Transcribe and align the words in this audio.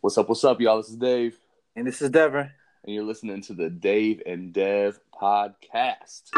What's 0.00 0.16
up? 0.18 0.28
What's 0.28 0.44
up, 0.44 0.60
y'all? 0.60 0.76
This 0.78 0.90
is 0.90 0.96
Dave, 0.96 1.38
And 1.76 1.86
this 1.86 2.00
is 2.02 2.10
Devin. 2.10 2.50
and 2.84 2.94
you're 2.94 3.04
listening 3.04 3.42
to 3.42 3.54
the 3.54 3.68
Dave 3.70 4.22
and 4.26 4.52
Dev 4.52 4.98
podcast. 5.12 6.30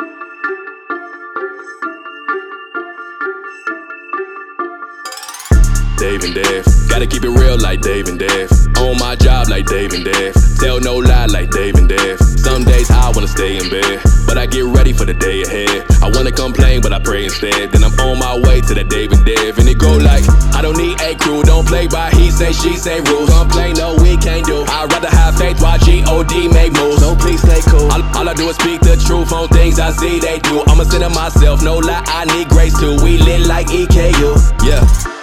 Dave 6.00 6.25
and 6.25 6.34
Dev. 6.34 6.65
Gotta 6.89 7.07
keep 7.07 7.25
it 7.25 7.28
real 7.28 7.60
like 7.60 7.83
Dave 7.83 8.09
and 8.09 8.18
Dev. 8.18 8.48
On 8.80 8.96
my 8.96 9.14
job 9.16 9.50
like 9.50 9.67
Dave 9.67 9.93
and 9.93 10.03
Dev. 10.03 10.32
Tell 10.57 10.80
no 10.80 10.96
lie 10.96 11.27
like 11.27 11.50
Dave 11.50 11.77
and 11.77 11.91
Dev. 11.91 12.19
Some 12.41 12.64
days 12.64 12.91
I 12.91 13.12
wanna 13.14 13.29
stay 13.29 13.59
in 13.59 13.69
bed, 13.69 14.00
but 14.27 14.39
I 14.39 14.46
get 14.46 14.64
ready 14.64 14.95
for 14.95 15.05
the 15.05 15.13
day 15.13 15.43
ahead. 15.43 15.85
I 16.00 16.09
wanna 16.09 16.32
complain, 16.32 16.81
but 16.81 16.95
I 16.95 17.00
pray 17.00 17.25
instead. 17.25 17.73
Then 17.73 17.85
I'm 17.85 17.93
on 18.00 18.18
my 18.18 18.32
way 18.49 18.63
to 18.63 18.73
the 18.73 18.82
Dave 18.82 19.13
and 19.13 19.27
Dev. 19.27 19.59
And 19.59 19.68
it 19.68 19.77
go 19.77 19.93
like, 19.99 20.25
I 20.57 20.63
don't 20.63 20.79
need 20.79 20.99
a 21.03 21.14
crew, 21.17 21.43
don't 21.43 21.68
play 21.68 21.86
by 21.86 22.09
he 22.12 22.30
say, 22.30 22.53
she 22.53 22.77
say 22.77 23.01
rules. 23.03 23.29
Complain, 23.29 23.75
no, 23.75 23.95
we 24.01 24.17
can't 24.17 24.46
do. 24.46 24.64
I'd 24.73 24.89
rather 24.89 25.11
have 25.12 25.37
faith 25.37 25.61
while 25.61 25.76
G-O-D 25.76 26.48
make 26.48 26.73
moves. 26.81 27.04
So 27.04 27.14
please 27.14 27.43
stay 27.45 27.61
cool. 27.68 27.93
All, 27.93 28.03
all 28.17 28.26
I 28.26 28.32
do 28.32 28.48
is 28.48 28.57
speak 28.57 28.81
the 28.81 28.96
truth 28.96 29.35
on 29.35 29.48
things 29.48 29.79
I 29.79 29.93
see 29.93 30.18
they 30.18 30.39
do. 30.39 30.64
I'ma 30.64 30.85
send 30.85 31.04
it 31.04 31.12
myself, 31.12 31.62
no 31.62 31.76
lie, 31.76 32.02
I 32.09 32.24
need 32.32 32.48
grace 32.48 32.73
too. 32.80 32.96
We 33.04 33.18
lit 33.18 33.45
like 33.46 33.66
EKU, 33.66 34.64
yeah. 34.64 35.20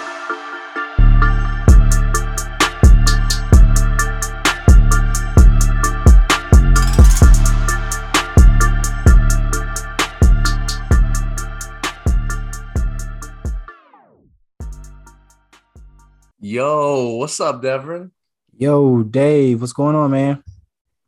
Yo, 16.50 17.16
what's 17.16 17.38
up, 17.40 17.60
Devin? 17.60 18.10
Yo, 18.56 19.02
Dave, 19.02 19.60
what's 19.60 19.74
going 19.74 19.94
on, 19.94 20.10
man? 20.10 20.42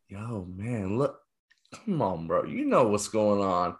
Yo, 0.06 0.46
man, 0.46 0.98
look, 0.98 1.18
come 1.72 2.02
on, 2.02 2.26
bro. 2.26 2.44
You 2.44 2.66
know 2.66 2.88
what's 2.88 3.08
going 3.08 3.40
on. 3.40 3.74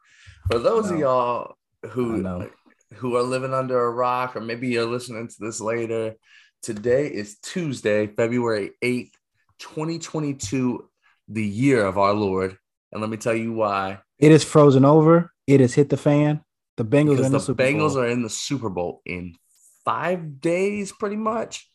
For 0.50 0.58
those 0.58 0.91
of 0.91 0.98
y'all 0.98 1.58
who 1.91 2.48
who 2.94 3.14
are 3.14 3.22
living 3.22 3.52
under 3.52 3.78
a 3.78 3.91
rock, 3.91 4.36
or 4.36 4.41
maybe 4.41 4.69
you're 4.69 4.86
listening 4.86 5.28
to 5.28 5.34
this 5.39 5.61
later, 5.61 6.14
today 6.62 7.08
is 7.08 7.36
Tuesday, 7.41 8.06
February 8.06 8.70
8th, 8.83 9.12
2022, 9.58 10.89
the 11.28 11.45
year 11.45 11.84
of 11.84 11.98
our 11.98 12.14
Lord. 12.14 12.56
And 12.91 13.02
let 13.02 13.11
me 13.11 13.19
tell 13.19 13.34
you 13.34 13.52
why. 13.52 13.98
It 14.19 14.33
is 14.33 14.45
frozen 14.45 14.86
over. 14.86 15.30
It 15.47 15.61
has 15.61 15.74
hit 15.74 15.91
the 15.91 15.98
fan. 15.98 16.42
The 16.78 16.86
Bengals 16.86 17.19
are 17.19 17.24
in 17.27 17.33
the, 17.33 17.39
the, 17.39 17.41
Super 17.41 17.62
Bengals 17.62 17.92
Bowl. 17.92 17.98
are 17.98 18.08
in 18.08 18.22
the 18.22 18.30
Super 18.30 18.70
Bowl 18.70 19.02
in 19.05 19.36
five 19.84 20.41
days, 20.41 20.92
pretty 20.92 21.17
much. 21.17 21.69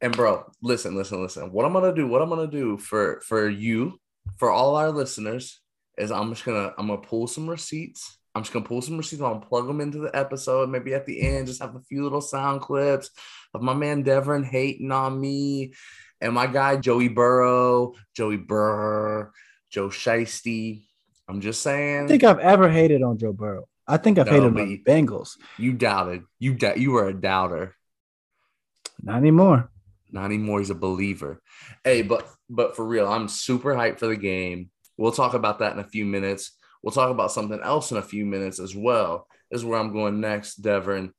And 0.00 0.14
bro, 0.14 0.44
listen, 0.62 0.96
listen, 0.96 1.22
listen. 1.22 1.52
What 1.52 1.64
I'm 1.64 1.72
gonna 1.72 1.94
do, 1.94 2.06
what 2.06 2.22
I'm 2.22 2.28
gonna 2.28 2.48
do 2.48 2.76
for 2.76 3.20
for 3.20 3.48
you, 3.48 4.00
for 4.36 4.50
all 4.50 4.74
our 4.74 4.90
listeners, 4.90 5.60
is 5.96 6.10
I'm 6.10 6.30
just 6.30 6.44
gonna 6.44 6.72
I'm 6.76 6.88
gonna 6.88 7.00
pull 7.00 7.26
some 7.26 7.48
receipts. 7.48 8.18
I'm 8.34 8.42
just 8.42 8.52
gonna 8.52 8.64
pull 8.64 8.82
some 8.82 8.96
receipts. 8.96 9.20
Gonna 9.20 9.40
plug 9.40 9.66
them 9.66 9.80
into 9.80 9.98
the 9.98 10.14
episode. 10.16 10.70
Maybe 10.70 10.94
at 10.94 11.06
the 11.06 11.20
end, 11.20 11.46
just 11.46 11.62
have 11.62 11.76
a 11.76 11.82
few 11.82 12.02
little 12.02 12.20
sound 12.20 12.62
clips 12.62 13.10
of 13.54 13.62
my 13.62 13.74
man 13.74 14.02
Devin 14.02 14.44
hating 14.44 14.90
on 14.90 15.20
me, 15.20 15.74
and 16.20 16.34
my 16.34 16.46
guy 16.46 16.76
Joey 16.76 17.08
Burrow, 17.08 17.94
Joey 18.16 18.38
Burr, 18.38 19.30
Joe 19.70 19.88
Shiesty. 19.88 20.84
I'm 21.28 21.40
just 21.40 21.62
saying. 21.62 22.04
I 22.04 22.08
think 22.08 22.24
I've 22.24 22.40
ever 22.40 22.68
hated 22.68 23.02
on 23.02 23.18
Joe 23.18 23.32
Burrow. 23.32 23.68
I 23.86 23.96
think 23.96 24.18
I've 24.18 24.26
No, 24.26 24.32
hated 24.32 24.46
on 24.46 24.54
the 24.54 24.82
Bengals. 24.86 25.36
You 25.58 25.72
doubted. 25.72 26.22
You 26.38 26.54
doubt. 26.54 26.78
You 26.78 26.92
were 26.92 27.08
a 27.08 27.14
doubter. 27.14 27.74
Not 29.02 29.16
anymore. 29.16 29.70
Not 30.10 30.26
anymore. 30.26 30.60
He's 30.60 30.70
a 30.70 30.74
believer. 30.74 31.40
Hey, 31.84 32.02
but 32.02 32.28
but 32.48 32.76
for 32.76 32.84
real, 32.86 33.08
I'm 33.08 33.28
super 33.28 33.74
hyped 33.74 33.98
for 33.98 34.06
the 34.06 34.16
game. 34.16 34.70
We'll 34.96 35.12
talk 35.12 35.34
about 35.34 35.58
that 35.60 35.72
in 35.72 35.78
a 35.78 35.84
few 35.84 36.04
minutes. 36.04 36.52
We'll 36.82 36.92
talk 36.92 37.10
about 37.10 37.32
something 37.32 37.60
else 37.60 37.90
in 37.90 37.96
a 37.96 38.02
few 38.02 38.26
minutes 38.26 38.60
as 38.60 38.74
well. 38.76 39.26
This 39.50 39.60
is 39.60 39.64
where 39.64 39.78
I'm 39.78 39.92
going 39.92 40.20
next, 40.20 40.56
Devin. 40.56 41.12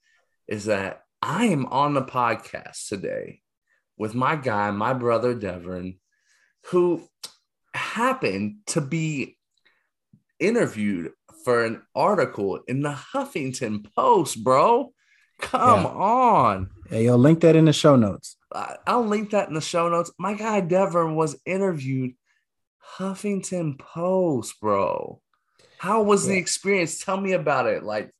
Is 0.47 0.65
that 0.65 1.01
I 1.21 1.45
am 1.45 1.65
on 1.67 1.93
the 1.93 2.01
podcast 2.01 2.87
today 2.87 3.41
with 3.97 4.13
my 4.13 4.35
guy, 4.35 4.71
my 4.71 4.93
brother 4.93 5.33
Devin, 5.33 5.99
who 6.67 7.07
happened 7.73 8.57
to 8.67 8.81
be 8.81 9.37
interviewed 10.39 11.11
for 11.43 11.63
an 11.65 11.81
article 11.95 12.59
in 12.67 12.81
the 12.81 12.91
Huffington 12.93 13.85
Post, 13.95 14.43
bro. 14.43 14.93
Come 15.39 15.83
Yeah. 15.83 15.89
on. 15.89 16.69
Hey, 16.89 17.05
yo, 17.05 17.15
link 17.15 17.41
that 17.41 17.55
in 17.55 17.65
the 17.65 17.73
show 17.73 17.95
notes. 17.95 18.37
I- 18.53 18.77
I'll 18.87 19.05
link 19.05 19.31
that 19.31 19.47
in 19.47 19.53
the 19.55 19.61
show 19.61 19.89
notes. 19.89 20.11
My 20.17 20.33
guy 20.35 20.61
Devin 20.61 21.15
was 21.15 21.39
interviewed 21.45 22.13
Huffington 22.97 23.79
Post, 23.79 24.59
bro. 24.61 25.21
How 25.77 26.03
was 26.03 26.27
the 26.27 26.37
experience? 26.37 27.03
Tell 27.03 27.19
me 27.19 27.33
about 27.33 27.65
it. 27.67 27.83
Like, 27.83 28.11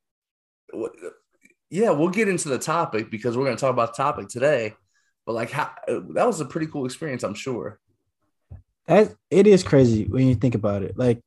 what, 0.71 0.91
yeah, 1.69 1.91
we'll 1.91 2.09
get 2.09 2.27
into 2.27 2.49
the 2.49 2.59
topic 2.59 3.09
because 3.09 3.37
we're 3.37 3.45
going 3.45 3.55
to 3.55 3.61
talk 3.61 3.71
about 3.71 3.95
the 3.95 4.03
topic 4.03 4.27
today. 4.27 4.73
But 5.25 5.33
like, 5.33 5.51
how 5.51 5.71
that 5.87 6.27
was 6.27 6.41
a 6.41 6.45
pretty 6.45 6.67
cool 6.67 6.85
experience, 6.85 7.23
I'm 7.23 7.35
sure. 7.35 7.79
That 8.87 9.15
it 9.31 9.47
is 9.47 9.63
crazy 9.63 10.05
when 10.05 10.27
you 10.27 10.35
think 10.35 10.55
about 10.55 10.83
it. 10.83 10.97
Like, 10.97 11.21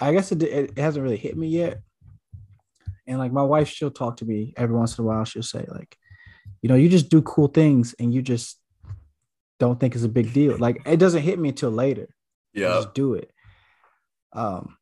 I 0.00 0.12
guess 0.12 0.32
it, 0.32 0.42
it 0.42 0.78
hasn't 0.78 1.02
really 1.02 1.16
hit 1.16 1.36
me 1.36 1.48
yet. 1.48 1.80
And 3.06 3.18
like 3.18 3.32
my 3.32 3.42
wife, 3.42 3.68
she'll 3.68 3.90
talk 3.90 4.18
to 4.18 4.24
me 4.24 4.54
every 4.56 4.76
once 4.76 4.98
in 4.98 5.04
a 5.04 5.06
while. 5.06 5.24
She'll 5.24 5.42
say 5.42 5.64
like, 5.68 5.96
you 6.60 6.68
know, 6.68 6.76
you 6.76 6.88
just 6.88 7.08
do 7.08 7.22
cool 7.22 7.48
things 7.48 7.94
and 7.98 8.14
you 8.14 8.22
just 8.22 8.58
don't 9.58 9.78
think 9.78 9.94
it's 9.94 10.04
a 10.04 10.08
big 10.08 10.32
deal. 10.32 10.56
Like 10.58 10.82
it 10.86 10.98
doesn't 10.98 11.22
hit 11.22 11.38
me 11.38 11.50
until 11.50 11.70
later. 11.70 12.08
Yeah, 12.52 12.74
just 12.74 12.94
do 12.94 13.14
it. 13.14 13.30
Um, 14.32 14.76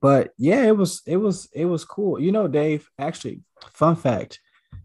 but 0.00 0.32
yeah, 0.36 0.64
it 0.64 0.76
was 0.76 1.02
it 1.06 1.16
was 1.16 1.48
it 1.52 1.64
was 1.64 1.84
cool. 1.84 2.20
You 2.20 2.32
know, 2.32 2.48
Dave. 2.48 2.88
Actually, 2.98 3.42
fun 3.72 3.96
fact: 3.96 4.40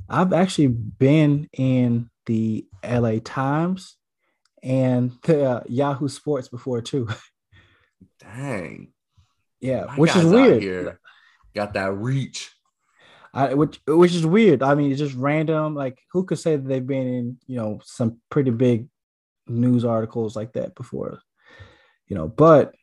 I've 0.09 0.33
actually 0.33 0.67
been 0.67 1.49
in 1.53 2.09
the 2.25 2.65
LA 2.83 3.15
Times 3.23 3.97
and 4.61 5.11
the 5.23 5.45
uh, 5.45 5.63
Yahoo 5.67 6.07
Sports 6.07 6.47
before 6.47 6.81
too. 6.81 7.07
Dang. 8.19 8.92
Yeah, 9.63 9.85
My 9.87 9.95
which 9.95 10.15
is 10.15 10.25
weird. 10.25 10.97
Got 11.55 11.73
that 11.73 11.93
reach. 11.93 12.51
I, 13.33 13.53
which 13.53 13.79
which 13.87 14.13
is 14.13 14.25
weird. 14.25 14.61
I 14.61 14.75
mean, 14.75 14.91
it's 14.91 14.99
just 14.99 15.15
random. 15.15 15.73
Like, 15.73 15.99
who 16.11 16.25
could 16.25 16.37
say 16.37 16.55
that 16.55 16.67
they've 16.67 16.85
been 16.85 17.07
in 17.07 17.37
you 17.47 17.55
know 17.55 17.79
some 17.83 18.19
pretty 18.29 18.51
big 18.51 18.89
news 19.47 19.85
articles 19.85 20.35
like 20.35 20.53
that 20.53 20.75
before? 20.75 21.19
You 22.07 22.17
know, 22.17 22.27
but 22.27 22.75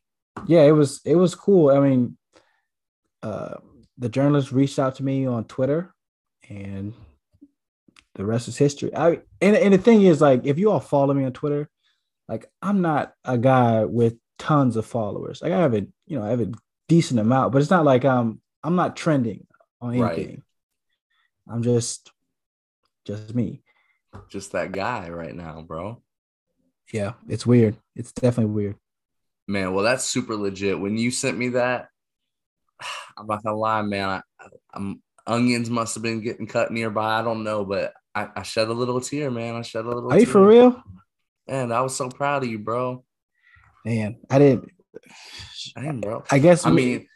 yeah, 0.47 0.63
it 0.63 0.73
was 0.73 1.03
it 1.05 1.17
was 1.17 1.35
cool. 1.35 1.69
I 1.69 1.81
mean, 1.81 2.17
uh, 3.23 3.57
the 3.99 4.09
journalist 4.09 4.51
reached 4.51 4.79
out 4.79 4.97
to 4.97 5.05
me 5.05 5.27
on 5.27 5.45
Twitter, 5.45 5.95
and 6.49 6.95
the 8.15 8.25
rest 8.25 8.49
is 8.49 8.57
history. 8.57 8.97
I 8.97 9.21
and 9.43 9.55
and 9.55 9.75
the 9.75 9.79
thing 9.79 10.03
is, 10.03 10.23
like, 10.23 10.47
if 10.47 10.59
you 10.59 10.71
all 10.71 10.81
follow 10.81 11.13
me 11.13 11.25
on 11.25 11.33
Twitter, 11.33 11.69
like, 12.27 12.47
I'm 12.63 12.81
not 12.81 13.13
a 13.25 13.37
guy 13.37 13.85
with 13.85 14.17
tons 14.39 14.77
of 14.77 14.87
followers. 14.87 15.43
Like, 15.43 15.53
I 15.53 15.59
have 15.59 15.75
a 15.75 15.87
you 16.07 16.19
know 16.19 16.25
I 16.25 16.31
have 16.31 16.41
a 16.41 16.51
decent 16.91 17.21
amount, 17.21 17.53
but 17.53 17.63
it's 17.63 17.71
not 17.71 17.85
like 17.85 18.05
I'm 18.05 18.41
I'm 18.65 18.75
not 18.77 18.97
trending 18.97 19.47
on 19.81 19.97
Right. 19.99 20.13
anything. 20.19 20.43
I'm 21.49 21.63
just 21.63 22.11
just 23.07 23.35
me. 23.35 23.63
Just 24.29 24.53
that 24.53 24.73
guy 24.73 25.09
right 25.09 25.35
now, 25.35 25.63
bro. 25.63 26.03
Yeah, 26.93 27.13
it's 27.29 27.47
weird. 27.47 27.77
It's 27.95 28.13
definitely 28.13 28.53
weird. 28.53 28.77
Man, 29.47 29.73
well, 29.73 29.85
that's 29.85 30.05
super 30.05 30.35
legit. 30.35 30.79
When 30.79 30.97
you 30.99 31.11
sent 31.13 31.39
me 31.39 31.51
that, 31.51 31.89
I'm 33.17 33.27
not 33.29 33.43
gonna 33.45 33.57
lie, 33.57 33.83
man. 33.83 34.09
I, 34.09 34.21
I'm 34.75 35.01
onions 35.27 35.71
must 35.71 35.95
have 35.95 36.03
been 36.03 36.21
getting 36.21 36.49
cut 36.49 36.73
nearby. 36.73 37.21
I 37.21 37.23
don't 37.23 37.45
know, 37.45 37.65
but 37.65 37.95
I, 38.15 38.29
I 38.35 38.43
shed 38.43 38.67
a 38.69 38.73
little 38.73 39.01
tear, 39.01 39.31
man. 39.31 39.55
I 39.55 39.63
shed 39.63 39.85
a 39.85 39.89
little. 39.89 40.13
Are 40.13 40.19
you 40.19 40.27
for 40.27 40.45
real? 40.45 40.83
Man, 41.49 41.71
I 41.71 41.81
was 41.83 41.95
so 41.97 42.09
proud 42.09 42.43
of 42.43 42.49
you, 42.51 42.59
bro. 42.59 43.05
Man, 43.85 44.19
I 44.29 44.39
didn't. 44.41 44.71
Damn, 45.75 46.01
bro. 46.01 46.25
I 46.31 46.39
guess. 46.39 46.67
I 46.67 46.71
we- 46.71 46.77
mean, 46.77 47.07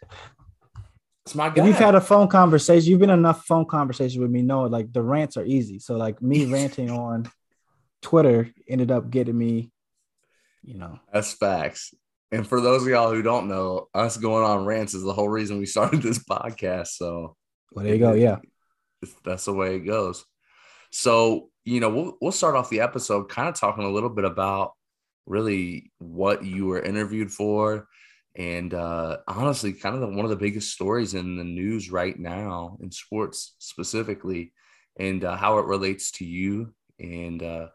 it's 1.25 1.35
my 1.35 1.49
if 1.49 1.55
guy. 1.55 1.67
you've 1.67 1.77
had 1.79 1.95
a 1.95 2.01
phone 2.01 2.29
conversation, 2.29 2.91
you've 2.91 3.01
been 3.01 3.11
enough 3.11 3.45
phone 3.47 3.65
conversation 3.65 4.21
with 4.21 4.31
me. 4.31 4.43
Know 4.43 4.63
like 4.65 4.93
the 4.93 5.03
rants 5.03 5.37
are 5.37 5.45
easy. 5.45 5.79
So 5.79 5.97
like 5.97 6.21
me 6.21 6.45
ranting 6.53 6.91
on 6.91 7.31
Twitter 8.03 8.51
ended 8.69 8.91
up 8.91 9.11
getting 9.11 9.37
me, 9.39 9.71
you 10.63 10.75
know. 10.77 10.99
That's 11.13 11.33
facts. 11.33 11.95
And 12.31 12.47
for 12.47 12.61
those 12.61 12.83
of 12.83 12.89
y'all 12.89 13.11
who 13.13 13.23
don't 13.23 13.49
know, 13.49 13.89
us 13.95 14.17
going 14.17 14.45
on 14.45 14.65
rants 14.67 14.93
is 14.93 15.03
the 15.03 15.13
whole 15.13 15.29
reason 15.29 15.59
we 15.59 15.67
started 15.75 16.03
this 16.03 16.19
podcast. 16.19 16.89
So 16.89 17.37
Well, 17.73 17.85
there 17.85 17.95
you 17.95 18.01
go. 18.01 18.13
Yeah. 18.13 18.39
That's 19.25 19.45
the 19.45 19.53
way 19.55 19.77
it 19.77 19.81
goes. 19.81 20.25
So, 20.91 21.49
you 21.65 21.81
know, 21.81 21.89
we'll 21.91 22.17
we'll 22.21 22.33
start 22.33 22.55
off 22.57 22.71
the 22.71 22.81
episode 22.81 23.29
kind 23.29 23.49
of 23.49 23.55
talking 23.55 23.85
a 23.85 23.91
little 23.91 24.09
bit 24.11 24.25
about 24.25 24.73
really 25.27 25.93
what 25.99 26.45
you 26.45 26.67
were 26.67 26.83
interviewed 26.83 27.31
for 27.31 27.89
and 28.37 28.75
uh 28.75 29.19
honestly 29.29 29.73
kind 29.73 29.95
of 29.95 30.01
the, 30.01 30.09
one 30.09 30.25
of 30.25 30.31
the 30.31 30.37
biggest 30.37 30.73
stories 30.73 31.15
in 31.15 31.37
the 31.37 31.45
news 31.45 31.91
right 31.91 32.19
now 32.19 32.77
in 32.81 32.91
sports 32.91 33.55
specifically 33.59 34.53
and 34.99 35.25
uh, 35.25 35.37
how 35.37 35.59
it 35.59 35.67
relates 35.67 36.11
to 36.11 36.25
you 36.25 36.75
and 36.99 37.43
uh 37.43 37.69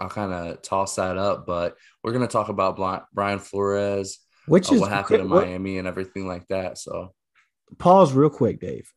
I'll 0.00 0.08
kind 0.08 0.32
of 0.32 0.62
toss 0.62 0.96
that 0.96 1.18
up. 1.18 1.46
But 1.46 1.76
we're 2.02 2.12
gonna 2.12 2.26
talk 2.26 2.48
about 2.48 2.76
Brian 3.12 3.38
Flores, 3.38 4.18
Which 4.46 4.70
uh, 4.70 4.74
is 4.74 4.80
what 4.80 4.90
happened 4.90 5.20
in 5.20 5.28
Miami, 5.28 5.78
and 5.78 5.86
everything 5.86 6.26
like 6.26 6.48
that. 6.48 6.78
So 6.78 7.12
Pause 7.78 8.14
real 8.14 8.30
quick, 8.30 8.60
Dave. 8.60 8.90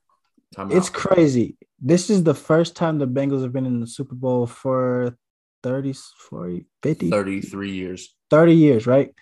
time 0.55 0.71
It's 0.71 0.87
out. 0.87 0.93
crazy. 0.93 1.57
This 1.79 2.09
is 2.09 2.23
the 2.23 2.33
first 2.33 2.75
time 2.75 2.97
the 2.97 3.07
Bengals 3.07 3.43
have 3.43 3.51
been 3.51 3.65
in 3.65 3.81
the 3.81 3.87
Super 3.87 4.15
Bowl 4.15 4.47
for 4.47 5.17
30, 5.63 5.93
40, 6.29 6.65
50, 6.83 7.09
33 7.09 7.71
years. 7.71 8.15
30 8.29 8.53
years, 8.53 8.87
right? 8.87 9.13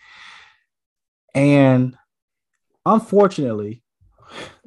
And 1.33 1.95
unfortunately, 2.85 3.83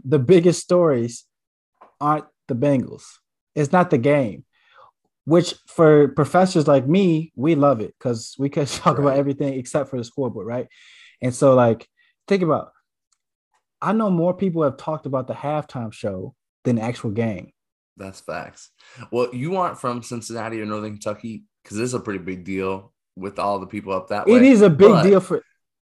the 0.04 0.18
biggest 0.18 0.62
stories 0.62 1.24
aren't 2.00 2.26
the 2.48 2.54
Bengals. 2.54 3.04
It's 3.54 3.72
not 3.72 3.90
the 3.90 3.98
game, 3.98 4.44
which 5.24 5.54
for 5.66 6.08
professors 6.08 6.66
like 6.66 6.86
me, 6.86 7.32
we 7.36 7.54
love 7.54 7.80
it 7.80 7.94
because 7.98 8.34
we 8.38 8.48
can 8.48 8.66
talk 8.66 8.98
about 8.98 9.16
everything 9.16 9.54
except 9.54 9.90
for 9.90 9.98
the 9.98 10.04
scoreboard, 10.04 10.46
right? 10.46 10.68
And 11.20 11.34
so, 11.34 11.54
like, 11.54 11.88
think 12.28 12.42
about 12.42 12.70
I 13.84 13.92
know 13.92 14.10
more 14.10 14.32
people 14.32 14.62
have 14.62 14.78
talked 14.78 15.04
about 15.04 15.26
the 15.26 15.34
halftime 15.34 15.92
show 15.92 16.34
than 16.64 16.76
the 16.76 16.82
actual 16.82 17.10
game. 17.10 17.52
That's 17.98 18.20
facts. 18.20 18.70
Well, 19.10 19.28
you 19.34 19.56
aren't 19.56 19.78
from 19.78 20.02
Cincinnati 20.02 20.60
or 20.60 20.64
Northern 20.64 20.92
Kentucky 20.92 21.44
because 21.64 21.78
this 21.78 21.86
is 21.88 21.94
a 21.94 22.00
pretty 22.00 22.20
big 22.20 22.44
deal 22.44 22.92
with 23.16 23.38
all 23.40 23.58
the 23.58 23.66
people 23.66 23.92
up 23.92 24.08
that 24.08 24.26
way. 24.26 24.36
It 24.36 24.42
is 24.42 24.62
a 24.62 24.70
big 24.70 24.90
But- 24.90 25.02
deal 25.02 25.20
for 25.20 25.42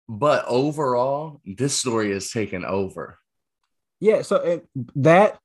But 0.07 0.45
overall, 0.48 1.42
this 1.45 1.75
story 1.77 2.12
is 2.12 2.31
taken 2.31 2.63
over. 2.66 3.19
Yeah, 4.00 4.22
so 4.22 4.36
it, 4.38 4.68
that 4.98 5.39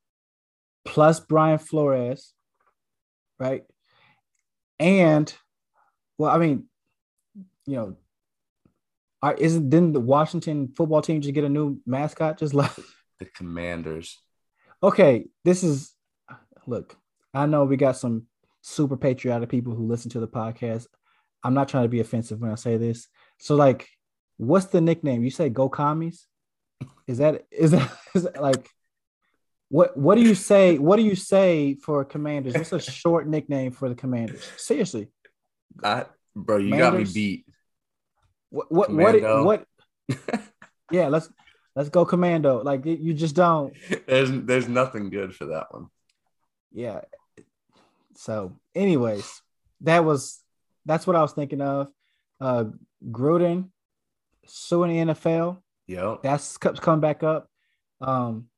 plus 0.85 1.21
Brian 1.21 1.59
Flores, 1.59 2.33
right? 3.39 3.65
And 4.79 5.33
well, 6.19 6.31
I 6.35 6.39
mean, 6.39 6.65
you 7.67 7.77
know, 7.77 7.97
are, 9.23 9.35
isn't 9.35 9.71
didn't 9.71 9.93
the 9.93 10.01
Washington 10.01 10.73
football 10.77 11.01
team 11.03 11.21
just 11.21 11.35
get 11.35 11.45
a 11.45 11.49
new 11.49 11.79
mascot 11.87 12.39
just 12.39 12.55
left? 12.55 12.81
The 13.19 13.27
Commanders. 13.27 14.19
Okay, 14.83 15.27
this 15.45 15.63
is 15.63 15.95
look. 16.67 16.97
I 17.35 17.45
know 17.45 17.65
we 17.65 17.77
got 17.77 17.99
some 17.99 18.25
super 18.63 18.97
patriotic 18.97 19.49
people 19.49 19.75
who 19.75 19.87
listen 19.87 20.11
to 20.13 20.21
the 20.21 20.29
podcast. 20.29 20.87
I'm 21.43 21.55
not 21.55 21.69
trying 21.69 21.85
to 21.85 21.89
be 21.89 22.01
offensive 22.01 22.41
when 22.41 22.51
I 22.51 22.57
say 22.57 22.77
this. 22.77 23.09
So, 23.39 23.57
like, 23.57 23.89
what's 24.37 24.67
the 24.67 24.81
nickname? 24.81 25.25
You 25.25 25.31
say 25.31 25.49
"Go 25.49 25.69
Commies"? 25.69 26.27
Is 27.07 27.19
that 27.19 27.47
is 27.51 27.71
that, 27.73 27.91
is 28.15 28.25
that 28.25 28.41
like 28.41 28.69
what? 29.69 29.97
What 29.97 30.17
do 30.17 30.23
you 30.23 30.35
say? 30.35 30.79
What 30.79 30.97
do 30.97 31.03
you 31.03 31.15
say 31.17 31.75
for 31.75 32.05
Commanders? 32.05 32.55
What's 32.55 32.73
a 32.73 32.81
short 32.91 33.27
nickname 33.27 33.73
for 33.73 33.89
the 33.89 33.95
Commanders? 33.95 34.45
Seriously, 34.57 35.09
I, 35.83 36.07
bro, 36.37 36.59
you 36.59 36.77
got 36.77 36.95
me 36.97 37.05
beat. 37.05 37.47
what 38.51 38.71
what 38.71 38.87
Commando. 38.87 39.45
what 39.45 39.67
what? 40.09 40.41
Yeah, 40.93 41.07
let's 41.07 41.29
let's 41.77 41.89
go 41.89 42.05
Commando. 42.05 42.63
Like 42.65 42.85
you 42.85 43.15
just 43.15 43.37
don't. 43.37 43.73
there's 44.09 44.31
there's 44.31 44.69
nothing 44.69 45.09
good 45.09 45.35
for 45.35 45.47
that 45.47 45.69
one. 45.71 45.87
yeah. 46.73 47.03
So, 48.21 48.55
anyways, 48.75 49.41
that 49.81 50.05
was 50.05 50.43
that's 50.85 51.07
what 51.07 51.17
I 51.17 51.23
was 51.23 51.33
thinking 51.33 51.63
of. 51.63 51.89
Uh 52.39 52.65
Gruden 53.11 53.71
suing 54.47 54.91
the 55.07 55.15
NFL. 55.15 55.57
Yep. 55.87 56.23
That's 56.23 56.59
co- 56.59 56.75
coming 56.75 57.01
back 57.01 57.23
up. 57.23 57.49
Um 58.03 58.49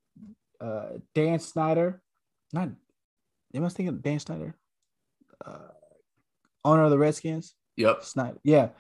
uh 0.61 0.99
Dan 1.15 1.39
Snyder, 1.39 2.03
not 2.53 2.71
am 3.55 3.65
I 3.65 3.69
thinking 3.69 3.95
of 3.95 4.03
Dan 4.03 4.19
Snyder? 4.19 4.57
Uh 5.45 5.69
owner 6.65 6.83
of 6.83 6.91
the 6.91 6.99
Redskins. 6.99 7.55
Yep. 7.77 8.03
Snyder. 8.03 8.39
Yeah. 8.43 8.71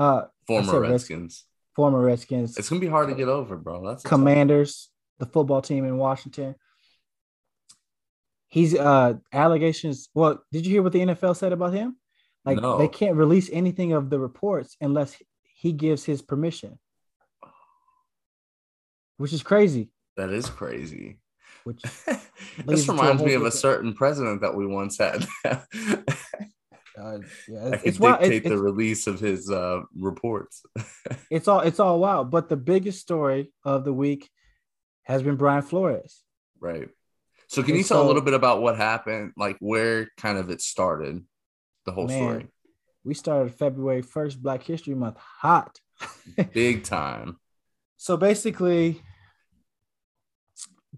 Uh 0.00 0.22
Former 0.48 0.80
Redskins. 0.80 1.44
former 1.76 2.00
Redskins. 2.00 2.58
It's 2.58 2.68
gonna 2.68 2.80
be 2.80 2.88
hard 2.88 3.08
to 3.08 3.14
get 3.14 3.28
over, 3.28 3.56
bro. 3.56 3.86
That's 3.86 4.02
Commanders, 4.02 4.90
the 5.20 5.26
football 5.26 5.62
team 5.62 5.84
in 5.84 5.96
Washington. 5.96 6.56
He's 8.48 8.74
uh 8.74 9.14
allegations. 9.32 10.08
Well, 10.14 10.42
did 10.52 10.66
you 10.66 10.72
hear 10.72 10.82
what 10.82 10.92
the 10.92 11.00
NFL 11.00 11.36
said 11.36 11.52
about 11.52 11.74
him? 11.74 11.96
Like 12.44 12.60
No. 12.60 12.78
they 12.78 12.88
can't 12.88 13.16
release 13.16 13.50
anything 13.52 13.92
of 13.92 14.08
the 14.10 14.18
reports 14.18 14.76
unless 14.80 15.16
he 15.54 15.72
gives 15.72 16.04
his 16.04 16.22
permission. 16.22 16.78
Which 19.18 19.32
is 19.32 19.42
crazy. 19.42 19.90
That 20.16 20.30
is 20.30 20.48
crazy. 20.48 21.18
Which 21.64 21.82
this 22.66 22.88
reminds 22.88 23.22
me 23.22 23.34
of 23.34 23.44
a 23.44 23.50
certain 23.50 23.92
president 23.92 24.40
that 24.40 24.54
we 24.54 24.66
once 24.66 24.96
had. 24.98 25.26
uh, 25.44 25.58
yeah, 26.96 27.64
I 27.64 27.80
it's, 27.82 27.82
could 27.82 27.84
it's 27.84 27.98
dictate 27.98 28.32
It's, 28.32 28.48
the 28.48 28.54
it's, 28.54 28.60
release 28.62 29.06
of 29.06 29.20
his 29.20 29.50
uh, 29.50 29.80
reports. 29.96 30.62
it's 31.30 31.48
all 31.48 31.60
it's 31.60 31.80
all 31.80 31.98
wild. 31.98 32.30
But 32.30 32.48
the 32.48 32.56
biggest 32.56 33.00
story 33.00 33.52
of 33.64 33.84
the 33.84 33.92
week 33.92 34.30
has 35.02 35.22
been 35.22 35.36
Brian 35.36 35.62
Flores. 35.62 36.22
right. 36.60 36.88
So, 37.48 37.62
can 37.62 37.70
And 37.72 37.78
you 37.78 37.84
tell 37.84 38.02
a 38.02 38.06
little 38.06 38.22
bit 38.22 38.34
about 38.34 38.62
what 38.62 38.76
happened, 38.76 39.32
like 39.36 39.56
where 39.60 40.10
kind 40.16 40.38
of 40.38 40.50
it 40.50 40.60
started, 40.60 41.24
the 41.84 41.92
whole 41.92 42.06
Man. 42.06 42.16
story? 42.16 42.46
We 43.04 43.14
started 43.14 43.54
February 43.54 44.02
1st, 44.02 44.38
Black 44.38 44.62
History 44.62 44.94
Month 44.94 45.16
hot. 45.16 45.80
Big 46.52 46.84
time. 46.84 47.38
So 47.96 48.16
basically, 48.16 49.02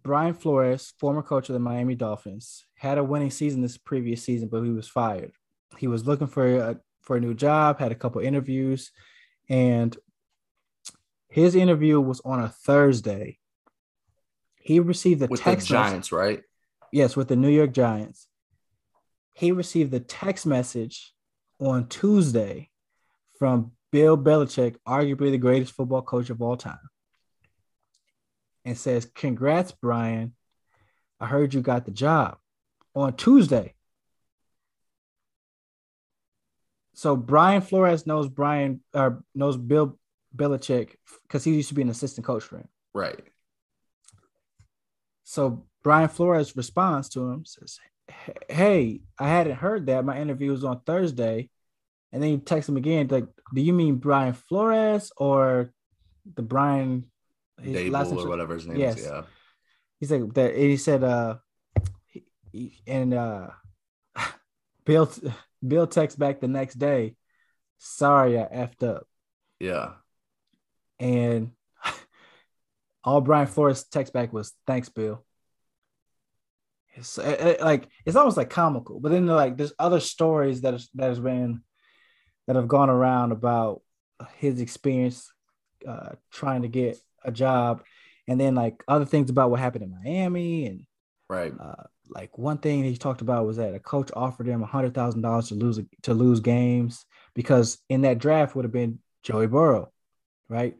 Brian 0.02 0.34
Flores, 0.34 0.92
former 0.98 1.22
coach 1.22 1.48
of 1.48 1.52
the 1.52 1.60
Miami 1.60 1.94
Dolphins, 1.94 2.64
had 2.74 2.98
a 2.98 3.04
winning 3.04 3.30
season 3.30 3.60
this 3.62 3.76
previous 3.78 4.22
season, 4.22 4.48
but 4.48 4.62
he 4.62 4.70
was 4.70 4.88
fired. 4.88 5.32
He 5.78 5.86
was 5.86 6.06
looking 6.06 6.26
for 6.26 6.56
a, 6.56 6.80
for 7.00 7.16
a 7.16 7.20
new 7.20 7.34
job, 7.34 7.78
had 7.78 7.92
a 7.92 7.96
couple 7.96 8.20
interviews, 8.20 8.90
and 9.48 9.96
his 11.28 11.54
interview 11.54 12.00
was 12.00 12.20
on 12.24 12.40
a 12.42 12.48
Thursday. 12.48 13.38
He 14.60 14.78
received 14.78 15.22
a 15.22 15.26
With 15.26 15.40
the 15.40 15.44
text 15.44 15.70
message- 15.70 15.90
Giants, 15.90 16.12
right? 16.12 16.42
yes, 16.92 17.16
with 17.16 17.28
the 17.28 17.36
New 17.36 17.48
York 17.48 17.72
Giants. 17.72 18.28
He 19.34 19.52
received 19.52 19.90
the 19.90 20.00
text 20.00 20.44
message 20.46 21.12
on 21.58 21.88
Tuesday 21.88 22.70
from 23.38 23.72
Bill 23.90 24.16
Belichick, 24.18 24.76
arguably 24.86 25.30
the 25.30 25.38
greatest 25.38 25.72
football 25.72 26.02
coach 26.02 26.30
of 26.30 26.42
all 26.42 26.56
time, 26.56 26.78
and 28.64 28.76
says, 28.76 29.06
Congrats, 29.14 29.72
Brian. 29.72 30.34
I 31.18 31.26
heard 31.26 31.52
you 31.54 31.60
got 31.60 31.84
the 31.84 31.90
job 31.90 32.38
on 32.94 33.14
Tuesday. 33.16 33.74
So 36.94 37.16
Brian 37.16 37.62
Flores 37.62 38.06
knows 38.06 38.28
Brian 38.28 38.80
uh, 38.92 39.10
knows 39.34 39.56
Bill 39.56 39.98
Belichick 40.36 40.96
because 41.22 41.44
he 41.44 41.54
used 41.54 41.68
to 41.70 41.74
be 41.74 41.82
an 41.82 41.88
assistant 41.88 42.26
coach 42.26 42.42
for 42.44 42.58
him. 42.58 42.68
Right. 42.92 43.20
So 45.30 45.64
Brian 45.84 46.08
Flores 46.08 46.56
responds 46.56 47.08
to 47.10 47.30
him, 47.30 47.44
says, 47.44 47.78
Hey, 48.48 49.02
I 49.16 49.28
hadn't 49.28 49.54
heard 49.54 49.86
that. 49.86 50.04
My 50.04 50.18
interview 50.20 50.50
was 50.50 50.64
on 50.64 50.80
Thursday. 50.80 51.48
And 52.10 52.20
then 52.20 52.30
he 52.30 52.38
texts 52.38 52.68
him 52.68 52.76
again, 52.76 53.06
like, 53.06 53.28
do 53.54 53.60
you 53.60 53.72
mean 53.72 53.94
Brian 53.94 54.32
Flores 54.32 55.12
or 55.16 55.70
the 56.34 56.42
Brian 56.42 57.04
Daboll 57.62 58.08
name- 58.10 58.18
or 58.18 58.28
whatever 58.28 58.54
his 58.54 58.66
name 58.66 58.78
Yes. 58.78 58.98
is. 58.98 59.06
Yeah. 59.06 59.22
He's 60.00 60.10
like 60.10 60.34
that 60.34 60.56
he 60.56 60.76
said 60.76 61.04
uh 61.04 61.36
he, 62.06 62.24
he- 62.50 62.82
and 62.88 63.14
uh 63.14 63.50
Bill 64.84 65.08
Bill 65.64 65.86
texts 65.86 66.18
back 66.18 66.40
the 66.40 66.48
next 66.48 66.74
day, 66.74 67.14
sorry 67.78 68.36
I 68.36 68.46
effed 68.46 68.82
up. 68.82 69.06
Yeah. 69.60 69.92
And 70.98 71.52
all 73.04 73.20
Brian 73.20 73.46
Flores 73.46 73.84
text 73.84 74.12
back 74.12 74.32
was 74.32 74.52
thanks, 74.66 74.88
Bill. 74.88 75.24
It's 76.94 77.18
uh, 77.18 77.56
uh, 77.60 77.64
like 77.64 77.88
it's 78.04 78.16
almost 78.16 78.36
like 78.36 78.50
comical, 78.50 79.00
but 79.00 79.12
then 79.12 79.26
like 79.26 79.56
there's 79.56 79.72
other 79.78 80.00
stories 80.00 80.62
that 80.62 80.80
that 80.94 81.08
has 81.08 81.20
been 81.20 81.62
that 82.46 82.56
have 82.56 82.68
gone 82.68 82.90
around 82.90 83.32
about 83.32 83.82
his 84.36 84.60
experience 84.60 85.32
uh, 85.86 86.10
trying 86.32 86.62
to 86.62 86.68
get 86.68 86.98
a 87.24 87.30
job, 87.30 87.82
and 88.26 88.40
then 88.40 88.54
like 88.54 88.82
other 88.88 89.04
things 89.04 89.30
about 89.30 89.50
what 89.50 89.60
happened 89.60 89.84
in 89.84 89.98
Miami, 90.02 90.66
and 90.66 90.86
Right. 91.28 91.52
uh, 91.58 91.84
like 92.08 92.36
one 92.36 92.58
thing 92.58 92.82
he 92.82 92.96
talked 92.96 93.20
about 93.20 93.46
was 93.46 93.56
that 93.58 93.74
a 93.74 93.78
coach 93.78 94.10
offered 94.14 94.48
him 94.48 94.62
a 94.62 94.66
hundred 94.66 94.94
thousand 94.94 95.22
dollars 95.22 95.48
to 95.48 95.54
lose 95.54 95.78
to 96.02 96.12
lose 96.12 96.40
games 96.40 97.04
because 97.34 97.78
in 97.88 98.02
that 98.02 98.18
draft 98.18 98.56
would 98.56 98.64
have 98.64 98.72
been 98.72 98.98
Joey 99.22 99.46
Burrow, 99.46 99.92
right? 100.48 100.76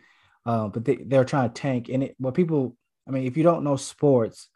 Um, 0.47 0.70
but 0.70 0.85
they, 0.85 0.97
they're 0.97 1.25
trying 1.25 1.50
to 1.50 1.54
tank. 1.61 1.88
And 1.88 2.04
it, 2.04 2.14
what 2.18 2.35
people, 2.35 2.76
I 3.06 3.11
mean, 3.11 3.26
if 3.26 3.37
you 3.37 3.42
don't 3.42 3.64
know 3.64 3.76
sports, 3.76 4.49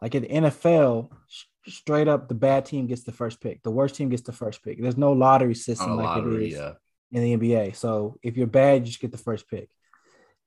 like 0.00 0.14
in 0.14 0.22
the 0.22 0.28
NFL, 0.28 1.10
sh- 1.28 1.44
straight 1.66 2.08
up, 2.08 2.28
the 2.28 2.34
bad 2.34 2.64
team 2.66 2.86
gets 2.86 3.02
the 3.02 3.12
first 3.12 3.40
pick. 3.40 3.62
The 3.62 3.70
worst 3.70 3.96
team 3.96 4.08
gets 4.10 4.22
the 4.22 4.32
first 4.32 4.62
pick. 4.62 4.80
There's 4.80 4.96
no 4.96 5.12
lottery 5.12 5.54
system 5.54 5.96
like 5.96 6.06
lottery. 6.06 6.46
it 6.46 6.52
is 6.52 6.58
Yeah. 6.58 6.72
in 7.12 7.22
the 7.22 7.36
NBA. 7.36 7.74
So 7.76 8.18
if 8.22 8.36
you're 8.36 8.46
bad, 8.46 8.82
you 8.82 8.86
just 8.86 9.00
get 9.00 9.10
the 9.12 9.18
first 9.18 9.48
pick. 9.50 9.68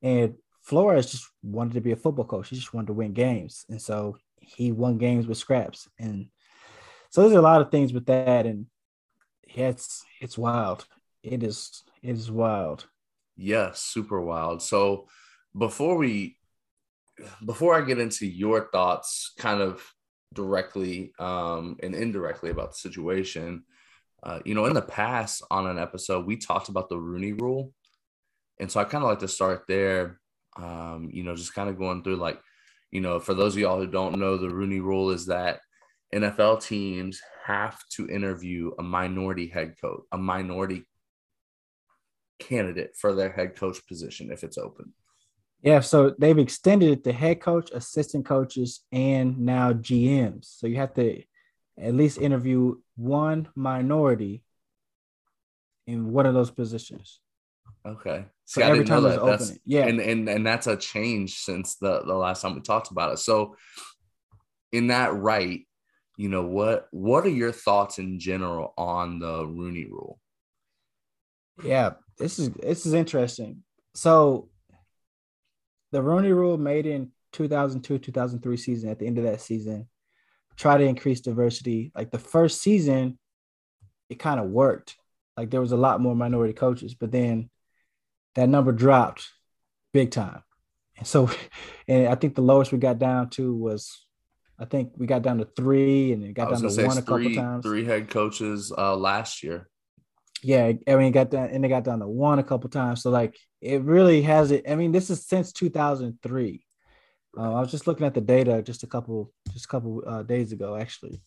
And 0.02 0.36
Flores 0.62 1.12
just 1.12 1.28
wanted 1.44 1.74
to 1.74 1.82
be 1.82 1.92
a 1.92 1.96
football 1.98 2.26
coach. 2.26 2.50
He 2.50 2.56
just 2.56 2.74
wanted 2.74 2.88
to 2.88 2.94
win 2.94 3.14
games. 3.14 3.66
And 3.70 3.82
so 3.82 4.18
he 4.40 4.72
won 4.72 4.98
games 4.98 5.28
with 5.28 5.38
scraps. 5.38 5.88
And 6.00 6.28
so 7.10 7.22
there's 7.22 7.34
a 7.34 7.42
lot 7.42 7.62
of 7.62 7.72
things 7.72 7.92
with 7.94 8.06
that. 8.06 8.46
And 8.46 8.68
Yeah, 9.54 9.68
it's 9.70 10.04
it's 10.22 10.38
wild. 10.38 10.86
It 11.24 11.44
is 11.44 11.84
it 12.02 12.12
is 12.16 12.32
wild. 12.32 12.88
Yes, 13.42 13.82
super 13.82 14.22
wild. 14.22 14.62
So 14.62 15.08
before 15.58 15.98
we 15.98 16.38
before 17.44 17.76
I 17.76 17.82
get 17.82 17.98
into 17.98 18.28
your 18.28 18.70
thoughts 18.72 19.34
kind 19.38 19.62
of 19.62 19.84
directly 20.34 21.12
um, 21.18 21.76
and 21.82 21.96
indirectly 21.96 22.52
about 22.52 22.72
the 22.72 22.78
situation, 22.78 23.64
uh, 24.22 24.40
you 24.46 24.54
know, 24.54 24.66
in 24.66 24.74
the 24.76 24.82
past 24.82 25.44
on 25.50 25.66
an 25.66 25.80
episode, 25.80 26.28
we 26.28 26.38
talked 26.38 26.70
about 26.70 26.88
the 26.88 27.00
Rooney 27.00 27.34
rule. 27.34 27.74
And 28.60 28.72
so 28.72 28.80
I 28.80 28.84
kind 28.84 29.04
of 29.04 29.10
like 29.10 29.20
to 29.20 29.28
start 29.28 29.64
there, 29.68 30.20
um, 30.56 31.10
you 31.12 31.24
know, 31.24 31.36
just 31.36 31.56
kind 31.56 31.68
of 31.70 31.80
going 31.80 32.04
through 32.04 32.18
like, 32.18 32.40
you 32.92 33.02
know, 33.02 33.20
for 33.20 33.34
those 33.34 33.56
of 33.56 33.60
y'all 33.60 33.80
who 33.80 33.88
don't 33.88 34.20
know, 34.20 34.38
the 34.38 34.54
Rooney 34.54 34.82
rule 34.82 35.10
is 35.10 35.26
that 35.26 35.62
NFL 36.14 36.64
teams 36.64 37.20
have 37.48 37.80
to 37.96 38.08
interview 38.08 38.72
a 38.78 38.84
minority 38.84 39.48
head 39.48 39.74
coach, 39.82 40.04
a 40.12 40.18
minority 40.18 40.86
candidate 42.42 42.96
for 42.98 43.14
their 43.14 43.32
head 43.32 43.56
coach 43.56 43.86
position 43.88 44.32
if 44.32 44.44
it's 44.44 44.58
open. 44.58 44.94
Yeah, 45.62 45.82
so 45.82 46.16
they've 46.18 46.38
extended 46.38 46.90
it 46.90 47.04
to 47.04 47.14
head 47.14 47.40
coach, 47.40 47.70
assistant 47.72 48.26
coaches, 48.26 48.82
and 48.92 49.40
now 49.40 49.74
GMs. 49.74 50.46
So 50.58 50.66
you 50.66 50.78
have 50.78 50.94
to 50.96 51.22
at 51.80 51.94
least 51.94 52.18
interview 52.18 52.78
one 52.96 53.48
minority 53.56 54.44
in 55.86 56.12
one 56.12 56.26
of 56.26 56.34
those 56.34 56.50
positions. 56.52 57.20
Okay. 57.86 58.26
So 58.46 58.62
every 58.62 58.86
time 58.86 59.04
there's 59.04 59.18
opening. 59.18 59.60
Yeah. 59.66 59.86
And, 59.86 60.00
and 60.00 60.30
and 60.30 60.46
that's 60.46 60.68
a 60.68 60.76
change 60.76 61.36
since 61.36 61.76
the, 61.76 62.02
the 62.06 62.14
last 62.14 62.42
time 62.42 62.56
we 62.56 62.62
talked 62.62 62.92
about 62.92 63.14
it. 63.14 63.18
So 63.20 63.56
in 64.72 64.88
that 64.88 65.14
right, 65.14 65.62
you 66.18 66.30
know, 66.30 66.44
what 66.44 66.88
what 66.92 67.26
are 67.26 67.30
your 67.30 67.52
thoughts 67.52 67.98
in 67.98 68.20
general 68.20 68.74
on 68.78 69.20
the 69.20 69.46
Rooney 69.46 69.86
rule? 69.86 70.20
Yeah, 71.64 71.92
this 72.18 72.40
is 72.40 72.50
this 72.50 72.86
is 72.86 72.94
interesting. 72.94 73.64
So 73.94 74.50
the 75.92 76.02
Rooney 76.02 76.32
Rule 76.32 76.58
made 76.58 76.86
in 76.86 77.12
2002 77.34 77.98
2003 78.00 78.58
season 78.58 78.90
at 78.90 79.00
the 79.00 79.08
end 79.08 79.18
of 79.18 79.24
that 79.26 79.42
season 79.42 79.88
try 80.62 80.78
to 80.78 80.84
increase 80.84 81.22
diversity. 81.22 81.92
Like 81.96 82.12
the 82.12 82.20
first 82.20 82.62
season, 82.62 83.18
it 84.10 84.20
kind 84.20 84.40
of 84.40 84.48
worked. 84.48 84.96
Like 85.36 85.50
there 85.50 85.62
was 85.62 85.72
a 85.72 85.78
lot 85.78 86.02
more 86.02 86.16
minority 86.16 86.54
coaches, 86.54 86.94
but 86.94 87.12
then 87.12 87.50
that 88.36 88.50
number 88.50 88.72
dropped 88.72 89.28
big 89.94 90.12
time. 90.12 90.44
And 90.98 91.08
so, 91.08 91.32
and 91.88 92.08
I 92.08 92.16
think 92.16 92.36
the 92.36 92.42
lowest 92.42 92.72
we 92.72 92.78
got 92.78 93.00
down 93.00 93.30
to 93.32 93.56
was, 93.56 94.06
I 94.60 94.66
think 94.66 94.92
we 94.96 95.08
got 95.08 95.24
down 95.24 95.40
to 95.40 95.46
three, 95.46 96.12
and 96.12 96.24
it 96.24 96.34
got 96.34 96.52
down 96.52 96.62
to 96.62 96.86
one 96.86 96.98
a 96.98 97.02
three, 97.02 97.34
couple 97.34 97.36
times. 97.36 97.66
Three 97.66 97.84
head 97.84 98.10
coaches 98.10 98.72
uh, 98.78 98.96
last 98.96 99.42
year. 99.42 99.68
Yeah, 100.42 100.72
I 100.88 100.96
mean, 100.96 101.08
it 101.08 101.12
got 101.12 101.30
down 101.30 101.50
and 101.50 101.64
they 101.64 101.68
got 101.70 101.84
down 101.84 102.00
to 102.00 102.08
one 102.08 102.40
a 102.40 102.44
couple 102.44 102.70
times. 102.70 103.04
So 103.04 103.12
like, 103.12 103.38
it 103.62 103.84
really 103.84 104.24
has 104.24 104.52
it. 104.52 104.66
I 104.70 104.76
mean, 104.76 104.92
this 104.92 105.10
is 105.10 105.26
since 105.26 105.52
2003. 105.54 106.66
Uh, 107.38 107.54
I 107.54 107.60
was 107.60 107.72
just 107.72 107.88
looking 107.88 108.06
at 108.06 108.14
the 108.14 108.22
data 108.22 108.62
just 108.62 108.84
a 108.84 108.88
couple 108.88 109.32
just 109.54 109.66
a 109.66 109.68
couple 109.68 110.04
uh, 110.06 110.24
days 110.24 110.52
ago, 110.52 110.76
actually. 110.76 111.22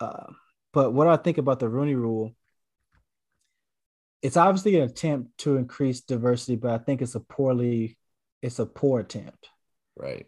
Uh, 0.00 0.32
but 0.72 0.92
what 0.92 1.06
I 1.06 1.16
think 1.16 1.38
about 1.38 1.60
the 1.60 1.68
Rooney 1.68 1.94
Rule, 1.94 2.34
it's 4.22 4.36
obviously 4.36 4.76
an 4.76 4.82
attempt 4.82 5.38
to 5.38 5.56
increase 5.56 6.00
diversity, 6.00 6.56
but 6.56 6.72
I 6.72 6.78
think 6.78 7.02
it's 7.02 7.14
a 7.14 7.20
poorly, 7.20 7.96
it's 8.42 8.58
a 8.58 8.66
poor 8.66 9.00
attempt. 9.00 9.48
Right. 9.96 10.26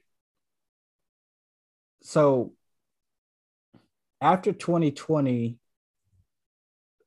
So 2.02 2.54
after 4.20 4.52
2020, 4.52 5.58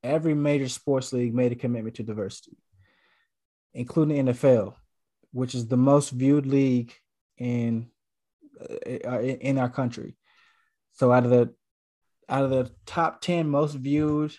every 0.06 0.34
major 0.34 0.70
sports 0.70 1.12
league 1.12 1.34
made 1.34 1.52
a 1.52 1.56
commitment 1.56 1.96
to 1.96 2.04
diversity, 2.04 2.58
including 3.74 4.26
NFL, 4.26 4.76
which 5.32 5.56
is 5.56 5.68
the 5.68 5.78
most 5.78 6.12
viewed 6.12 6.46
league 6.46 6.94
in 7.38 7.88
uh, 8.62 9.20
in 9.20 9.58
our 9.58 9.70
country. 9.70 10.16
So 10.94 11.12
out 11.12 11.26
of 11.26 11.32
the 11.32 11.54
out 12.30 12.44
of 12.44 12.50
the 12.50 12.72
top 12.86 13.22
10 13.22 13.50
most 13.50 13.74
viewed 13.76 14.36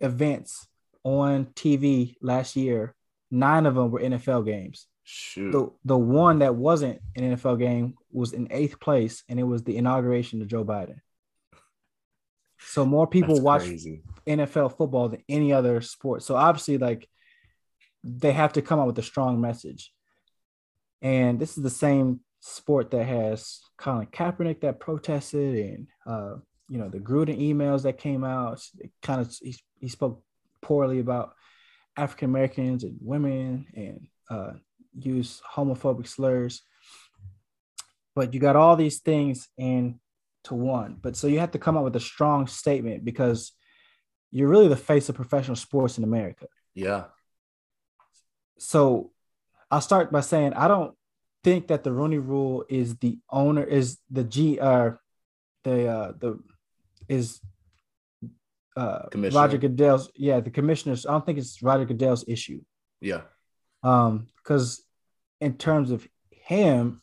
events 0.00 0.66
on 1.04 1.46
TV 1.46 2.16
last 2.22 2.56
year, 2.56 2.94
nine 3.30 3.66
of 3.66 3.74
them 3.74 3.90
were 3.90 4.00
NFL 4.00 4.46
games. 4.46 4.86
Shoot. 5.04 5.50
The 5.50 5.70
the 5.84 5.98
one 5.98 6.38
that 6.38 6.54
wasn't 6.54 7.00
an 7.16 7.36
NFL 7.36 7.58
game 7.58 7.94
was 8.12 8.32
in 8.32 8.48
eighth 8.50 8.78
place, 8.78 9.24
and 9.28 9.40
it 9.40 9.44
was 9.44 9.64
the 9.64 9.76
inauguration 9.76 10.40
of 10.40 10.48
Joe 10.48 10.64
Biden. 10.64 11.00
So 12.66 12.84
more 12.84 13.06
people 13.06 13.34
That's 13.34 13.44
watch 13.44 13.62
crazy. 13.62 14.02
NFL 14.26 14.76
football 14.76 15.08
than 15.08 15.22
any 15.28 15.52
other 15.52 15.80
sport. 15.80 16.22
So 16.22 16.36
obviously, 16.36 16.78
like 16.78 17.08
they 18.04 18.32
have 18.32 18.54
to 18.54 18.62
come 18.62 18.78
up 18.78 18.86
with 18.86 18.98
a 18.98 19.02
strong 19.02 19.40
message. 19.40 19.92
And 21.00 21.38
this 21.38 21.56
is 21.56 21.62
the 21.62 21.70
same 21.70 22.20
sport 22.40 22.90
that 22.90 23.04
has 23.04 23.60
Colin 23.76 24.06
Kaepernick 24.06 24.60
that 24.60 24.80
protested, 24.80 25.56
and 25.56 25.86
uh, 26.06 26.36
you 26.68 26.78
know 26.78 26.88
the 26.88 26.98
Gruden 26.98 27.40
emails 27.40 27.82
that 27.82 27.98
came 27.98 28.24
out. 28.24 28.64
Kind 29.02 29.20
of 29.20 29.34
he, 29.40 29.56
he 29.80 29.88
spoke 29.88 30.22
poorly 30.60 31.00
about 31.00 31.34
African 31.96 32.30
Americans 32.30 32.84
and 32.84 32.96
women, 33.00 33.66
and 33.74 34.06
uh, 34.30 34.52
used 34.96 35.42
homophobic 35.42 36.06
slurs. 36.06 36.62
But 38.14 38.34
you 38.34 38.40
got 38.40 38.56
all 38.56 38.76
these 38.76 39.00
things 39.00 39.48
in 39.56 39.98
to 40.44 40.54
one. 40.54 40.96
But 41.00 41.16
so 41.16 41.26
you 41.26 41.38
have 41.40 41.52
to 41.52 41.58
come 41.58 41.76
up 41.76 41.84
with 41.84 41.96
a 41.96 42.00
strong 42.00 42.46
statement 42.46 43.04
because 43.04 43.52
you're 44.30 44.48
really 44.48 44.68
the 44.68 44.76
face 44.76 45.08
of 45.08 45.14
professional 45.14 45.56
sports 45.56 45.98
in 45.98 46.04
America. 46.04 46.46
Yeah. 46.74 47.04
So 48.58 49.12
I'll 49.70 49.80
start 49.80 50.12
by 50.12 50.20
saying 50.20 50.54
I 50.54 50.68
don't 50.68 50.94
think 51.44 51.68
that 51.68 51.84
the 51.84 51.92
Rooney 51.92 52.18
Rule 52.18 52.64
is 52.68 52.96
the 52.96 53.18
owner 53.30 53.64
is 53.64 53.98
the 54.10 54.24
G 54.24 54.58
uh 54.60 54.92
the 55.64 55.86
uh 55.88 56.12
the 56.18 56.38
is 57.08 57.40
uh. 58.76 59.02
Roger 59.14 59.58
Goodell's 59.58 60.10
yeah 60.14 60.40
the 60.40 60.50
commissioners 60.50 61.04
I 61.04 61.12
don't 61.12 61.26
think 61.26 61.38
it's 61.38 61.62
Roger 61.62 61.84
Goodell's 61.84 62.24
issue 62.28 62.60
Yeah. 63.00 63.22
um 63.82 64.28
because 64.36 64.82
in 65.40 65.54
terms 65.58 65.90
of 65.90 66.06
him 66.30 67.02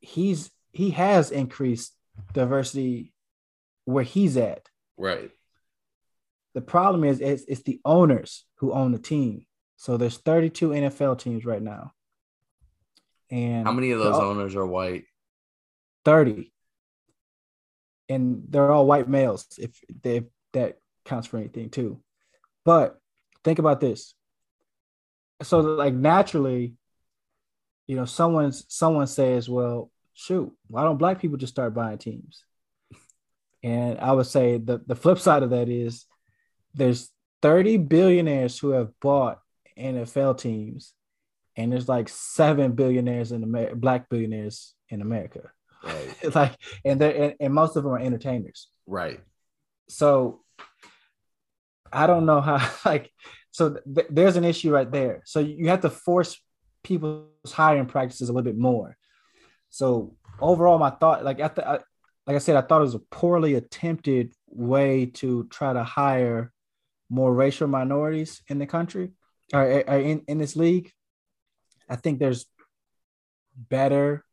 he's 0.00 0.50
he 0.72 0.90
has 0.90 1.30
increased 1.30 1.92
diversity 2.32 3.12
where 3.84 4.04
he's 4.04 4.36
at. 4.36 4.68
Right. 4.96 5.30
the 6.54 6.60
problem 6.60 7.04
is 7.04 7.20
it's, 7.20 7.44
it's 7.48 7.62
the 7.62 7.80
owners 7.84 8.44
who 8.58 8.72
own 8.72 8.92
the 8.92 8.98
team. 8.98 9.46
So 9.76 9.96
there's 9.96 10.18
32 10.18 10.70
NFL 10.70 11.18
teams 11.18 11.44
right 11.44 11.62
now. 11.62 11.92
And 13.30 13.66
How 13.66 13.72
many 13.72 13.90
of 13.90 13.98
those 13.98 14.16
owners 14.16 14.54
are 14.54 14.66
white? 14.66 15.04
30 16.04 16.52
and 18.08 18.44
they're 18.48 18.70
all 18.70 18.86
white 18.86 19.08
males 19.08 19.46
if 19.58 19.80
they 20.02 20.16
if 20.16 20.24
that 20.52 20.78
counts 21.04 21.26
for 21.26 21.38
anything 21.38 21.70
too. 21.70 22.00
But 22.64 22.98
think 23.42 23.58
about 23.58 23.80
this. 23.80 24.14
So 25.42 25.60
like 25.60 25.94
naturally 25.94 26.74
you 27.86 27.96
know 27.96 28.04
someone's 28.04 28.64
someone 28.68 29.06
says 29.06 29.48
well 29.48 29.90
shoot 30.14 30.52
why 30.68 30.82
don't 30.82 30.98
black 30.98 31.20
people 31.20 31.36
just 31.36 31.52
start 31.52 31.74
buying 31.74 31.98
teams? 31.98 32.44
And 33.62 33.98
i 33.98 34.12
would 34.12 34.26
say 34.26 34.58
the 34.58 34.80
the 34.86 34.96
flip 34.96 35.18
side 35.18 35.42
of 35.42 35.50
that 35.50 35.68
is 35.68 36.06
there's 36.74 37.10
30 37.42 37.78
billionaires 37.78 38.58
who 38.58 38.70
have 38.70 38.90
bought 39.00 39.40
nfl 39.78 40.36
teams 40.38 40.92
and 41.56 41.72
there's 41.72 41.88
like 41.88 42.08
seven 42.08 42.72
billionaires 42.72 43.30
in 43.30 43.42
America, 43.42 43.76
black 43.76 44.08
billionaires 44.08 44.74
in 44.88 45.02
america. 45.02 45.50
Right. 45.82 46.14
like 46.34 46.56
and 46.84 47.00
they 47.00 47.16
and, 47.16 47.34
and 47.40 47.54
most 47.54 47.76
of 47.76 47.84
them 47.84 47.92
are 47.92 47.98
entertainers. 47.98 48.68
Right. 48.86 49.20
so 49.88 50.40
i 51.92 52.06
don't 52.06 52.26
know 52.26 52.40
how 52.40 52.70
like 52.84 53.10
so 53.54 53.76
th- 53.94 54.08
there's 54.10 54.34
an 54.36 54.42
issue 54.42 54.72
right 54.72 54.90
there. 54.90 55.22
So 55.24 55.38
you 55.38 55.68
have 55.68 55.82
to 55.82 55.90
force 55.90 56.36
people's 56.82 57.52
hiring 57.52 57.86
practices 57.86 58.28
a 58.28 58.32
little 58.32 58.42
bit 58.44 58.58
more 58.58 58.96
so 59.74 60.14
overall 60.40 60.78
my 60.78 60.90
thought 60.90 61.24
like 61.24 61.40
I 61.40 61.50
like 62.26 62.36
i 62.36 62.38
said 62.38 62.56
i 62.56 62.62
thought 62.62 62.80
it 62.80 62.90
was 62.90 62.94
a 62.94 63.08
poorly 63.10 63.54
attempted 63.54 64.32
way 64.48 65.06
to 65.06 65.44
try 65.50 65.72
to 65.72 65.84
hire 65.84 66.52
more 67.10 67.32
racial 67.32 67.68
minorities 67.68 68.42
in 68.48 68.58
the 68.58 68.66
country 68.66 69.12
or, 69.52 69.62
or 69.62 69.98
in, 69.98 70.22
in 70.26 70.38
this 70.38 70.56
league 70.56 70.90
i 71.88 71.96
think 71.96 72.18
there's 72.18 72.46
better 73.56 74.24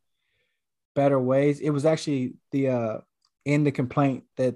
better 0.96 1.20
ways. 1.20 1.60
It 1.60 1.70
was 1.70 1.86
actually 1.86 2.36
the 2.52 2.70
uh 2.70 2.98
in 3.46 3.64
the 3.64 3.72
complaint 3.72 4.24
that 4.38 4.56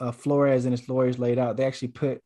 uh, 0.00 0.12
Flores 0.12 0.64
and 0.64 0.72
his 0.72 0.88
lawyers 0.88 1.18
laid 1.18 1.38
out. 1.38 1.56
They 1.56 1.64
actually 1.64 1.88
put 1.88 2.22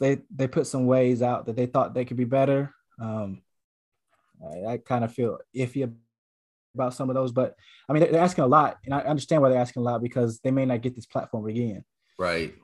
they 0.00 0.18
they 0.34 0.48
put 0.48 0.66
some 0.66 0.86
ways 0.86 1.22
out 1.22 1.46
that 1.46 1.56
they 1.56 1.66
thought 1.66 1.94
they 1.94 2.04
could 2.04 2.16
be 2.16 2.24
better. 2.24 2.74
Um, 3.00 3.42
I, 4.42 4.72
I 4.72 4.78
kind 4.78 5.04
of 5.04 5.12
feel 5.12 5.38
iffy 5.54 5.82
about 6.76 6.94
some 6.94 7.10
of 7.10 7.14
those, 7.14 7.32
but 7.32 7.54
I 7.88 7.92
mean 7.92 8.02
they're, 8.10 8.20
asking 8.20 8.44
a 8.44 8.48
lot, 8.48 8.76
and 8.84 8.94
I 8.94 9.00
understand 9.00 9.42
why 9.42 9.48
they're 9.48 9.58
asking 9.58 9.80
a 9.80 9.84
lot 9.84 10.02
because 10.02 10.40
they 10.40 10.50
may 10.50 10.64
not 10.64 10.82
get 10.82 10.94
this 10.94 11.06
platform 11.06 11.46
again. 11.46 11.84
Right. 12.18 12.54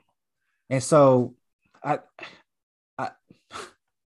And 0.69 0.81
so 0.81 1.35
I, 1.83 1.99
I, 2.97 3.11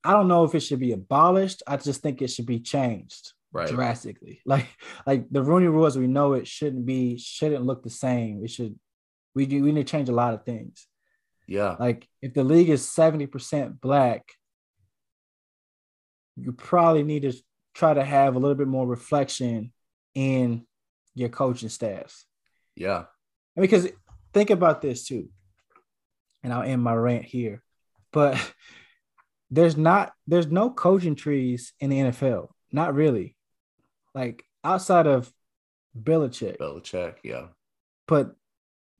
I 0.04 0.12
don't 0.12 0.28
know 0.28 0.44
if 0.44 0.54
it 0.54 0.60
should 0.60 0.80
be 0.80 0.92
abolished. 0.92 1.62
I 1.66 1.76
just 1.76 2.00
think 2.00 2.22
it 2.22 2.28
should 2.28 2.46
be 2.46 2.60
changed 2.60 3.32
Right. 3.52 3.68
drastically. 3.68 4.40
Like, 4.46 4.68
like 5.06 5.26
the 5.30 5.42
Rooney 5.42 5.68
Rule 5.68 5.86
as 5.86 5.98
we 5.98 6.06
know 6.06 6.34
it 6.34 6.46
shouldn't 6.46 6.86
be, 6.86 7.18
shouldn't 7.18 7.64
look 7.64 7.82
the 7.82 7.90
same. 7.90 8.44
It 8.44 8.50
should. 8.50 8.78
We 9.34 9.46
do. 9.46 9.62
We 9.62 9.72
need 9.72 9.86
to 9.86 9.90
change 9.90 10.08
a 10.08 10.12
lot 10.12 10.34
of 10.34 10.44
things. 10.44 10.86
Yeah. 11.46 11.76
Like, 11.78 12.06
if 12.20 12.34
the 12.34 12.44
league 12.44 12.68
is 12.68 12.88
seventy 12.88 13.26
percent 13.26 13.80
black, 13.80 14.22
you 16.36 16.52
probably 16.52 17.04
need 17.04 17.22
to 17.22 17.32
try 17.74 17.94
to 17.94 18.04
have 18.04 18.34
a 18.34 18.38
little 18.38 18.56
bit 18.56 18.68
more 18.68 18.86
reflection 18.86 19.72
in 20.18 20.66
your 21.14 21.28
coaching 21.28 21.68
staffs. 21.68 22.26
Yeah. 22.74 23.04
Because 23.54 23.88
think 24.34 24.50
about 24.50 24.82
this 24.82 25.06
too, 25.06 25.28
and 26.42 26.52
I'll 26.52 26.62
end 26.62 26.82
my 26.82 26.94
rant 26.94 27.24
here, 27.24 27.62
but 28.12 28.36
there's 29.50 29.76
not 29.76 30.12
there's 30.26 30.48
no 30.48 30.70
coaching 30.70 31.14
trees 31.14 31.72
in 31.78 31.90
the 31.90 31.98
NFL, 31.98 32.48
not 32.72 32.94
really, 32.94 33.36
like 34.12 34.44
outside 34.64 35.06
of 35.06 35.32
Belichick. 35.96 36.58
Belichick. 36.58 37.16
Yeah. 37.22 37.46
But 38.08 38.34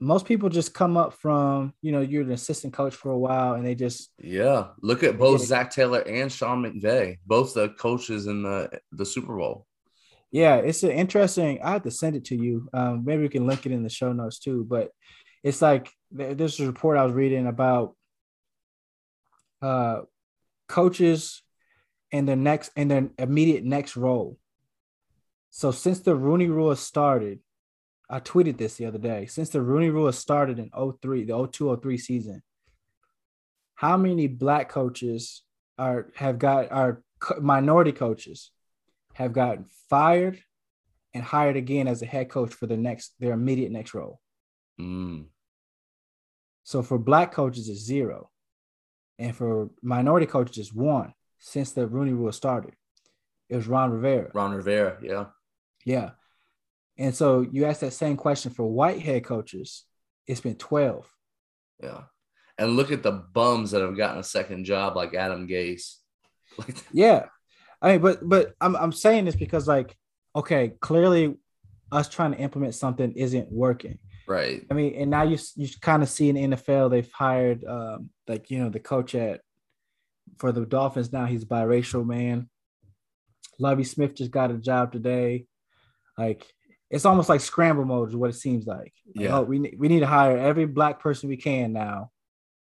most 0.01 0.25
people 0.25 0.49
just 0.49 0.75
come 0.75 0.97
up 0.97 1.15
from 1.15 1.73
you 1.83 1.91
know 1.91 2.01
you're 2.01 2.23
an 2.23 2.33
assistant 2.33 2.73
coach 2.73 2.95
for 2.95 3.11
a 3.11 3.19
while, 3.19 3.55
and 3.55 3.67
they 3.67 3.75
just 3.75 4.11
Yeah. 4.19 4.69
Look 4.83 5.03
at 5.03 5.19
both 5.19 5.41
Zac 5.43 5.73
Taylor 5.73 6.01
and 6.01 6.31
Sean 6.31 6.63
McVay, 6.63 7.19
both 7.27 7.55
the 7.55 7.71
coaches 7.71 8.27
in 8.27 8.43
the 8.43 8.81
the 8.93 9.07
Super 9.07 9.37
Bowl. 9.37 9.68
Yeah, 10.31 10.57
it's 10.57 10.83
an 10.83 10.91
interesting. 10.91 11.61
I 11.63 11.73
have 11.73 11.85
to 11.85 11.91
send 11.91 12.17
it 12.17 12.27
to 12.27 12.37
you. 12.37 12.69
Um, 12.73 13.05
maybe 13.05 13.23
we 13.23 13.29
can 13.29 13.47
link 13.47 13.65
it 13.67 13.73
in 13.73 13.83
the 13.83 13.89
show 13.89 14.13
notes 14.13 14.39
too. 14.39 14.67
But 14.69 14.91
it's 15.43 15.63
like 15.63 15.91
there- 16.11 16.35
there's 16.35 16.61
a 16.61 16.67
report 16.67 16.99
I 16.99 17.05
was 17.05 17.15
reading 17.15 17.47
about 17.47 17.97
uh, 19.63 20.03
coaches 20.69 21.43
and 22.13 22.29
their 22.29 22.37
next 22.37 22.71
and 22.77 22.91
their 22.91 23.11
immediate 23.19 23.65
next 23.65 23.97
role. 23.97 24.39
So 25.51 25.71
since 25.71 26.01
the 26.01 26.15
Rooney 26.15 26.49
Rule 26.49 26.77
started, 26.77 27.41
I 28.11 28.21
tweeted 28.21 28.59
this 28.59 28.77
the 28.77 28.87
other 28.87 28.99
day. 28.99 29.27
Since 29.27 29.51
the 29.51 29.63
Rooney 29.63 29.91
Rule 29.91 30.13
started 30.13 30.59
in 30.59 30.71
03, 30.71 31.25
the 31.25 31.35
0203 31.35 31.99
season, 31.99 32.43
how 33.75 33.97
many 33.97 34.27
black 34.27 34.69
coaches 34.69 35.43
are 35.79 36.09
have 36.17 36.39
got 36.39 36.71
are 36.71 37.03
minority 37.41 37.93
coaches 37.93 38.51
have 39.19 39.33
gotten 39.33 39.67
fired 39.91 40.41
and 41.13 41.25
hired 41.25 41.57
again 41.57 41.89
as 41.89 42.03
a 42.03 42.07
head 42.07 42.29
coach 42.29 42.55
for 42.55 42.69
their 42.69 42.77
next 42.77 43.15
their 43.19 43.33
immediate 43.33 43.73
next 43.73 43.93
role. 43.93 44.21
Mm. 44.81 45.27
So 46.63 46.83
for 46.85 46.99
black 46.99 47.33
coaches 47.33 47.69
it's 47.69 47.81
zero. 47.81 48.31
And 49.19 49.35
for 49.35 49.71
minority 49.83 50.27
coaches 50.27 50.59
it's 50.59 50.73
one 50.73 51.15
since 51.41 51.73
the 51.73 51.89
Rooney 51.89 52.13
rule 52.13 52.31
started. 52.31 52.75
It 53.49 53.57
was 53.57 53.67
Ron 53.67 53.91
Rivera. 53.91 54.31
Ron 54.35 54.53
Rivera. 54.53 54.99
Yeah. 55.03 55.25
Yeah. 55.85 56.11
And 56.97 57.13
so 57.13 57.41
you 57.41 57.65
ask 57.65 57.81
that 57.81 57.95
same 57.95 58.17
question 58.17 58.53
for 58.53 58.71
white 58.71 59.01
head 59.01 59.25
coaches, 59.25 59.85
it's 60.29 60.41
been 60.41 60.55
12. 60.55 61.13
Yeah. 61.83 62.03
And 62.57 62.77
look 62.77 62.93
at 62.93 63.03
the 63.03 63.13
bums 63.13 63.73
that 63.73 63.83
have 63.83 63.97
gotten 63.97 64.21
a 64.21 64.25
second 64.25 64.65
job 64.65 64.95
like 64.95 65.15
Adam 65.15 65.49
Gase. 65.49 65.97
Like 66.57 66.77
Yeah. 66.93 67.27
I 67.81 67.93
mean, 67.93 68.01
but 68.01 68.29
but 68.29 68.55
I'm 68.61 68.77
I'm 68.77 68.93
saying 68.93 69.25
this 69.27 69.37
because 69.37 69.69
like, 69.69 69.97
okay, 70.35 70.73
clearly 70.81 71.37
us 71.93 72.09
trying 72.09 72.33
to 72.33 72.39
implement 72.39 72.75
something 72.75 73.13
isn't 73.13 73.51
working. 73.51 73.99
right. 74.27 74.65
I 74.71 74.75
mean, 74.75 74.95
and 74.97 75.11
now 75.11 75.23
you 75.23 75.39
you 75.57 75.69
kind 75.81 76.03
of 76.03 76.09
see 76.09 76.29
in 76.29 76.35
the 76.51 76.57
NFL 76.57 76.91
they've 76.91 77.11
hired 77.13 77.65
um 77.65 78.11
like 78.27 78.51
you 78.51 78.59
know 78.59 78.69
the 78.69 78.81
coach 78.81 79.15
at 79.15 79.41
for 80.39 80.53
the 80.53 80.67
Dolphins 80.67 81.13
now 81.13 81.25
he's 81.27 81.45
biracial 81.45 82.05
man. 82.07 82.49
Lovie 83.59 83.85
Smith 83.85 84.15
just 84.15 84.31
got 84.31 84.51
a 84.51 84.55
job 84.55 84.93
today. 84.93 85.47
Like 86.17 86.45
it's 86.91 87.05
almost 87.05 87.29
like 87.29 87.41
scramble 87.41 87.85
mode 87.85 88.09
is 88.09 88.17
what 88.17 88.31
it 88.31 88.35
seems 88.35 88.67
like. 88.67 88.93
Like, 89.15 89.25
Yeah. 89.25 89.39
oh, 89.39 89.43
we 89.43 89.75
we 89.79 89.89
need 89.89 90.01
to 90.01 90.07
hire 90.07 90.37
every 90.37 90.65
black 90.67 91.01
person 91.01 91.29
we 91.29 91.37
can 91.37 91.73
now. 91.73 92.11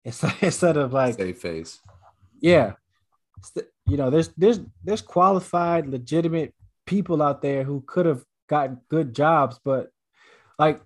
Instead 0.05 0.35
instead 0.42 0.77
of 0.77 0.92
like 0.92 1.14
Save 1.14 1.38
face. 1.38 1.81
yeah, 2.40 2.73
you 3.87 3.96
know 3.96 4.11
there's 4.11 4.29
there's 4.37 4.61
there's 4.85 5.03
qualified 5.03 5.87
legitimate 5.87 6.55
people 6.87 7.22
out 7.22 7.42
there 7.42 7.64
who 7.64 7.83
could 7.87 8.07
have 8.07 8.25
gotten 8.49 8.81
good 8.88 9.14
jobs, 9.14 9.61
but 9.64 9.90
like 10.59 10.81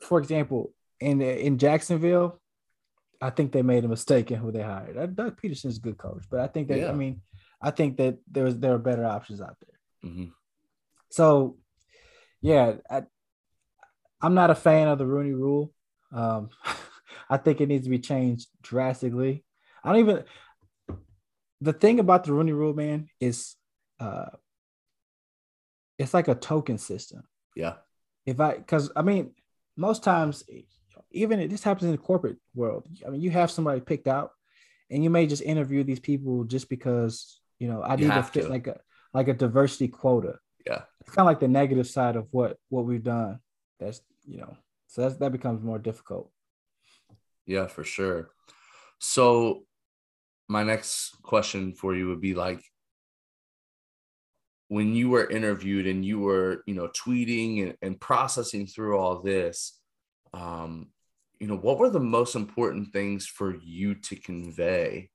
for 0.00 0.18
example, 0.18 0.72
in 1.00 1.20
in 1.20 1.58
Jacksonville, 1.58 2.40
I 3.20 3.30
think 3.30 3.52
they 3.52 3.62
made 3.62 3.84
a 3.84 3.88
mistake 3.88 4.30
in 4.30 4.38
who 4.38 4.52
they 4.52 4.62
hired. 4.62 4.96
Uh, 4.96 5.06
Doug 5.06 5.40
Pederson's 5.40 5.76
a 5.78 5.80
good 5.80 5.98
coach, 5.98 6.24
but 6.30 6.40
I 6.40 6.46
think 6.46 6.68
that 6.68 6.78
Yeah. 6.78 6.90
I 6.90 6.94
mean, 6.94 7.20
I 7.60 7.70
think 7.70 7.96
that 7.98 8.18
there 8.30 8.44
was 8.44 8.58
there 8.58 8.74
are 8.74 8.78
better 8.78 9.04
options 9.04 9.40
out 9.40 9.56
there. 9.60 10.10
hmm 10.10 10.24
So, 11.10 11.58
yeah, 12.40 12.74
I, 12.88 13.02
I'm 14.22 14.34
not 14.34 14.50
a 14.50 14.54
fan 14.54 14.88
of 14.88 14.98
the 14.98 15.06
Rooney 15.06 15.32
Rule. 15.32 15.72
Um, 16.12 16.50
I 17.28 17.36
think 17.36 17.60
it 17.60 17.68
needs 17.68 17.84
to 17.84 17.90
be 17.90 17.98
changed 17.98 18.48
drastically. 18.62 19.44
I 19.84 19.92
don't 19.92 20.00
even. 20.00 20.24
The 21.60 21.72
thing 21.72 22.00
about 22.00 22.24
the 22.24 22.32
Rooney 22.32 22.52
Rule, 22.52 22.74
man, 22.74 23.08
is 23.20 23.56
uh, 23.98 24.26
it's 25.98 26.14
like 26.14 26.28
a 26.28 26.34
token 26.34 26.78
system. 26.78 27.22
Yeah. 27.54 27.74
If 28.26 28.40
I, 28.40 28.56
because 28.56 28.90
I 28.96 29.02
mean, 29.02 29.32
most 29.76 30.02
times, 30.02 30.44
even 31.10 31.48
this 31.48 31.62
happens 31.62 31.84
in 31.84 31.92
the 31.92 31.98
corporate 31.98 32.38
world. 32.54 32.86
I 33.06 33.10
mean, 33.10 33.20
you 33.20 33.30
have 33.30 33.50
somebody 33.50 33.80
picked 33.80 34.06
out, 34.08 34.30
and 34.90 35.02
you 35.04 35.10
may 35.10 35.26
just 35.26 35.42
interview 35.42 35.84
these 35.84 36.00
people 36.00 36.44
just 36.44 36.68
because 36.68 37.40
you 37.58 37.68
know 37.68 37.82
I 37.82 37.94
You 37.96 38.08
need 38.08 38.14
to 38.14 38.22
fit 38.22 38.42
to. 38.44 38.48
like 38.48 38.66
a 38.66 38.80
like 39.12 39.28
a 39.28 39.34
diversity 39.34 39.88
quota 39.88 40.38
Yeah. 40.66 40.82
it's 41.00 41.10
kind 41.10 41.20
of 41.20 41.26
like 41.26 41.40
the 41.40 41.48
negative 41.48 41.86
side 41.88 42.16
of 42.16 42.28
what 42.30 42.56
what 42.68 42.84
we've 42.86 43.02
done 43.02 43.40
that's 43.78 44.00
you 44.24 44.38
know 44.38 44.56
so 44.86 45.02
that's, 45.02 45.16
that 45.16 45.32
becomes 45.32 45.60
more 45.62 45.78
difficult 45.78 46.30
Yeah, 47.46 47.66
for 47.66 47.84
sure. 47.84 48.30
So 48.98 49.64
my 50.50 50.64
next 50.64 51.16
question 51.22 51.72
for 51.72 51.94
you 51.94 52.08
would 52.08 52.20
be 52.20 52.34
like 52.34 52.60
when 54.66 54.94
you 54.94 55.08
were 55.08 55.30
interviewed 55.30 55.86
and 55.86 56.04
you 56.04 56.18
were, 56.18 56.64
you 56.66 56.74
know, 56.74 56.88
tweeting 56.88 57.62
and, 57.62 57.76
and 57.82 58.00
processing 58.00 58.66
through 58.66 58.98
all 58.98 59.22
this, 59.22 59.78
um, 60.34 60.88
you 61.38 61.46
know, 61.46 61.56
what 61.56 61.78
were 61.78 61.88
the 61.88 62.00
most 62.00 62.34
important 62.34 62.92
things 62.92 63.26
for 63.26 63.56
you 63.62 63.94
to 63.94 64.16
convey 64.16 65.08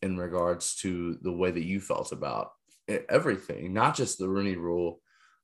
in 0.00 0.16
regards 0.16 0.74
to 0.76 1.18
the 1.20 1.32
way 1.32 1.50
that 1.50 1.64
you 1.64 1.78
felt 1.78 2.10
about 2.10 2.52
everything, 3.10 3.74
not 3.74 3.94
just 3.94 4.18
the 4.18 4.28
Rooney 4.28 4.56
rule, 4.56 5.00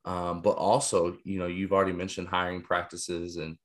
um, 0.07 0.41
but 0.41 0.57
also, 0.57 1.19
you 1.25 1.38
know, 1.38 1.47
you've 1.47 1.73
already 1.73 1.93
mentioned 1.93 2.29
hiring 2.29 2.62
practices 2.62 3.37
and 3.37 3.57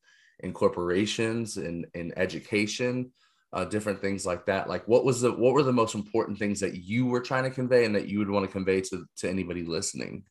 in 0.41 0.51
corporations 0.51 1.55
and 1.55 1.85
in 1.93 2.11
education, 2.17 3.11
uh, 3.53 3.65
different 3.65 4.01
things 4.01 4.25
like 4.25 4.47
that. 4.47 4.67
Like, 4.67 4.87
what 4.87 5.05
was 5.05 5.21
the 5.21 5.31
what 5.31 5.53
were 5.53 5.63
the 5.63 5.71
most 5.71 5.95
important 5.95 6.39
things 6.39 6.59
that 6.59 6.75
you 6.75 7.05
were 7.05 7.21
trying 7.21 7.43
to 7.43 7.49
convey 7.49 7.85
and 7.85 7.95
that 7.95 8.09
you 8.09 8.19
would 8.19 8.29
want 8.29 8.45
to 8.45 8.51
convey 8.51 8.81
to 8.81 9.05
to 9.17 9.29
anybody 9.29 9.63
listening? 9.63 10.25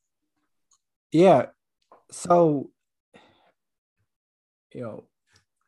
yeah 1.12 1.46
so 2.10 2.70
you 4.74 4.80
know 4.80 5.04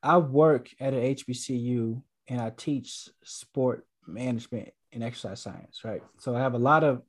i 0.03 0.17
work 0.17 0.71
at 0.81 0.95
an 0.95 1.15
hbcu 1.15 2.03
and 2.29 2.41
i 2.41 2.51
teach 2.51 3.09
sport 3.23 3.87
management 4.07 4.71
and 4.93 5.05
exercise 5.05 5.41
science 5.41 5.83
right 5.85 6.03
so 6.19 6.35
i 6.35 6.41
have 6.41 6.55
a 6.55 6.59
lot 6.59 6.83
of 6.83 7.03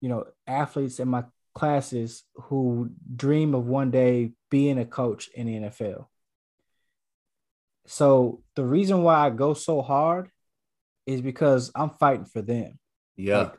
you 0.00 0.08
know 0.08 0.24
athletes 0.46 0.98
in 0.98 1.08
my 1.08 1.22
classes 1.54 2.24
who 2.34 2.90
dream 3.16 3.54
of 3.54 3.66
one 3.66 3.90
day 3.90 4.32
being 4.50 4.78
a 4.78 4.84
coach 4.84 5.28
in 5.34 5.46
the 5.46 5.68
nfl 5.68 6.06
so 7.90 8.42
the 8.54 8.64
reason 8.64 9.02
why 9.02 9.26
i 9.26 9.30
go 9.30 9.54
so 9.54 9.82
hard 9.82 10.28
is 11.06 11.20
because 11.20 11.70
i'm 11.74 11.90
fighting 11.90 12.24
for 12.24 12.42
them 12.42 12.78
Yeah, 13.16 13.38
Like, 13.38 13.58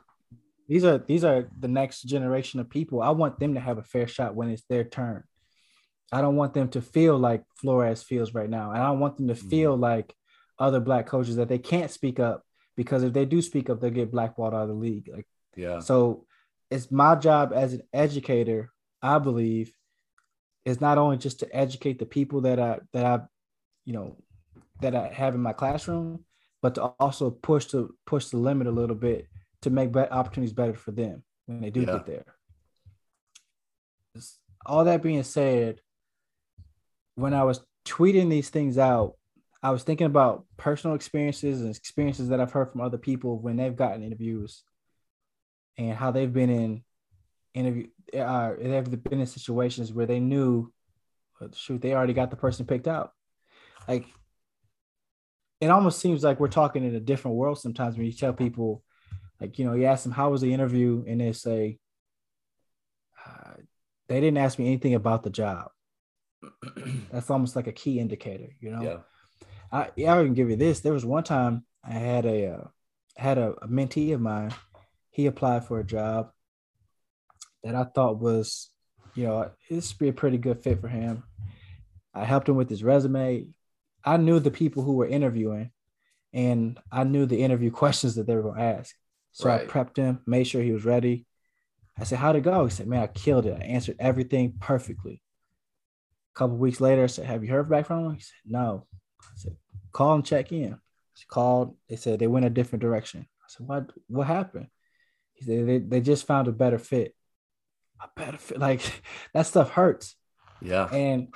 these 0.68 0.84
are 0.84 0.98
these 0.98 1.24
are 1.24 1.48
the 1.58 1.68
next 1.68 2.02
generation 2.02 2.58
of 2.60 2.70
people. 2.70 3.02
I 3.02 3.10
want 3.10 3.38
them 3.38 3.54
to 3.54 3.60
have 3.60 3.78
a 3.78 3.82
fair 3.82 4.06
shot 4.06 4.34
when 4.34 4.48
it's 4.50 4.64
their 4.70 4.84
turn. 4.84 5.24
I 6.10 6.20
don't 6.20 6.36
want 6.36 6.54
them 6.54 6.68
to 6.70 6.80
feel 6.80 7.18
like 7.18 7.42
Flores 7.56 8.02
feels 8.02 8.32
right 8.32 8.48
now. 8.48 8.70
And 8.70 8.82
I 8.82 8.86
don't 8.86 9.00
want 9.00 9.16
them 9.16 9.28
to 9.28 9.34
mm-hmm. 9.34 9.48
feel 9.48 9.76
like 9.76 10.14
other 10.58 10.80
black 10.80 11.06
coaches 11.06 11.36
that 11.36 11.48
they 11.48 11.58
can't 11.58 11.90
speak 11.90 12.20
up 12.20 12.42
because 12.76 13.02
if 13.02 13.12
they 13.12 13.24
do 13.24 13.42
speak 13.42 13.70
up, 13.70 13.80
they'll 13.80 13.90
get 13.90 14.12
blackballed 14.12 14.54
out 14.54 14.62
of 14.62 14.68
the 14.68 14.74
league. 14.74 15.10
Like 15.12 15.26
yeah, 15.56 15.80
so 15.80 16.26
it's 16.70 16.90
my 16.90 17.16
job 17.16 17.52
as 17.54 17.74
an 17.74 17.82
educator, 17.92 18.72
I 19.02 19.18
believe, 19.18 19.72
is 20.64 20.80
not 20.80 20.96
only 20.96 21.18
just 21.18 21.40
to 21.40 21.54
educate 21.54 21.98
the 21.98 22.06
people 22.06 22.42
that 22.42 22.58
I 22.58 22.78
that 22.92 23.04
I, 23.04 23.20
you 23.84 23.92
know, 23.92 24.16
that 24.80 24.94
I 24.94 25.08
have 25.08 25.34
in 25.34 25.40
my 25.40 25.52
classroom, 25.52 26.24
but 26.60 26.74
to 26.76 26.82
also 27.00 27.30
push 27.30 27.66
to 27.66 27.94
push 28.06 28.26
the 28.26 28.36
limit 28.36 28.66
a 28.66 28.70
little 28.70 28.96
bit 28.96 29.28
to 29.62 29.70
make 29.70 29.92
bet 29.92 30.12
opportunities 30.12 30.52
better 30.52 30.74
for 30.74 30.90
them 30.90 31.22
when 31.46 31.60
they 31.60 31.70
do 31.70 31.80
Yeah. 31.80 31.92
get 31.92 32.06
there. 32.06 32.24
All 34.66 34.84
that 34.84 35.02
being 35.02 35.22
said, 35.22 35.80
when 37.14 37.34
I 37.34 37.44
was 37.44 37.64
tweeting 37.84 38.30
these 38.30 38.50
things 38.50 38.78
out, 38.78 39.16
I 39.62 39.70
was 39.70 39.84
thinking 39.84 40.06
about 40.06 40.46
personal 40.56 40.96
experiences 40.96 41.60
and 41.60 41.74
experiences 41.74 42.28
that 42.28 42.40
I've 42.40 42.52
heard 42.52 42.70
from 42.72 42.80
other 42.80 42.98
people 42.98 43.38
when 43.38 43.56
they've 43.56 43.74
gotten 43.74 44.02
interviews 44.02 44.64
and 45.78 45.96
how 45.96 46.10
they've 46.10 46.32
been 46.32 46.50
in 46.50 46.84
interview 47.54 47.86
uh, 48.18 48.54
they've 48.58 49.02
been 49.04 49.20
in 49.20 49.26
situations 49.26 49.92
where 49.92 50.06
they 50.06 50.20
knew 50.20 50.72
shoot 51.54 51.82
they 51.82 51.92
already 51.92 52.14
got 52.14 52.30
the 52.30 52.36
person 52.36 52.64
picked 52.64 52.88
out 52.88 53.12
like 53.88 54.06
it 55.60 55.70
almost 55.70 56.00
seems 56.00 56.24
like 56.24 56.40
we're 56.40 56.48
talking 56.48 56.84
in 56.84 56.94
a 56.94 57.00
different 57.00 57.36
world 57.36 57.58
sometimes 57.58 57.96
when 57.96 58.06
you 58.06 58.12
tell 58.12 58.32
people 58.32 58.82
like 59.40 59.58
you 59.58 59.64
know 59.64 59.74
you 59.74 59.84
ask 59.84 60.02
them 60.02 60.12
how 60.12 60.30
was 60.30 60.40
the 60.40 60.52
interview 60.52 61.04
and 61.06 61.20
they 61.20 61.32
say 61.32 61.78
uh, 63.26 63.54
they 64.08 64.20
didn't 64.20 64.38
ask 64.38 64.58
me 64.58 64.66
anything 64.66 64.94
about 64.94 65.22
the 65.22 65.30
job 65.30 65.68
that's 67.12 67.30
almost 67.30 67.54
like 67.56 67.66
a 67.66 67.72
key 67.72 67.98
indicator 67.98 68.48
you 68.60 68.70
know 68.70 68.82
Yeah. 68.82 68.96
I 69.72 69.88
yeah, 69.96 70.18
I 70.18 70.22
can 70.22 70.34
give 70.34 70.50
you 70.50 70.56
this. 70.56 70.80
There 70.80 70.92
was 70.92 71.04
one 71.04 71.24
time 71.24 71.64
I 71.82 71.92
had 71.92 72.26
a 72.26 72.46
uh, 72.48 72.64
had 73.16 73.38
a, 73.38 73.52
a 73.62 73.68
mentee 73.68 74.14
of 74.14 74.20
mine. 74.20 74.52
He 75.10 75.26
applied 75.26 75.64
for 75.64 75.80
a 75.80 75.84
job 75.84 76.30
that 77.64 77.74
I 77.74 77.84
thought 77.84 78.20
was, 78.20 78.70
you 79.14 79.26
know, 79.26 79.50
this 79.70 79.92
would 79.92 79.98
be 79.98 80.08
a 80.08 80.12
pretty 80.12 80.38
good 80.38 80.62
fit 80.62 80.80
for 80.80 80.88
him. 80.88 81.22
I 82.14 82.24
helped 82.24 82.48
him 82.48 82.56
with 82.56 82.68
his 82.68 82.84
resume. 82.84 83.46
I 84.04 84.16
knew 84.16 84.40
the 84.40 84.50
people 84.50 84.82
who 84.82 84.94
were 84.94 85.06
interviewing, 85.06 85.70
and 86.32 86.78
I 86.90 87.04
knew 87.04 87.26
the 87.26 87.42
interview 87.42 87.70
questions 87.82 88.14
that 88.16 88.26
they 88.26 88.34
were 88.34 88.42
going 88.42 88.56
to 88.58 88.62
ask. 88.62 88.94
So 89.32 89.48
Right. 89.48 89.62
I 89.62 89.64
prepped 89.66 89.96
him, 89.96 90.20
made 90.26 90.44
sure 90.44 90.62
he 90.62 90.72
was 90.72 90.84
ready. 90.84 91.26
I 91.98 92.04
said, 92.04 92.18
"How'd 92.18 92.36
it 92.36 92.42
go?" 92.42 92.64
He 92.64 92.70
said, 92.70 92.86
"Man, 92.86 93.02
I 93.02 93.06
killed 93.06 93.46
it. 93.46 93.56
I 93.60 93.64
answered 93.64 93.96
everything 93.98 94.54
perfectly." 94.60 95.22
A 96.34 96.38
couple 96.38 96.56
weeks 96.56 96.80
later, 96.80 97.04
I 97.04 97.06
said, 97.06 97.26
"Have 97.26 97.44
you 97.44 97.50
heard 97.50 97.68
back 97.68 97.86
from 97.86 98.06
him?" 98.06 98.14
He 98.14 98.20
said, 98.20 98.34
"No." 98.44 98.86
I 99.20 99.24
said, 99.36 99.56
"Call 99.92 100.14
and 100.14 100.24
check 100.24 100.52
in." 100.52 100.78
She 101.14 101.26
called. 101.26 101.76
They 101.88 101.96
said 101.96 102.18
they 102.18 102.26
went 102.26 102.46
a 102.46 102.50
different 102.50 102.82
direction. 102.82 103.20
I 103.42 103.48
said, 103.48 103.66
"What? 103.66 103.90
What 104.08 104.26
happened?" 104.26 104.68
He 105.34 105.44
said, 105.44 105.66
"They, 105.66 105.78
they 105.78 106.00
just 106.00 106.26
found 106.26 106.48
a 106.48 106.52
better 106.52 106.78
fit." 106.78 107.14
A 108.00 108.08
better 108.16 108.38
fit, 108.38 108.58
like 108.68 108.80
that 109.34 109.46
stuff 109.46 109.70
hurts. 109.70 110.16
Yeah. 110.60 110.86
And 110.86 111.28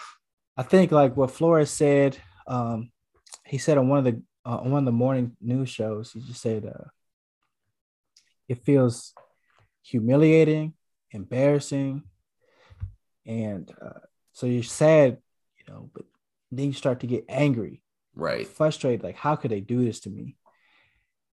I 0.57 0.63
think 0.63 0.91
like 0.91 1.17
what 1.17 1.31
Flores 1.31 1.71
said, 1.71 2.17
um, 2.47 2.91
he 3.45 3.59
said 3.59 3.79
on 3.79 3.89
one 3.89 3.99
of 3.99 4.05
the 4.05 4.23
uh, 4.45 4.59
on 4.59 4.71
one 4.71 4.81
of 4.81 4.87
the 4.87 4.93
morning 4.93 5.37
news 5.41 5.69
shows, 5.69 6.13
he 6.13 6.21
just 6.21 6.41
said 6.41 6.65
uh, 6.65 6.89
it 8.49 8.65
feels 8.65 9.13
humiliating, 9.83 10.75
embarrassing, 11.11 12.03
and 13.27 13.73
uh, 13.83 14.01
so 14.33 14.47
you're 14.47 14.63
sad, 14.63 15.19
you 15.57 15.73
know, 15.73 15.91
but 15.95 16.05
then 16.51 16.67
you 16.67 16.73
start 16.73 17.01
to 17.01 17.07
get 17.07 17.25
angry, 17.29 17.83
Right. 18.15 18.47
frustrated, 18.47 19.03
like 19.03 19.17
how 19.17 19.37
could 19.37 19.51
they 19.51 19.61
do 19.61 19.85
this 19.85 20.01
to 20.01 20.11
me? 20.11 20.37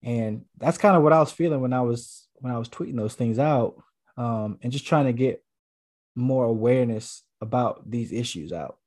And 0.03 0.45
that's 0.57 0.77
kind 0.77 0.95
of 0.95 1.03
what 1.03 1.13
I 1.13 1.19
was 1.19 1.31
feeling 1.31 1.61
when 1.61 1.73
I 1.73 1.81
was 1.81 2.27
when 2.35 2.53
I 2.53 2.57
was 2.57 2.69
tweeting 2.69 2.97
those 2.97 3.15
things 3.15 3.39
out, 3.39 3.81
um, 4.17 4.59
and 4.61 4.71
just 4.71 4.85
trying 4.85 5.05
to 5.05 5.13
get 5.13 5.43
more 6.15 6.45
awareness 6.45 7.23
about 7.41 7.89
these 7.89 8.11
issues 8.11 8.51
out. 8.51 8.77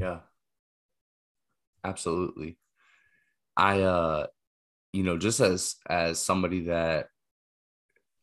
Yeah. 0.00 0.20
Absolutely. 1.84 2.58
I 3.56 3.82
uh 3.82 4.26
you 4.92 5.04
know, 5.04 5.18
just 5.18 5.40
as 5.40 5.76
as 5.88 6.18
somebody 6.24 6.62
that 6.66 7.08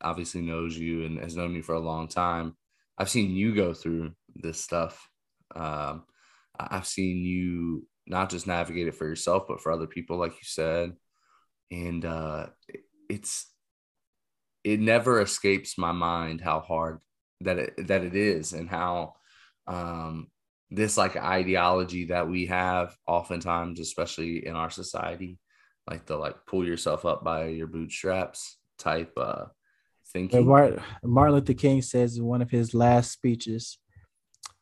obviously 0.00 0.40
knows 0.42 0.76
you 0.76 1.04
and 1.04 1.18
has 1.18 1.36
known 1.36 1.54
you 1.54 1.62
for 1.62 1.74
a 1.74 1.80
long 1.80 2.08
time, 2.08 2.56
I've 2.96 3.10
seen 3.10 3.30
you 3.32 3.54
go 3.54 3.74
through 3.74 4.12
this 4.34 4.60
stuff. 4.62 5.08
Um 5.54 6.04
I've 6.58 6.86
seen 6.86 7.24
you 7.24 7.86
not 8.06 8.30
just 8.30 8.46
navigate 8.46 8.88
it 8.88 8.94
for 8.94 9.06
yourself 9.06 9.44
but 9.48 9.60
for 9.60 9.72
other 9.72 9.86
people 9.86 10.18
like 10.18 10.32
you 10.32 10.44
said. 10.44 10.92
And 11.70 12.04
uh 12.04 12.48
it's 13.10 13.46
it 14.64 14.80
never 14.80 15.20
escapes 15.20 15.78
my 15.78 15.92
mind 15.92 16.40
how 16.40 16.60
hard 16.60 17.00
that 17.40 17.58
it 17.58 17.86
that 17.86 18.02
it 18.04 18.14
is 18.16 18.52
and 18.52 18.68
how 18.68 19.14
um 19.66 20.28
this 20.70 20.96
like 20.96 21.16
ideology 21.16 22.06
that 22.06 22.28
we 22.28 22.46
have 22.46 22.94
oftentimes 23.06 23.80
especially 23.80 24.46
in 24.46 24.54
our 24.54 24.70
society 24.70 25.38
like 25.88 26.04
the 26.06 26.16
like 26.16 26.36
pull 26.46 26.64
yourself 26.66 27.04
up 27.04 27.24
by 27.24 27.46
your 27.46 27.66
bootstraps 27.66 28.58
type 28.78 29.12
uh 29.16 29.44
thinking 30.12 30.46
Martin, 30.46 30.80
Martin 31.02 31.34
Luther 31.34 31.54
King 31.54 31.82
says 31.82 32.16
in 32.16 32.24
one 32.24 32.42
of 32.42 32.50
his 32.50 32.74
last 32.74 33.10
speeches, 33.12 33.78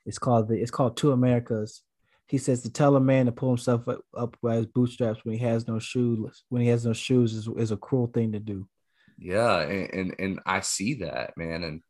it's 0.05 0.19
called 0.19 0.49
the 0.49 0.55
it's 0.61 0.71
called 0.71 0.97
Two 0.97 1.13
Americas. 1.13 1.83
He 2.29 2.39
says 2.39 2.63
to 2.63 2.73
tell 2.73 2.97
a 2.97 3.01
man 3.01 3.27
to 3.27 3.33
pull 3.33 3.51
himself 3.51 3.87
up, 3.87 4.01
up 4.17 4.37
by 4.43 4.57
his 4.57 4.67
bootstraps 4.67 5.25
when 5.25 5.39
he 5.39 5.45
has 5.45 5.69
no 5.69 5.79
shoes 5.79 6.45
when 6.49 6.63
he 6.63 6.69
has 6.69 6.85
no 6.85 6.93
shoes 6.93 7.33
is, 7.35 7.49
is 7.57 7.71
a 7.71 7.77
cruel 7.77 8.09
thing 8.09 8.33
to 8.33 8.41
do. 8.41 8.67
yeah 9.19 9.61
and, 9.61 9.95
and 9.95 10.15
and 10.19 10.41
i 10.45 10.61
see 10.61 10.95
that 10.95 11.37
man 11.37 11.63
and 11.63 11.81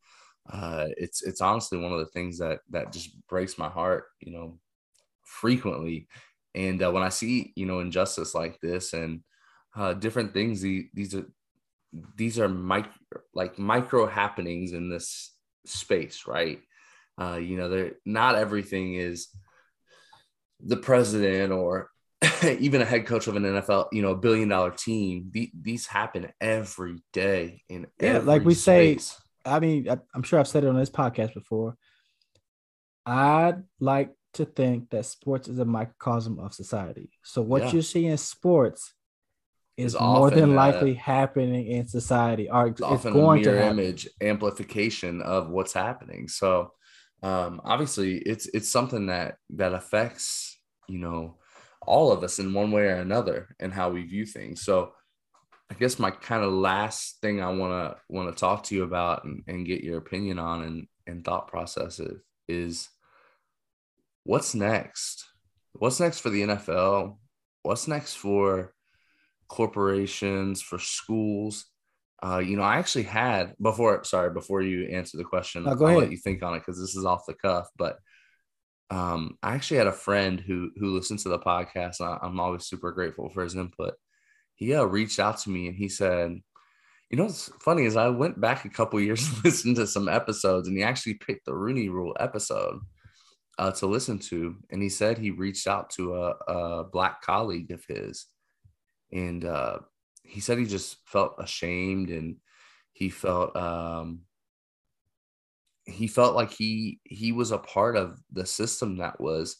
uh 0.52 0.86
it's 0.96 1.22
it's 1.22 1.40
honestly 1.40 1.78
one 1.78 1.92
of 1.92 1.98
the 1.98 2.06
things 2.06 2.38
that 2.38 2.60
that 2.70 2.92
just 2.92 3.16
breaks 3.28 3.58
my 3.58 3.68
heart 3.68 4.04
you 4.20 4.32
know 4.32 4.58
frequently. 5.24 6.08
And 6.54 6.82
uh, 6.82 6.90
when 6.90 7.02
i 7.02 7.08
see 7.10 7.52
you 7.56 7.66
know 7.66 7.80
injustice 7.80 8.34
like 8.34 8.58
this 8.60 8.92
and 8.92 9.20
uh 9.76 9.92
different 9.92 10.32
things 10.32 10.60
the, 10.60 10.88
these 10.94 11.14
are 11.14 11.26
these 12.16 12.38
are 12.38 12.48
micro 12.48 12.92
like 13.34 13.58
micro 13.58 14.06
happenings 14.06 14.72
in 14.72 14.88
this 14.88 15.34
space 15.66 16.26
right? 16.26 16.60
Uh 17.20 17.36
you 17.36 17.56
know 17.56 17.68
they're 17.68 17.92
not 18.04 18.36
everything 18.36 18.94
is 18.94 19.28
the 20.60 20.76
president 20.76 21.52
or 21.52 21.90
even 22.44 22.80
a 22.80 22.84
head 22.84 23.06
coach 23.06 23.26
of 23.26 23.36
an 23.36 23.42
NFL, 23.42 23.88
you 23.92 24.02
know, 24.02 24.12
a 24.12 24.16
billion 24.16 24.48
dollar 24.48 24.70
team, 24.70 25.28
the, 25.32 25.50
these 25.60 25.86
happen 25.86 26.32
every 26.40 27.02
day 27.12 27.62
in 27.68 27.86
Yeah, 28.00 28.18
like 28.18 28.44
we 28.44 28.54
say, 28.54 28.94
space. 28.94 29.20
I 29.46 29.60
mean, 29.60 29.88
I, 29.88 29.98
I'm 30.14 30.22
sure 30.22 30.38
I've 30.40 30.48
said 30.48 30.64
it 30.64 30.68
on 30.68 30.76
this 30.76 30.90
podcast 30.90 31.34
before. 31.34 31.76
I'd 33.06 33.62
like 33.80 34.12
to 34.34 34.44
think 34.44 34.90
that 34.90 35.06
sports 35.06 35.48
is 35.48 35.58
a 35.58 35.64
microcosm 35.64 36.38
of 36.38 36.52
society. 36.52 37.10
So 37.22 37.40
what 37.42 37.62
Yeah. 37.62 37.72
you 37.72 37.82
see 37.82 38.06
in 38.06 38.16
sports 38.18 38.92
is 39.76 39.98
more 39.98 40.30
than 40.30 40.50
that- 40.50 40.56
likely 40.56 40.94
happening 40.94 41.66
in 41.66 41.86
society, 41.86 42.50
or 42.50 42.68
it's, 42.68 42.80
it's 42.80 42.88
often 42.90 43.12
going 43.12 43.40
a 43.40 43.44
to 43.44 43.56
happen. 43.56 43.78
image 43.78 44.08
amplification 44.20 45.22
of 45.22 45.50
what's 45.50 45.72
happening. 45.72 46.28
So 46.28 46.72
um, 47.22 47.60
obviously 47.64 48.16
it's 48.18 48.46
it's 48.48 48.68
something 48.70 49.06
that 49.06 49.36
that 49.50 49.72
affects 49.72 50.58
you 50.86 50.98
know 50.98 51.38
all 51.86 52.12
of 52.12 52.22
us 52.22 52.38
in 52.38 52.52
one 52.52 52.70
way 52.72 52.82
or 52.84 52.96
another 52.96 53.54
and 53.60 53.72
how 53.72 53.90
we 53.90 54.02
view 54.02 54.26
things. 54.26 54.62
So 54.62 54.92
I 55.70 55.74
guess 55.74 55.98
my 55.98 56.10
kind 56.10 56.44
of 56.44 56.52
last 56.52 57.18
thing 57.20 57.42
I 57.42 57.50
want 57.50 57.72
to 57.72 58.00
want 58.08 58.34
to 58.34 58.40
talk 58.40 58.64
to 58.64 58.74
you 58.74 58.84
about 58.84 59.24
and, 59.24 59.42
and 59.48 59.66
get 59.66 59.82
your 59.82 59.98
opinion 59.98 60.38
on 60.38 60.62
and, 60.62 60.86
and 61.06 61.24
thought 61.24 61.48
process 61.48 62.00
is, 62.48 62.88
what's 64.24 64.54
next? 64.54 65.24
What's 65.72 66.00
next 66.00 66.20
for 66.20 66.30
the 66.30 66.42
NFL? 66.42 67.18
What's 67.62 67.88
next 67.88 68.14
for 68.14 68.72
corporations, 69.48 70.62
for 70.62 70.78
schools? 70.78 71.66
Uh, 72.22 72.38
you 72.38 72.56
know, 72.56 72.62
I 72.62 72.78
actually 72.78 73.04
had 73.04 73.54
before. 73.60 74.02
Sorry, 74.04 74.30
before 74.30 74.62
you 74.62 74.86
answer 74.86 75.16
the 75.18 75.24
question, 75.24 75.64
No, 75.64 75.72
I'll 75.72 75.86
ahead. 75.86 75.98
let 75.98 76.10
you 76.10 76.16
think 76.16 76.42
on 76.42 76.54
it 76.54 76.60
because 76.60 76.80
this 76.80 76.96
is 76.96 77.04
off 77.04 77.26
the 77.26 77.34
cuff. 77.34 77.68
But 77.76 77.98
um, 78.90 79.36
I 79.42 79.54
actually 79.54 79.78
had 79.78 79.86
a 79.86 79.92
friend 79.92 80.40
who 80.40 80.70
who 80.76 80.94
listens 80.94 81.24
to 81.24 81.28
the 81.28 81.38
podcast. 81.38 82.00
And 82.00 82.08
I, 82.08 82.18
I'm 82.22 82.40
always 82.40 82.66
super 82.66 82.92
grateful 82.92 83.28
for 83.30 83.42
his 83.42 83.54
input. 83.54 83.94
He 84.56 84.74
uh, 84.74 84.84
reached 84.84 85.20
out 85.20 85.38
to 85.40 85.50
me 85.50 85.68
and 85.68 85.76
he 85.76 85.88
said, 85.88 86.40
"You 87.10 87.16
know 87.16 87.24
what's 87.24 87.50
funny 87.60 87.84
is 87.84 87.94
I 87.96 88.08
went 88.08 88.40
back 88.40 88.64
a 88.64 88.68
couple 88.70 89.00
years 89.06 89.28
to 89.28 89.40
listen 89.44 89.74
to 89.76 89.86
some 89.86 90.08
episodes, 90.08 90.66
and 90.68 90.76
he 90.76 90.82
actually 90.82 91.14
picked 91.14 91.46
the 91.46 91.54
Rooney 91.54 91.88
Rule 91.88 92.16
episode 92.18 92.80
uh, 93.58 93.70
to 93.72 93.86
listen 93.86 94.18
to. 94.18 94.56
And 94.70 94.82
he 94.82 94.88
said 94.88 95.16
he 95.18 95.30
reached 95.30 95.66
out 95.66 95.90
to 95.90 96.14
a, 96.16 96.30
a 96.48 96.84
black 96.84 97.22
colleague 97.22 97.70
of 97.70 97.84
his, 97.86 98.26
and 99.12 99.44
uh, 99.44 99.78
he 100.24 100.40
said 100.40 100.58
he 100.58 100.66
just 100.66 100.96
felt 101.06 101.34
ashamed 101.38 102.10
and 102.10 102.36
he 102.92 103.10
felt 103.10 103.54
um, 103.56 104.22
he 105.84 106.06
felt 106.06 106.34
like 106.34 106.50
he 106.50 106.98
he 107.04 107.30
was 107.32 107.52
a 107.52 107.58
part 107.58 107.96
of 107.96 108.18
the 108.32 108.46
system 108.46 108.96
that 108.98 109.20
was 109.20 109.58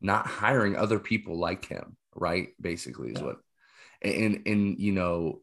not 0.00 0.26
hiring 0.26 0.76
other 0.76 0.98
people 0.98 1.38
like 1.38 1.66
him 1.66 1.96
right 2.14 2.48
basically 2.60 3.10
is 3.10 3.18
Yeah. 3.20 3.26
what 3.26 3.36
and 4.06 4.42
and 4.46 4.78
you 4.78 4.92
know 4.92 5.40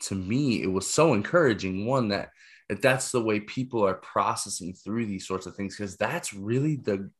to 0.00 0.14
me 0.14 0.62
it 0.62 0.70
was 0.70 0.86
so 0.86 1.14
encouraging 1.14 1.86
one 1.86 2.08
that 2.08 2.30
that 2.68 2.82
that's 2.82 3.10
the 3.10 3.22
way 3.22 3.40
people 3.40 3.84
are 3.86 3.94
processing 3.94 4.74
through 4.74 5.06
these 5.06 5.26
sorts 5.26 5.46
of 5.46 5.54
things 5.54 5.76
because 5.76 5.96
that's 5.96 6.32
really 6.32 6.76
the 6.76 7.10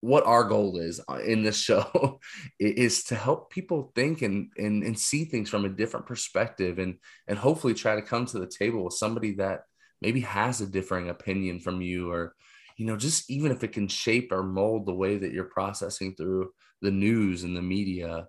what 0.00 0.26
our 0.26 0.42
goal 0.42 0.78
is 0.78 1.00
uh, 1.08 1.18
in 1.18 1.44
this 1.44 1.56
show 1.60 2.20
is 2.58 3.04
to 3.04 3.14
help 3.14 3.50
people 3.50 3.92
think 3.94 4.22
and, 4.22 4.50
and 4.56 4.82
and 4.82 4.98
see 4.98 5.24
things 5.24 5.48
from 5.48 5.64
a 5.64 5.70
different 5.70 6.06
perspective 6.06 6.78
and 6.78 6.98
and 7.28 7.38
hopefully 7.38 7.74
try 7.74 7.94
to 7.94 8.02
come 8.02 8.26
to 8.26 8.38
the 8.38 8.46
table 8.46 8.84
with 8.84 8.94
somebody 8.94 9.32
that 9.32 9.60
maybe 10.00 10.20
has 10.20 10.60
a 10.60 10.66
differing 10.66 11.08
opinion 11.08 11.60
from 11.60 11.80
you 11.80 12.10
or 12.10 12.34
you 12.76 12.86
know, 12.86 12.96
just 12.96 13.30
even 13.30 13.52
if 13.52 13.62
it 13.62 13.72
can 13.72 13.88
shape 13.88 14.32
or 14.32 14.42
mold 14.42 14.86
the 14.86 14.94
way 14.94 15.16
that 15.16 15.32
you're 15.32 15.44
processing 15.44 16.14
through 16.14 16.50
the 16.80 16.90
news 16.90 17.44
and 17.44 17.56
the 17.56 17.62
media. 17.62 18.26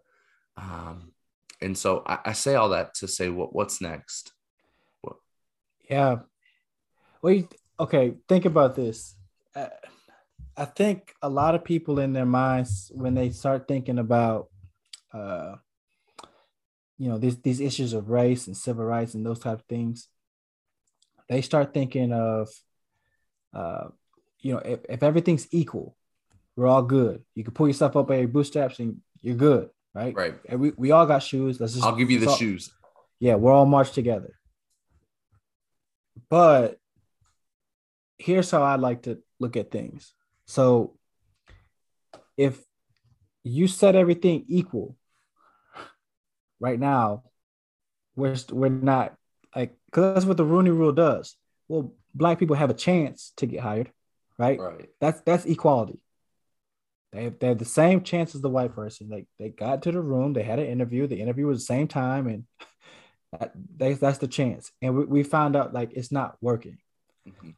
Um, 0.57 1.12
and 1.63 1.77
so 1.77 2.03
I, 2.05 2.19
I 2.25 2.33
say 2.33 2.55
all 2.55 2.69
that 2.69 2.93
to 2.95 3.07
say 3.07 3.29
what 3.29 3.55
what's 3.55 3.81
next. 3.81 4.33
What? 5.01 5.15
Yeah. 5.89 6.17
Well, 7.21 7.43
okay. 7.79 8.13
Think 8.27 8.45
about 8.45 8.75
this. 8.75 9.15
Uh, 9.55 9.67
I 10.55 10.65
think 10.65 11.13
a 11.21 11.29
lot 11.29 11.55
of 11.55 11.63
people 11.63 11.99
in 11.99 12.13
their 12.13 12.25
minds 12.25 12.91
when 12.93 13.15
they 13.15 13.31
start 13.31 13.67
thinking 13.67 13.97
about, 13.97 14.49
uh, 15.11 15.55
you 16.97 17.09
know, 17.09 17.17
these 17.17 17.41
these 17.41 17.59
issues 17.59 17.93
of 17.93 18.09
race 18.09 18.47
and 18.47 18.55
civil 18.55 18.85
rights 18.85 19.13
and 19.15 19.25
those 19.25 19.39
type 19.39 19.59
of 19.59 19.65
things, 19.65 20.09
they 21.29 21.41
start 21.41 21.73
thinking 21.73 22.11
of, 22.11 22.49
uh, 23.53 23.87
you 24.39 24.53
know, 24.53 24.59
if, 24.59 24.79
if 24.89 25.01
everything's 25.01 25.47
equal, 25.51 25.95
we're 26.55 26.67
all 26.67 26.83
good. 26.83 27.23
You 27.33 27.43
can 27.43 27.53
pull 27.53 27.67
yourself 27.67 27.95
up 27.95 28.07
by 28.07 28.17
your 28.17 28.27
bootstraps 28.27 28.79
and 28.79 28.97
you're 29.21 29.35
good, 29.35 29.69
right? 29.93 30.13
Right. 30.15 30.35
And 30.49 30.59
we, 30.59 30.71
we 30.77 30.91
all 30.91 31.05
got 31.05 31.23
shoes. 31.23 31.59
Let's 31.59 31.73
just 31.73 31.85
I'll 31.85 31.95
give 31.95 32.11
you 32.11 32.19
the 32.19 32.29
all- 32.29 32.35
shoes. 32.35 32.71
yeah, 33.19 33.35
we're 33.35 33.51
all 33.53 33.65
marched 33.65 33.93
together. 33.93 34.33
But 36.29 36.79
here's 38.17 38.49
how 38.51 38.63
I 38.63 38.75
like 38.75 39.03
to 39.03 39.19
look 39.39 39.57
at 39.57 39.71
things. 39.71 40.13
So 40.45 40.95
if 42.37 42.59
you 43.43 43.67
set 43.67 43.95
everything 43.95 44.45
equal 44.47 44.95
right 46.59 46.79
now, 46.79 47.23
we're 48.15 48.35
we're 48.51 48.69
not 48.69 49.15
like 49.55 49.75
because 49.85 50.13
that's 50.15 50.25
what 50.25 50.37
the 50.37 50.45
Rooney 50.45 50.69
Rule 50.71 50.91
does. 50.91 51.35
Well, 51.67 51.93
black 52.13 52.39
people 52.39 52.55
have 52.55 52.69
a 52.69 52.75
chance 52.75 53.33
to 53.37 53.45
get 53.45 53.61
hired, 53.61 53.91
right? 54.37 54.59
Right. 54.59 54.89
That's 54.99 55.21
that's 55.21 55.45
equality. 55.45 55.99
They 57.13 57.25
have, 57.25 57.39
they 57.39 57.47
have 57.49 57.59
the 57.59 57.65
same 57.65 58.01
chance 58.01 58.33
as 58.33 58.41
the 58.41 58.49
white 58.49 58.75
person. 58.75 59.09
Like 59.09 59.27
they 59.37 59.49
got 59.49 59.83
to 59.83 59.91
the 59.91 60.01
room, 60.01 60.33
they 60.33 60.43
had 60.43 60.59
an 60.59 60.65
interview. 60.65 61.07
The 61.07 61.21
interview 61.21 61.45
was 61.45 61.59
the 61.59 61.65
same 61.65 61.87
time, 61.87 62.27
and 62.27 62.45
that, 63.39 63.53
they, 63.77 63.93
that's 63.93 64.17
the 64.17 64.27
chance. 64.27 64.71
And 64.81 64.95
we, 64.95 65.05
we 65.05 65.23
found 65.23 65.55
out 65.55 65.73
like 65.73 65.93
it's 65.93 66.11
not 66.11 66.37
working. 66.41 66.79
Mhm. 67.27 67.53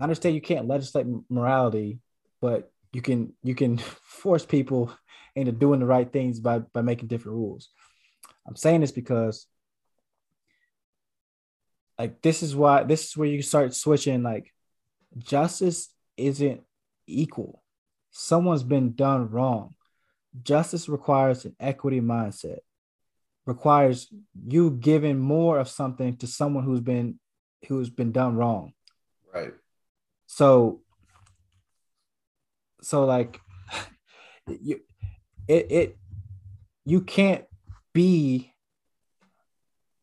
I 0.00 0.02
understand 0.02 0.34
you 0.34 0.40
can't 0.40 0.66
legislate 0.66 1.06
morality, 1.30 2.00
but 2.40 2.70
you 2.92 3.00
can 3.00 3.32
you 3.42 3.54
can 3.54 3.78
force 4.02 4.44
people 4.44 4.92
into 5.36 5.52
doing 5.52 5.80
the 5.80 5.86
right 5.86 6.12
things 6.12 6.40
by 6.40 6.58
by 6.58 6.82
making 6.82 7.08
different 7.08 7.36
rules. 7.38 7.68
I'm 8.46 8.56
saying 8.56 8.80
this 8.80 8.92
because 8.92 9.46
like 11.98 12.22
this 12.22 12.42
is 12.42 12.56
why 12.56 12.82
this 12.82 13.08
is 13.08 13.16
where 13.16 13.28
you 13.28 13.40
start 13.42 13.74
switching 13.74 14.22
like 14.22 14.52
justice 15.18 15.90
isn't 16.16 16.62
equal. 17.06 17.63
Someone's 18.16 18.62
been 18.62 18.92
done 18.92 19.28
wrong. 19.28 19.74
Justice 20.40 20.88
requires 20.88 21.44
an 21.44 21.56
equity 21.58 22.00
mindset. 22.00 22.58
Requires 23.44 24.06
you 24.46 24.70
giving 24.70 25.18
more 25.18 25.58
of 25.58 25.68
something 25.68 26.16
to 26.18 26.28
someone 26.28 26.62
who's 26.62 26.80
been 26.80 27.18
who's 27.66 27.90
been 27.90 28.12
done 28.12 28.36
wrong. 28.36 28.72
Right. 29.34 29.52
So 30.26 30.82
so 32.82 33.04
like 33.04 33.40
you 34.48 34.80
it 35.48 35.66
it 35.72 35.98
you 36.84 37.00
can't 37.00 37.44
be 37.92 38.52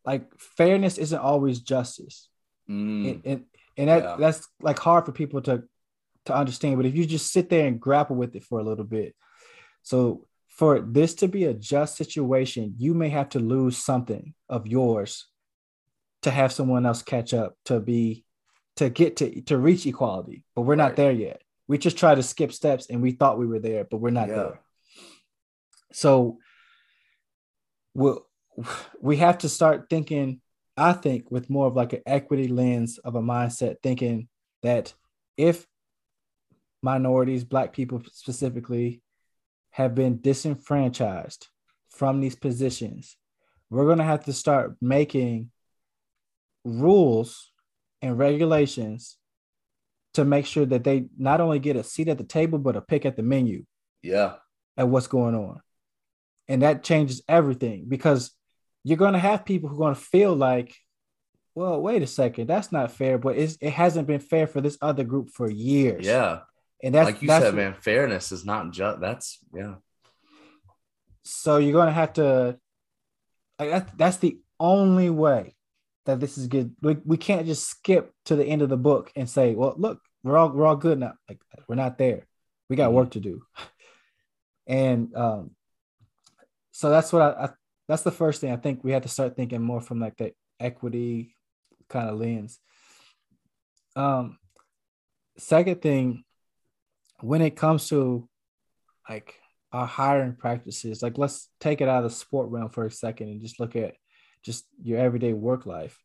like 0.05 0.37
fairness 0.37 0.97
isn't 0.97 1.19
always 1.19 1.61
justice 1.61 2.27
Mm, 2.69 3.05
and 3.05 3.21
and, 3.25 3.45
and 3.77 3.89
that 3.89 4.03
Yeah. 4.03 4.15
that's 4.19 4.47
like 4.61 4.79
hard 4.79 5.05
for 5.05 5.11
people 5.11 5.41
to 5.43 5.63
to 6.25 6.35
understand 6.35 6.77
but 6.77 6.85
if 6.85 6.95
you 6.95 7.05
just 7.05 7.31
sit 7.31 7.49
there 7.49 7.67
and 7.67 7.79
grapple 7.79 8.15
with 8.15 8.35
it 8.35 8.43
for 8.43 8.59
a 8.59 8.63
little 8.63 8.85
bit 8.85 9.15
so 9.83 10.25
for 10.47 10.79
this 10.81 11.15
to 11.15 11.27
be 11.27 11.45
a 11.45 11.53
just 11.53 11.95
situation 11.97 12.75
you 12.77 12.93
may 12.93 13.09
have 13.09 13.29
to 13.29 13.39
lose 13.39 13.77
something 13.77 14.33
of 14.49 14.67
yours 14.67 15.27
to 16.21 16.29
have 16.31 16.51
someone 16.51 16.85
else 16.85 17.01
catch 17.01 17.33
up 17.33 17.55
to 17.65 17.79
be 17.79 18.23
to 18.75 18.89
get 18.89 19.15
to 19.17 19.41
to 19.41 19.57
reach 19.57 19.85
equality 19.85 20.43
but 20.55 20.61
we're 20.61 20.75
not 20.75 20.89
Right. 20.89 20.95
there 20.97 21.11
yet 21.11 21.41
we 21.67 21.77
just 21.77 21.97
try 21.97 22.13
to 22.15 22.23
skip 22.23 22.51
steps 22.53 22.87
and 22.89 23.01
we 23.01 23.11
thought 23.11 23.39
we 23.39 23.47
were 23.47 23.59
there 23.59 23.83
but 23.83 23.97
we're 23.97 24.11
not 24.11 24.27
Yeah. 24.29 24.35
there 24.35 24.61
so 25.93 26.37
we'll, 27.93 28.25
we 29.01 29.17
have 29.17 29.39
to 29.39 29.49
start 29.49 29.87
thinking 29.89 30.41
i 30.77 30.93
think 30.93 31.29
with 31.31 31.49
more 31.49 31.67
of 31.67 31.75
like 31.75 31.93
an 31.93 32.01
equity 32.05 32.47
lens 32.47 32.97
of 32.99 33.15
a 33.15 33.21
mindset 33.21 33.77
thinking 33.83 34.27
that 34.63 34.93
if 35.37 35.65
minorities 36.81 37.43
black 37.43 37.73
people 37.73 38.01
specifically 38.11 39.01
have 39.71 39.95
been 39.95 40.19
disenfranchised 40.21 41.47
from 41.89 42.19
these 42.19 42.35
positions 42.35 43.17
we're 43.71 43.85
going 43.85 43.97
to 43.97 44.03
have 44.03 44.25
to 44.25 44.33
start 44.33 44.75
making 44.81 45.49
rules 46.63 47.51
and 48.01 48.19
regulations 48.19 49.17
to 50.13 50.25
make 50.25 50.45
sure 50.45 50.65
that 50.65 50.83
they 50.83 51.05
not 51.17 51.39
only 51.39 51.57
get 51.57 51.77
a 51.77 51.83
seat 51.83 52.09
at 52.09 52.17
the 52.17 52.23
table 52.23 52.59
but 52.59 52.75
a 52.75 52.81
pick 52.81 53.05
at 53.05 53.15
the 53.15 53.23
menu 53.23 53.63
yeah. 54.03 54.35
at 54.77 54.89
what's 54.89 55.07
going 55.07 55.35
on. 55.35 55.61
And 56.47 56.63
that 56.63 56.83
changes 56.83 57.21
everything 57.29 57.85
because 57.87 58.31
you're 58.83 58.97
going 58.97 59.13
to 59.13 59.19
have 59.19 59.45
people 59.45 59.69
who 59.69 59.75
are 59.75 59.85
going 59.85 59.95
to 59.95 60.01
feel 60.01 60.35
like, 60.35 60.75
well, 61.55 61.81
wait 61.81 62.01
a 62.01 62.07
second, 62.07 62.47
that's 62.47 62.73
not 62.73 62.91
fair, 62.91 63.17
but 63.17 63.37
it 63.37 63.61
hasn't 63.61 64.07
been 64.07 64.19
fair 64.19 64.47
for 64.47 64.59
this 64.59 64.77
other 64.81 65.05
group 65.05 65.29
for 65.29 65.49
years. 65.49 66.05
Yeah. 66.05 66.39
And 66.83 66.95
that's 66.95 67.05
like 67.05 67.21
you 67.21 67.27
that's, 67.27 67.45
said, 67.45 67.55
man, 67.55 67.75
fairness 67.79 68.31
is 68.31 68.43
not 68.43 68.71
just 68.71 68.99
that's 68.99 69.39
yeah. 69.53 69.75
So 71.23 71.57
you're 71.57 71.73
going 71.73 71.87
to 71.87 71.93
have 71.93 72.13
to, 72.13 72.57
like, 73.59 73.69
that's, 73.69 73.91
that's 73.95 74.17
the 74.17 74.39
only 74.59 75.11
way 75.11 75.55
that 76.07 76.19
this 76.19 76.37
is 76.37 76.47
good. 76.47 76.75
We, 76.81 76.97
we 77.05 77.17
can't 77.17 77.45
just 77.45 77.67
skip 77.67 78.11
to 78.25 78.35
the 78.35 78.43
end 78.45 78.63
of 78.63 78.69
the 78.69 78.77
book 78.77 79.11
and 79.15 79.29
say, 79.29 79.53
well, 79.53 79.75
look, 79.77 80.01
we're 80.23 80.35
all, 80.35 80.49
we're 80.49 80.65
all 80.65 80.75
good 80.75 80.99
now. 80.99 81.13
Like, 81.29 81.39
we're 81.67 81.75
not 81.75 81.99
there. 81.99 82.25
We 82.69 82.75
got 82.75 82.89
Mhm. 82.89 82.95
work 82.95 83.11
to 83.11 83.19
do. 83.19 83.43
And 84.67 85.13
um, 85.15 85.51
so 86.71 86.89
that's 86.89 87.11
what 87.11 87.21
I, 87.21 87.45
I 87.45 87.49
that's 87.89 88.03
the 88.03 88.11
first 88.11 88.39
thing 88.39 88.53
I 88.53 88.57
think 88.57 88.83
we 88.83 88.91
have 88.93 89.01
to 89.01 89.09
start 89.09 89.35
thinking 89.35 89.61
more 89.61 89.81
from 89.81 89.99
like 89.99 90.15
the 90.15 90.33
equity 90.59 91.35
kind 91.89 92.09
of 92.09 92.19
lens. 92.19 92.59
Um, 93.95 94.37
second 95.37 95.81
thing, 95.81 96.23
when 97.21 97.41
it 97.41 97.55
comes 97.55 97.87
to 97.89 98.27
like 99.09 99.35
our 99.71 99.85
hiring 99.85 100.35
practices, 100.35 101.01
like 101.01 101.17
let's 101.17 101.49
take 101.59 101.81
it 101.81 101.87
out 101.87 102.03
of 102.03 102.11
the 102.11 102.15
sport 102.15 102.49
realm 102.49 102.69
for 102.69 102.85
a 102.85 102.91
second 102.91 103.29
and 103.29 103.41
just 103.41 103.59
look 103.59 103.75
at 103.75 103.95
just 104.43 104.65
your 104.81 104.99
everyday 104.99 105.33
work 105.33 105.65
life. 105.65 105.97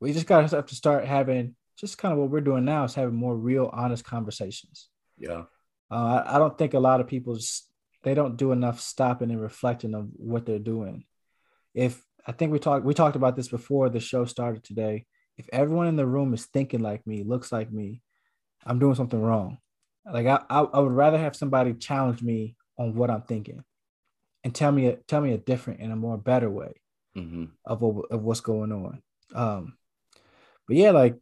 We 0.00 0.12
just 0.12 0.26
gotta 0.26 0.48
have 0.48 0.66
to 0.66 0.74
start 0.74 1.04
having 1.06 1.54
just 1.76 1.98
kind 1.98 2.12
of 2.12 2.18
what 2.18 2.30
we're 2.30 2.40
doing 2.40 2.64
now 2.64 2.84
is 2.84 2.94
having 2.94 3.14
more 3.14 3.36
real, 3.36 3.70
honest 3.72 4.04
conversations. 4.04 4.88
Yeah. 5.18 5.44
Uh, 5.90 6.22
I, 6.24 6.36
I 6.36 6.38
don't 6.38 6.56
think 6.56 6.74
a 6.74 6.80
lot 6.80 7.00
of 7.00 7.08
people 7.08 7.34
just, 7.34 7.68
they 8.02 8.14
don't 8.14 8.36
do 8.36 8.52
enough 8.52 8.80
stopping 8.80 9.30
and 9.30 9.40
reflecting 9.40 9.94
on 9.94 10.10
what 10.16 10.44
they're 10.44 10.58
doing. 10.58 11.04
If 11.74 12.02
I 12.26 12.32
think 12.32 12.52
we 12.52 12.58
talked 12.58 12.84
we 12.84 12.94
talked 12.94 13.16
about 13.16 13.36
this 13.36 13.48
before 13.48 13.88
the 13.88 14.00
show 14.00 14.24
started 14.24 14.62
today. 14.62 15.06
If 15.38 15.48
everyone 15.52 15.88
in 15.88 15.96
the 15.96 16.06
room 16.06 16.34
is 16.34 16.46
thinking 16.46 16.80
like 16.80 17.06
me, 17.06 17.24
looks 17.24 17.50
like 17.50 17.72
me, 17.72 18.02
I'm 18.66 18.78
doing 18.78 18.94
something 18.94 19.20
wrong. 19.20 19.58
Like 20.10 20.26
I, 20.26 20.40
I, 20.50 20.60
I 20.60 20.80
would 20.80 20.92
rather 20.92 21.18
have 21.18 21.36
somebody 21.36 21.74
challenge 21.74 22.22
me 22.22 22.56
on 22.78 22.94
what 22.94 23.10
I'm 23.10 23.22
thinking, 23.22 23.62
and 24.44 24.54
tell 24.54 24.72
me 24.72 24.86
a, 24.86 24.96
tell 24.96 25.20
me 25.20 25.32
a 25.32 25.38
different 25.38 25.80
and 25.80 25.92
a 25.92 25.96
more 25.96 26.18
better 26.18 26.50
way 26.50 26.74
hmm 27.14 27.44
of 27.64 27.82
of 27.82 28.22
what's 28.22 28.40
going 28.40 28.72
on. 28.72 29.02
Um, 29.34 29.76
but 30.66 30.76
yeah, 30.76 30.90
like 30.90 31.16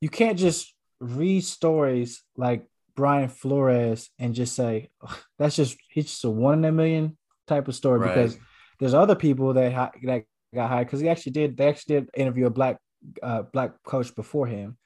you 0.00 0.08
can't 0.08 0.38
just 0.38 0.74
read 1.00 1.44
stories 1.44 2.22
like 2.36 2.66
Brian 2.96 3.28
Flores 3.28 4.10
and 4.18 4.34
just 4.34 4.54
say 4.56 4.88
"Ugh, 5.02 5.16
that's 5.38 5.56
just 5.56 5.76
he's 5.90 6.06
just 6.06 6.24
a 6.24 6.30
one 6.30 6.58
in 6.60 6.64
a 6.64 6.72
million 6.72 7.16
type 7.46 7.68
of 7.68 7.74
story 7.74 8.00
Right. 8.00 8.10
because 8.14 8.38
there's 8.80 8.94
other 8.94 9.14
people 9.14 9.52
that 9.54 9.72
hi- 9.72 9.90
that 10.04 10.24
got 10.54 10.68
hired 10.68 10.86
because 10.86 11.00
he 11.00 11.08
actually 11.08 11.32
did 11.32 11.56
they 11.56 11.68
actually 11.68 12.00
did 12.00 12.10
interview 12.14 12.46
a 12.46 12.50
black 12.50 12.78
uh, 13.22 13.42
black 13.42 13.72
coach 13.84 14.14
before 14.14 14.46
him 14.46 14.76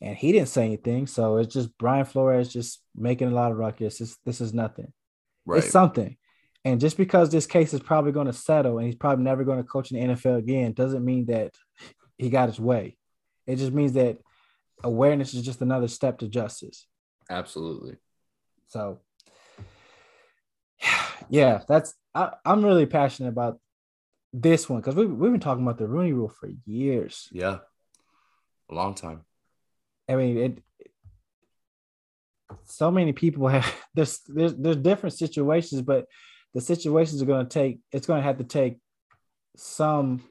and 0.00 0.16
he 0.16 0.32
didn't 0.32 0.48
say 0.48 0.64
anything 0.64 1.06
so 1.06 1.36
it's 1.38 1.54
just 1.54 1.76
Brian 1.78 2.04
Flores 2.04 2.52
just 2.52 2.82
making 2.94 3.28
a 3.28 3.34
lot 3.34 3.52
of 3.52 3.58
ruckus 3.58 3.98
this 3.98 4.16
this 4.24 4.40
is 4.40 4.52
nothing 4.52 4.92
Right. 5.46 5.62
it's 5.62 5.70
something. 5.72 6.16
And 6.64 6.80
just 6.80 6.96
because 6.96 7.28
this 7.28 7.46
case 7.46 7.74
is 7.74 7.80
probably 7.80 8.12
going 8.12 8.26
to 8.26 8.32
settle 8.32 8.78
and 8.78 8.86
he's 8.86 8.94
probably 8.94 9.24
never 9.24 9.44
going 9.44 9.58
to 9.58 9.64
coach 9.68 9.92
in 9.92 10.08
the 10.08 10.14
NFL 10.14 10.38
again 10.38 10.72
doesn't 10.72 11.04
mean 11.04 11.26
that 11.26 11.52
he 12.16 12.30
got 12.30 12.48
his 12.48 12.58
way. 12.58 12.96
It 13.46 13.56
just 13.56 13.72
means 13.72 13.92
that 13.92 14.18
awareness 14.82 15.34
is 15.34 15.42
just 15.42 15.60
another 15.60 15.88
step 15.88 16.18
to 16.18 16.28
justice. 16.28 16.86
Absolutely. 17.28 17.96
So, 18.68 19.00
yeah, 21.28 21.60
that's 21.68 21.92
I, 22.14 22.30
I'm 22.46 22.64
really 22.64 22.86
passionate 22.86 23.28
about 23.28 23.60
this 24.32 24.68
one 24.68 24.80
because 24.80 24.94
we, 24.94 25.04
we've 25.04 25.32
been 25.32 25.40
talking 25.40 25.62
about 25.64 25.76
the 25.76 25.86
Rooney 25.86 26.14
Rule 26.14 26.30
for 26.30 26.48
years. 26.64 27.28
Yeah. 27.30 27.58
A 28.70 28.74
long 28.74 28.94
time. 28.94 29.26
I 30.08 30.16
mean, 30.16 30.36
it. 30.38 30.62
So 32.64 32.90
many 32.90 33.12
people 33.12 33.48
have 33.48 33.72
there's 33.94 34.20
there's 34.26 34.54
there's 34.54 34.76
different 34.76 35.14
situations, 35.14 35.82
but 35.82 36.06
the 36.52 36.60
situations 36.60 37.22
are 37.22 37.26
going 37.26 37.46
to 37.46 37.52
take. 37.52 37.80
It's 37.92 38.06
going 38.06 38.20
to 38.20 38.26
have 38.26 38.38
to 38.38 38.44
take 38.44 38.78
some 39.56 40.22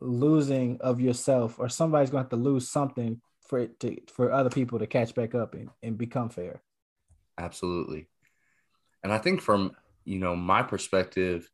losing 0.00 0.78
of 0.80 1.00
yourself, 1.00 1.58
or 1.58 1.68
somebody's 1.68 2.10
going 2.10 2.24
to 2.24 2.24
have 2.24 2.40
to 2.40 2.44
lose 2.44 2.68
something 2.68 3.20
for 3.48 3.58
it 3.58 3.80
to 3.80 3.96
for 4.12 4.32
other 4.32 4.50
people 4.50 4.78
to 4.78 4.86
catch 4.86 5.14
back 5.14 5.34
up 5.34 5.54
and, 5.54 5.70
and 5.82 5.98
become 5.98 6.28
fair. 6.28 6.62
Absolutely. 7.38 8.08
And 9.02 9.12
I 9.12 9.18
think 9.18 9.40
from 9.40 9.72
you 10.04 10.18
know 10.18 10.36
my 10.36 10.62
perspective, 10.62 11.48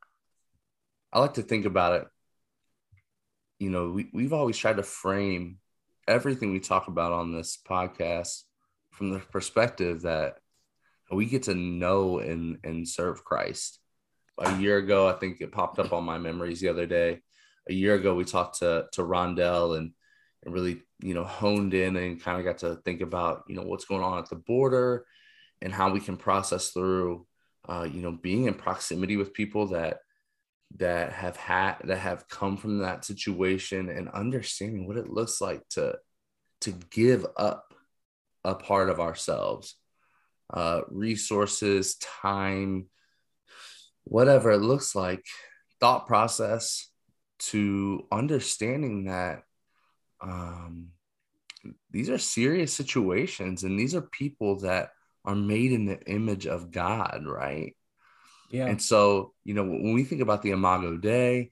I 1.13 1.21
like 1.21 1.35
to 1.35 1.43
think 1.43 1.65
about 1.65 2.01
it. 2.01 2.09
You 3.59 3.71
know, 3.71 3.91
we, 3.91 4.11
we've 4.13 4.33
always 4.33 4.59
tried 4.59 4.77
to 4.77 4.83
frame 4.83 5.59
everything 6.07 6.53
we 6.53 6.61
talk 6.61 6.89
about 6.89 7.13
on 7.13 7.33
this 7.33 7.59
podcast 7.69 8.43
from 8.91 9.11
the 9.11 9.19
perspective 9.19 10.03
that 10.03 10.37
we 11.11 11.27
get 11.27 11.45
to 11.45 11.55
know 11.55 12.19
and, 12.19 12.59
and 12.65 12.89
serve 12.89 13.25
Christ. 13.25 13.79
A 14.39 14.57
year 14.59 14.79
ago, 14.79 15.09
I 15.09 15.13
think 15.13 15.41
it 15.41 15.53
popped 15.53 15.79
up 15.79 15.93
on 15.93 16.05
my 16.05 16.19
memories 16.19 16.61
the 16.61 16.69
other 16.69 16.87
day. 16.87 17.21
A 17.69 17.73
year 17.73 17.95
ago, 17.95 18.15
we 18.15 18.25
talked 18.25 18.59
to, 18.59 18.87
to 18.93 19.03
Rondell 19.03 19.79
and, 19.79 19.93
and 20.45 20.55
really, 20.55 20.83
you 21.01 21.15
know, 21.15 21.25
honed 21.25 21.73
in 21.73 21.97
and 21.97 22.23
kind 22.23 22.39
of 22.39 22.45
got 22.45 22.59
to 22.59 22.77
think 22.85 23.01
about, 23.01 23.45
you 23.49 23.57
know, 23.57 23.63
what's 23.63 23.85
going 23.85 24.03
on 24.03 24.19
at 24.19 24.29
the 24.29 24.37
border 24.37 25.07
and 25.63 25.73
how 25.73 25.91
we 25.91 26.01
can 26.01 26.17
process 26.17 26.71
through, 26.71 27.27
uh, 27.69 27.87
you 27.91 28.03
know, 28.03 28.13
being 28.13 28.45
in 28.45 28.55
proximity 28.55 29.17
with 29.17 29.33
people 29.33 29.69
that 29.69 29.99
that 30.77 31.13
have 31.13 31.37
had 31.37 31.77
that 31.85 31.99
have 31.99 32.29
come 32.29 32.57
from 32.57 32.79
that 32.79 33.05
situation 33.05 33.89
and 33.89 34.09
understanding 34.09 34.87
what 34.87 34.97
it 34.97 35.09
looks 35.11 35.41
like 35.41 35.63
to 35.71 35.97
to 36.61 36.73
give 36.91 37.27
up 37.37 37.75
a 38.45 38.55
part 38.55 38.91
of 38.91 39.01
ourselves 39.01 39.77
uh 40.53 40.81
resources 40.89 41.97
time 41.97 42.89
whatever 44.05 44.51
it 44.51 44.59
looks 44.59 44.95
like 44.95 45.25
thought 45.81 46.07
process 46.07 46.91
to 47.39 48.07
understanding 48.11 49.05
that 49.05 49.43
um 50.21 50.89
these 51.91 52.11
are 52.11 52.19
serious 52.19 52.73
situations 52.73 53.63
and 53.63 53.79
these 53.79 53.95
are 53.95 54.03
people 54.03 54.61
that 54.61 54.91
are 55.25 55.35
made 55.35 55.73
in 55.73 55.87
the 55.87 56.01
image 56.07 56.47
of 56.47 56.71
God, 56.71 57.25
right? 57.27 57.75
Yeah. 58.51 58.67
And 58.67 58.81
so, 58.81 59.33
you 59.45 59.55
know, 59.55 59.65
when 59.65 59.95
we 59.95 60.05
think 60.05 60.21
about 60.21 60.43
the 60.43 60.51
Imago 60.51 60.97
Dei 60.97 61.51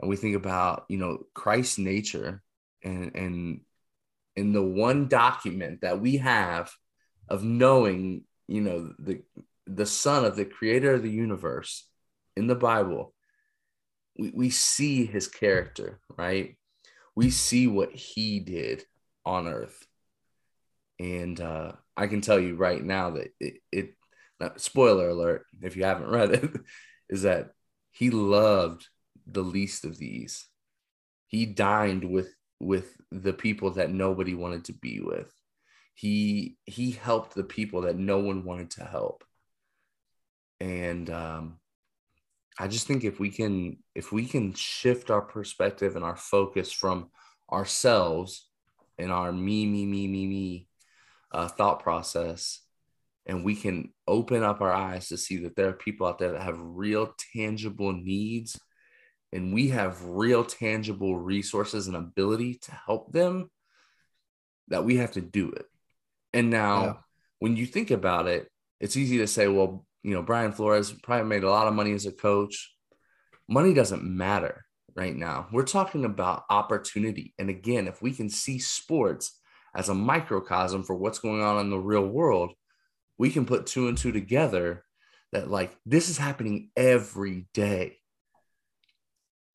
and 0.00 0.08
we 0.08 0.16
think 0.16 0.36
about, 0.36 0.84
you 0.88 0.98
know, 0.98 1.24
Christ's 1.34 1.78
nature 1.78 2.42
and 2.82 3.14
and 3.14 3.60
in 4.36 4.52
the 4.52 4.62
one 4.62 5.08
document 5.08 5.80
that 5.80 6.00
we 6.00 6.18
have 6.18 6.72
of 7.28 7.42
knowing, 7.42 8.24
you 8.46 8.60
know, 8.60 8.92
the 8.98 9.22
the 9.66 9.86
son 9.86 10.24
of 10.24 10.36
the 10.36 10.44
creator 10.44 10.94
of 10.94 11.02
the 11.02 11.10
universe 11.10 11.86
in 12.36 12.46
the 12.46 12.54
Bible, 12.54 13.14
we, 14.16 14.30
we 14.34 14.50
see 14.50 15.04
his 15.04 15.28
character, 15.28 16.00
right? 16.16 16.56
We 17.14 17.30
see 17.30 17.66
what 17.66 17.92
he 17.92 18.40
did 18.40 18.84
on 19.26 19.48
earth. 19.48 19.86
And 20.98 21.40
uh, 21.40 21.72
I 21.96 22.06
can 22.06 22.20
tell 22.20 22.40
you 22.40 22.56
right 22.56 22.82
now 22.82 23.10
that 23.10 23.28
it, 23.38 23.54
it 23.70 23.94
spoiler 24.56 25.08
alert, 25.08 25.46
if 25.62 25.76
you 25.76 25.84
haven't 25.84 26.10
read 26.10 26.30
it, 26.32 26.50
is 27.08 27.22
that 27.22 27.50
he 27.90 28.10
loved 28.10 28.86
the 29.26 29.42
least 29.42 29.84
of 29.84 29.98
these. 29.98 30.46
He 31.26 31.46
dined 31.46 32.04
with 32.04 32.34
with 32.60 32.96
the 33.10 33.32
people 33.32 33.70
that 33.72 33.90
nobody 33.90 34.34
wanted 34.34 34.64
to 34.66 34.72
be 34.72 35.00
with. 35.00 35.32
He 35.94 36.56
he 36.64 36.92
helped 36.92 37.34
the 37.34 37.44
people 37.44 37.82
that 37.82 37.96
no 37.96 38.18
one 38.18 38.44
wanted 38.44 38.70
to 38.72 38.84
help. 38.84 39.24
And 40.60 41.08
um, 41.10 41.58
I 42.58 42.66
just 42.66 42.86
think 42.86 43.04
if 43.04 43.20
we 43.20 43.30
can 43.30 43.78
if 43.94 44.12
we 44.12 44.26
can 44.26 44.54
shift 44.54 45.10
our 45.10 45.22
perspective 45.22 45.96
and 45.96 46.04
our 46.04 46.16
focus 46.16 46.72
from 46.72 47.10
ourselves 47.50 48.48
and 48.98 49.12
our 49.12 49.32
me 49.32 49.66
me 49.66 49.86
me 49.86 50.06
me 50.06 50.26
me 50.26 50.68
uh, 51.30 51.48
thought 51.48 51.82
process 51.82 52.60
and 53.28 53.44
we 53.44 53.54
can 53.54 53.92
open 54.06 54.42
up 54.42 54.62
our 54.62 54.72
eyes 54.72 55.08
to 55.08 55.18
see 55.18 55.36
that 55.38 55.54
there 55.54 55.68
are 55.68 55.74
people 55.74 56.06
out 56.06 56.18
there 56.18 56.32
that 56.32 56.42
have 56.42 56.58
real 56.58 57.14
tangible 57.34 57.92
needs 57.92 58.58
and 59.32 59.52
we 59.52 59.68
have 59.68 60.02
real 60.02 60.42
tangible 60.42 61.18
resources 61.18 61.86
and 61.86 61.96
ability 61.96 62.54
to 62.54 62.72
help 62.72 63.12
them 63.12 63.50
that 64.68 64.84
we 64.84 64.96
have 64.96 65.12
to 65.12 65.20
do 65.20 65.50
it. 65.50 65.66
And 66.32 66.48
now 66.48 66.84
yeah. 66.84 66.94
when 67.38 67.56
you 67.56 67.66
think 67.66 67.90
about 67.90 68.26
it 68.26 68.48
it's 68.80 68.96
easy 68.96 69.18
to 69.18 69.26
say 69.26 69.46
well 69.48 69.84
you 70.02 70.14
know 70.14 70.22
brian 70.22 70.52
flores 70.52 70.92
probably 70.92 71.26
made 71.26 71.42
a 71.42 71.50
lot 71.50 71.68
of 71.68 71.74
money 71.74 71.92
as 71.92 72.06
a 72.06 72.12
coach. 72.12 72.74
Money 73.46 73.74
doesn't 73.74 74.04
matter 74.04 74.64
right 74.94 75.14
now. 75.14 75.48
We're 75.52 75.64
talking 75.64 76.04
about 76.04 76.44
opportunity. 76.48 77.34
And 77.38 77.50
again 77.50 77.86
if 77.88 78.00
we 78.00 78.12
can 78.12 78.30
see 78.30 78.58
sports 78.58 79.38
as 79.74 79.90
a 79.90 79.94
microcosm 79.94 80.82
for 80.82 80.96
what's 80.96 81.18
going 81.18 81.42
on 81.42 81.60
in 81.60 81.68
the 81.68 81.78
real 81.78 82.06
world, 82.06 82.54
we 83.18 83.30
can 83.30 83.44
put 83.44 83.66
two 83.66 83.88
and 83.88 83.98
two 83.98 84.12
together 84.12 84.84
that 85.32 85.50
like 85.50 85.76
this 85.84 86.08
is 86.08 86.16
happening 86.16 86.70
every 86.76 87.46
day 87.52 87.98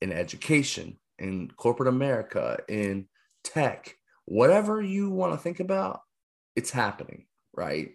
in 0.02 0.12
education, 0.12 1.00
in 1.18 1.50
corporate 1.56 1.90
America, 1.90 2.60
in 2.68 3.08
tech, 3.44 3.96
whatever 4.26 4.82
you 4.82 5.10
want 5.10 5.34
to 5.34 5.38
think 5.38 5.60
about, 5.60 6.02
it's 6.56 6.72
happening, 6.72 7.26
right? 7.56 7.92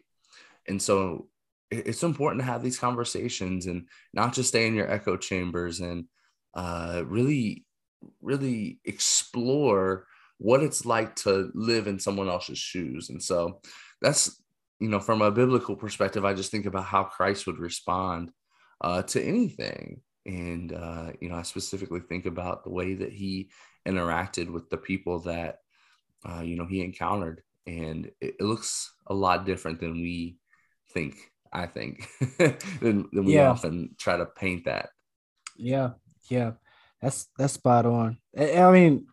And 0.67 0.81
so 0.81 1.29
it's 1.71 2.03
important 2.03 2.41
to 2.41 2.47
have 2.47 2.63
these 2.63 2.79
conversations 2.79 3.67
and 3.67 3.89
not 4.15 4.33
just 4.33 4.49
stay 4.49 4.67
in 4.67 4.75
your 4.75 4.91
echo 4.91 5.17
chambers 5.17 5.81
and 5.81 6.07
uh, 6.55 7.03
really, 7.07 7.67
really 8.23 8.81
explore 8.85 10.07
what 10.39 10.63
it's 10.63 10.87
like 10.87 11.15
to 11.17 11.51
live 11.55 11.87
in 11.87 11.99
someone 11.99 12.29
else's 12.29 12.59
shoes. 12.59 13.11
And 13.11 13.23
so 13.23 13.61
that's, 14.01 14.41
you 14.81 14.89
know, 14.89 15.01
from 15.01 15.23
a 15.23 15.31
biblical 15.31 15.77
perspective, 15.77 16.25
I 16.25 16.35
just 16.35 16.51
think 16.51 16.67
about 16.67 16.85
how 16.85 17.05
Christ 17.05 17.47
would 17.47 17.59
respond 17.59 18.31
uh, 18.81 19.03
to 19.03 19.23
anything. 19.23 20.03
And, 20.25 20.73
uh, 20.73 21.13
you 21.21 21.29
know, 21.29 21.37
I 21.37 21.43
specifically 21.43 22.01
think 22.01 22.27
about 22.27 22.65
the 22.65 22.71
way 22.71 22.95
that 22.95 23.13
he 23.13 23.51
interacted 23.87 24.51
with 24.51 24.69
the 24.71 24.77
people 24.77 25.21
that, 25.21 25.59
uh, 26.29 26.43
you 26.43 26.57
know, 26.57 26.67
he 26.67 26.83
encountered. 26.83 27.43
And 27.67 28.07
it, 28.21 28.37
it, 28.39 28.43
looks 28.43 28.93
a 29.07 29.15
lot 29.15 29.45
different 29.45 29.81
than 29.81 29.93
we 29.93 30.39
think, 30.93 31.17
I 31.53 31.67
think, 31.67 32.07
than, 32.39 33.09
than 33.13 33.25
we 33.25 33.35
yeah. 33.35 33.51
often 33.51 33.95
try 33.99 34.17
to 34.17 34.27
paint 34.27 34.65
that. 34.67 34.91
Yeah. 35.57 35.91
Yeah. 36.31 36.53
That's, 37.03 37.29
that's 37.37 37.55
spot 37.55 37.87
on. 37.87 38.19
I 38.39 38.71
mean, 38.71 39.07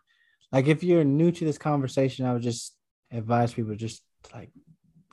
like 0.52 0.66
if 0.68 0.82
you're 0.82 1.04
new 1.04 1.32
to 1.32 1.44
this 1.44 1.58
conversation, 1.58 2.24
I 2.24 2.32
would 2.32 2.42
just 2.42 2.74
advise 3.10 3.52
people 3.52 3.74
just 3.74 4.02
like 4.34 4.50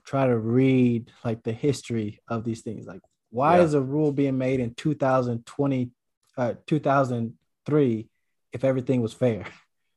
try 0.05 0.27
to 0.27 0.37
read 0.37 1.11
like 1.23 1.43
the 1.43 1.53
history 1.53 2.21
of 2.27 2.43
these 2.43 2.61
things. 2.61 2.85
Like 2.85 3.01
why 3.29 3.57
yeah. 3.57 3.63
is 3.63 3.73
a 3.73 3.81
rule 3.81 4.11
being 4.11 4.37
made 4.37 4.59
in 4.59 4.73
2020 4.75 5.91
uh 6.37 6.53
2003 6.67 8.09
if 8.51 8.63
everything 8.63 9.01
was 9.01 9.13
fair? 9.13 9.45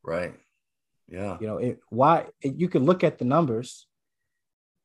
Right. 0.03 0.35
Yeah. 1.09 1.37
You 1.41 1.47
know, 1.47 1.59
it 1.59 1.81
why 1.89 2.27
it, 2.41 2.57
you 2.57 2.69
can 2.69 2.85
look 2.85 3.05
at 3.05 3.19
the 3.19 3.25
numbers. 3.25 3.87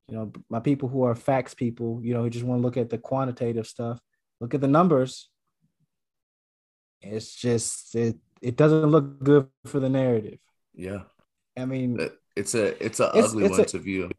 You 0.07 0.17
know, 0.17 0.31
my 0.49 0.59
people 0.59 0.89
who 0.89 1.03
are 1.03 1.15
facts 1.15 1.53
people, 1.53 2.01
you 2.03 2.13
know, 2.13 2.23
who 2.23 2.29
just 2.29 2.45
want 2.45 2.59
to 2.59 2.65
look 2.65 2.77
at 2.77 2.89
the 2.89 2.97
quantitative 2.97 3.65
stuff, 3.65 3.99
look 4.39 4.53
at 4.53 4.61
the 4.61 4.67
numbers. 4.67 5.29
It's 7.01 7.33
just 7.35 7.95
it 7.95 8.17
it 8.41 8.55
doesn't 8.55 8.85
look 8.85 9.23
good 9.23 9.47
for 9.65 9.79
the 9.79 9.89
narrative. 9.89 10.39
Yeah. 10.73 11.03
I 11.57 11.65
mean, 11.65 11.99
it's 12.35 12.55
a 12.55 12.83
it's 12.83 12.99
a 12.99 13.13
ugly 13.13 13.45
it's 13.45 13.51
one 13.51 13.61
a, 13.61 13.65
to 13.65 13.79
view. 13.79 14.09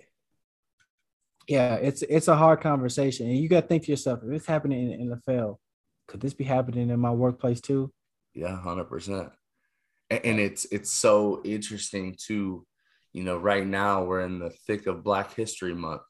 Yeah, 1.53 1.75
it's 1.75 2.01
it's 2.01 2.29
a 2.29 2.35
hard 2.35 2.63
conversation, 2.63 3.27
and 3.27 3.37
you 3.37 3.47
got 3.47 3.61
to 3.61 3.67
think 3.67 3.85
to 3.85 3.91
yourself: 3.91 4.21
if 4.25 4.33
it's 4.33 4.47
happening 4.47 4.91
in, 4.91 5.11
the 5.11 5.17
NFL, 5.17 5.59
could 6.09 6.19
this 6.19 6.33
be 6.33 6.45
happening 6.45 6.89
in 6.89 6.99
my 6.99 7.11
workplace 7.11 7.61
too? 7.61 7.93
Yeah, 8.33 8.59
hundred 8.59 8.87
percent. 8.87 9.29
And 10.09 10.41
it's 10.41 10.65
it's 10.73 10.91
so 10.91 11.43
interesting 11.45 12.17
too. 12.19 12.67
You 13.13 13.25
know, 13.25 13.37
right 13.37 13.67
now 13.67 14.03
we're 14.05 14.23
in 14.23 14.39
the 14.39 14.49
thick 14.67 14.87
of 14.87 15.05
Black 15.05 15.35
History 15.35 15.75
Month, 15.75 16.01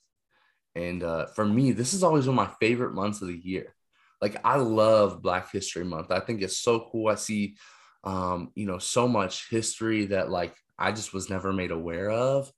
and 0.76 1.03
uh, 1.03 1.26
for 1.26 1.45
me, 1.45 1.72
this 1.72 1.93
is 1.93 2.05
always 2.05 2.28
one 2.28 2.38
of 2.38 2.49
my 2.49 2.55
favorite 2.61 2.95
months 2.95 3.20
of 3.20 3.26
the 3.26 3.36
year. 3.36 3.74
Like 4.20 4.36
I 4.45 4.59
love 4.59 5.22
Black 5.22 5.51
History 5.51 5.84
Month. 5.84 6.12
I 6.12 6.20
think 6.20 6.43
it's 6.43 6.59
so 6.59 6.88
cool. 6.93 7.09
I 7.09 7.16
see 7.16 7.57
um, 8.05 8.53
you 8.55 8.66
know, 8.66 8.78
so 8.78 9.09
much 9.09 9.51
history 9.51 10.07
that 10.07 10.30
like 10.30 10.55
I 10.78 10.93
just 10.93 11.12
was 11.12 11.28
never 11.28 11.53
made 11.53 11.72
aware 11.72 12.11
of. 12.11 12.49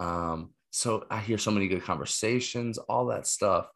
Um, 0.00 0.53
so 0.74 1.06
I 1.08 1.20
hear 1.20 1.38
so 1.38 1.52
many 1.52 1.68
good 1.68 1.84
conversations, 1.84 2.78
all 2.78 3.06
that 3.06 3.28
stuff. 3.28 3.68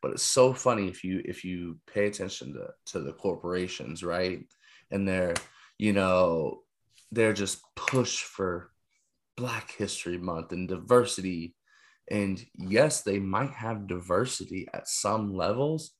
But 0.00 0.12
it's 0.12 0.22
so 0.22 0.54
funny 0.54 0.88
if 0.88 1.04
you 1.04 1.20
if 1.26 1.44
you 1.44 1.78
pay 1.86 2.06
attention 2.06 2.54
to 2.54 2.68
to 2.92 3.00
the 3.00 3.12
corporations, 3.12 4.02
right? 4.02 4.40
And 4.90 5.06
they're, 5.06 5.34
you 5.76 5.92
know, 5.92 6.62
they're 7.12 7.34
just 7.34 7.60
push 7.74 8.22
for 8.22 8.70
Black 9.36 9.72
History 9.72 10.16
Month 10.16 10.52
and 10.52 10.66
diversity. 10.66 11.54
And 12.10 12.42
yes, 12.54 13.02
they 13.02 13.18
might 13.18 13.50
have 13.50 13.86
diversity 13.86 14.66
at 14.72 14.88
some 14.88 15.34
levels, 15.34 15.92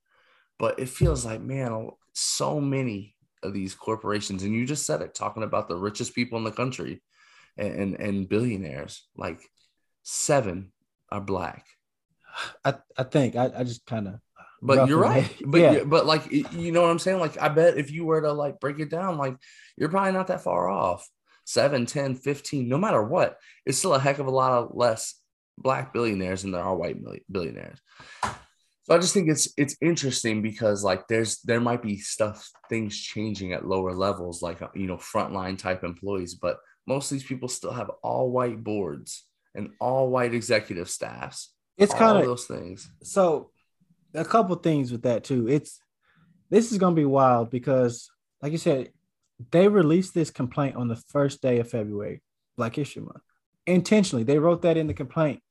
but 0.59 0.79
it 0.79 0.89
feels 0.89 1.27
like, 1.27 1.43
man, 1.43 1.91
so 2.15 2.63
many 2.63 3.15
of 3.43 3.53
these 3.53 3.75
corporations, 3.75 4.43
and 4.43 4.55
you 4.55 4.65
just 4.65 4.87
said 4.87 5.03
it, 5.03 5.15
talking 5.15 5.43
about 5.43 5.69
the 5.69 5.77
richest 5.77 6.15
people 6.15 6.39
in 6.39 6.45
the 6.45 6.51
country 6.51 7.03
and, 7.59 7.75
and, 7.75 8.01
and 8.01 8.29
billionaires, 8.29 9.07
like 9.17 9.41
seven 10.07 10.71
are 11.11 11.21
black. 11.21 11.67
I, 12.65 12.75
I 12.97 13.03
think 13.03 13.35
I, 13.35 13.51
I 13.57 13.65
just 13.65 13.85
kind 13.87 14.07
of 14.07 14.21
but 14.63 14.89
you're 14.89 15.01
right. 15.01 15.31
but 15.45 15.61
yeah. 15.61 15.85
but 15.85 16.07
like 16.07 16.31
you 16.31 16.73
know 16.73 16.83
what 16.83 16.91
i'm 16.91 16.99
saying? 16.99 17.19
Like 17.19 17.41
i 17.41 17.49
bet 17.49 17.77
if 17.77 17.91
you 17.91 18.05
were 18.05 18.21
to 18.23 18.33
like 18.33 18.61
break 18.61 18.79
it 18.79 18.89
down 18.89 19.19
like 19.19 19.37
you're 19.77 19.89
probably 19.89 20.13
not 20.13 20.29
that 20.29 20.43
far 20.43 20.69
off. 20.69 21.09
7 21.49 21.87
10 21.87 22.17
15 22.17 22.69
no 22.69 22.77
matter 22.77 23.01
what 23.01 23.39
it's 23.65 23.79
still 23.79 23.95
a 23.95 24.01
heck 24.01 24.19
of 24.19 24.27
a 24.27 24.31
lot 24.31 24.51
of 24.51 24.71
less 24.75 25.15
black 25.57 25.93
billionaires 25.93 26.43
than 26.43 26.51
there 26.51 26.63
are 26.63 26.75
white 26.75 26.97
billionaires. 27.31 27.79
So 28.23 28.95
i 28.95 28.99
just 28.99 29.15
think 29.15 29.29
it's 29.29 29.53
it's 29.57 29.77
interesting 29.81 30.43
because 30.43 30.85
like 30.85 31.09
there's 31.09 31.41
there 31.43 31.61
might 31.61 31.83
be 31.83 31.99
stuff 31.99 32.49
things 32.69 32.97
changing 32.97 33.53
at 33.53 33.67
lower 33.67 33.93
levels 33.93 34.43
like 34.43 34.63
uh, 34.63 34.69
you 34.75 34.87
know 34.87 34.97
frontline 34.97 35.59
type 35.59 35.83
employees 35.85 36.35
but 36.35 36.59
most 36.87 37.11
of 37.11 37.19
these 37.19 37.27
people 37.27 37.49
still 37.49 37.73
have 37.73 37.91
all 38.03 38.31
white 38.31 38.63
boards 38.63 39.26
and 39.57 39.71
all 39.81 40.09
white 40.09 40.35
executive 40.35 40.89
staffs 40.89 41.53
it's 41.77 41.95
kind 41.95 42.19
of 42.19 42.25
those 42.25 42.45
things 42.45 42.89
so 43.03 43.51
a 44.17 44.25
couple 44.25 44.57
things 44.57 44.91
with 44.91 45.03
that 45.03 45.25
too. 45.25 45.49
It's 45.49 45.79
this 46.51 46.73
is 46.73 46.79
gonna 46.79 46.95
be 46.95 47.05
wild 47.05 47.51
because, 47.51 48.11
like 48.43 48.53
you 48.53 48.59
said, 48.59 48.91
they 49.51 49.69
released 49.69 50.15
this 50.15 50.31
complaint 50.31 50.77
on 50.77 50.89
the 50.89 50.97
first 50.97 51.43
day 51.43 51.59
of 51.59 51.71
February, 51.71 52.23
Black 52.57 52.77
History 52.77 53.03
Month, 53.03 53.23
intentionally. 53.67 54.25
They 54.25 54.39
wrote 54.39 54.63
that 54.63 54.77
in 54.77 54.87
the 54.87 54.95
complaint 54.95 55.43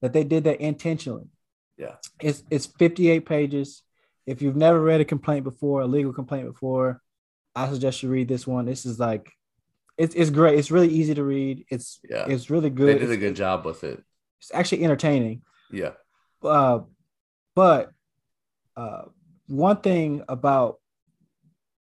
that 0.00 0.12
they 0.12 0.24
did 0.24 0.44
that 0.44 0.60
intentionally. 0.60 1.28
Yeah, 1.76 1.96
it's 2.20 2.42
it's 2.50 2.66
58 2.66 3.26
pages. 3.26 3.82
If 4.26 4.40
you've 4.40 4.56
never 4.56 4.80
read 4.80 5.00
a 5.00 5.04
complaint 5.04 5.44
before, 5.44 5.82
a 5.82 5.86
legal 5.86 6.12
complaint 6.12 6.46
before, 6.46 7.02
I 7.54 7.68
suggest 7.70 8.02
you 8.02 8.08
read 8.08 8.28
this 8.28 8.46
one. 8.46 8.64
This 8.64 8.86
is 8.86 8.98
like, 8.98 9.30
it's 9.96 10.14
it's 10.14 10.30
great. 10.30 10.58
It's 10.58 10.70
really 10.70 10.88
easy 10.88 11.14
to 11.14 11.24
read. 11.24 11.64
It's 11.68 12.00
yeah, 12.08 12.26
it's 12.28 12.50
really 12.50 12.70
good. 12.70 12.96
They 12.96 12.98
did 12.98 13.10
a 13.10 13.16
good 13.16 13.36
job 13.36 13.64
with 13.64 13.84
it. 13.84 14.02
It's 14.40 14.50
actually 14.52 14.84
entertaining. 14.84 15.42
Yeah. 15.70 15.92
Uh, 16.42 16.80
but 17.54 17.92
uh, 18.76 19.02
one 19.46 19.76
thing 19.78 20.22
about 20.28 20.78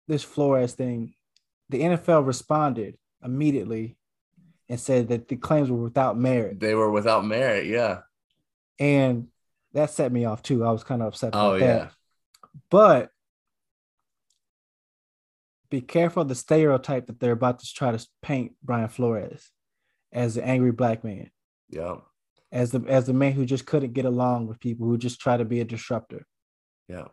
this 0.08 0.24
Flores 0.24 0.74
thing, 0.74 1.14
the 1.70 1.82
NFL 1.82 2.26
responded 2.26 2.98
immediately 3.24 3.98
and 4.70 4.80
said 4.80 5.10
that 5.10 5.28
the 5.28 5.36
claims 5.36 5.70
were 5.70 5.78
without 5.78 6.18
merit. 6.18 6.60
They 6.60 6.76
were 6.76 6.92
without 6.92 7.26
merit, 7.26 7.66
yeah. 7.66 8.02
And 8.80 9.28
that 9.74 9.90
set 9.90 10.12
me 10.12 10.26
off 10.26 10.44
too. 10.44 10.64
I 10.64 10.72
was 10.72 10.84
kind 10.84 11.02
of 11.02 11.10
upset 11.10 11.30
about 11.30 11.56
oh, 11.56 11.60
that. 11.60 11.66
Yeah. 11.66 11.90
But 12.70 13.12
be 15.74 15.82
careful 15.82 16.22
of 16.22 16.28
the 16.28 16.36
stereotype 16.36 17.08
that 17.08 17.20
they're 17.20 17.32
about 17.32 17.58
to 17.58 17.74
try 17.74 17.92
to 17.92 18.08
paint 18.22 18.52
Brian 18.62 18.90
Flores 18.90 19.50
as 20.12 20.36
the 20.36 20.46
angry 20.46 20.72
black 20.72 21.04
man. 21.04 21.32
Yeah. 21.68 21.96
As 22.52 22.70
the 22.70 22.86
as 22.88 23.08
the 23.08 23.14
man 23.14 23.32
who 23.32 23.44
just 23.44 23.66
couldn't 23.66 23.94
get 23.94 24.06
along 24.06 24.46
with 24.46 24.60
people 24.60 24.86
who 24.86 25.00
just 25.00 25.20
try 25.20 25.36
to 25.36 25.46
be 25.46 25.62
a 25.62 25.66
disruptor. 25.66 26.28
Yeah. 26.88 27.08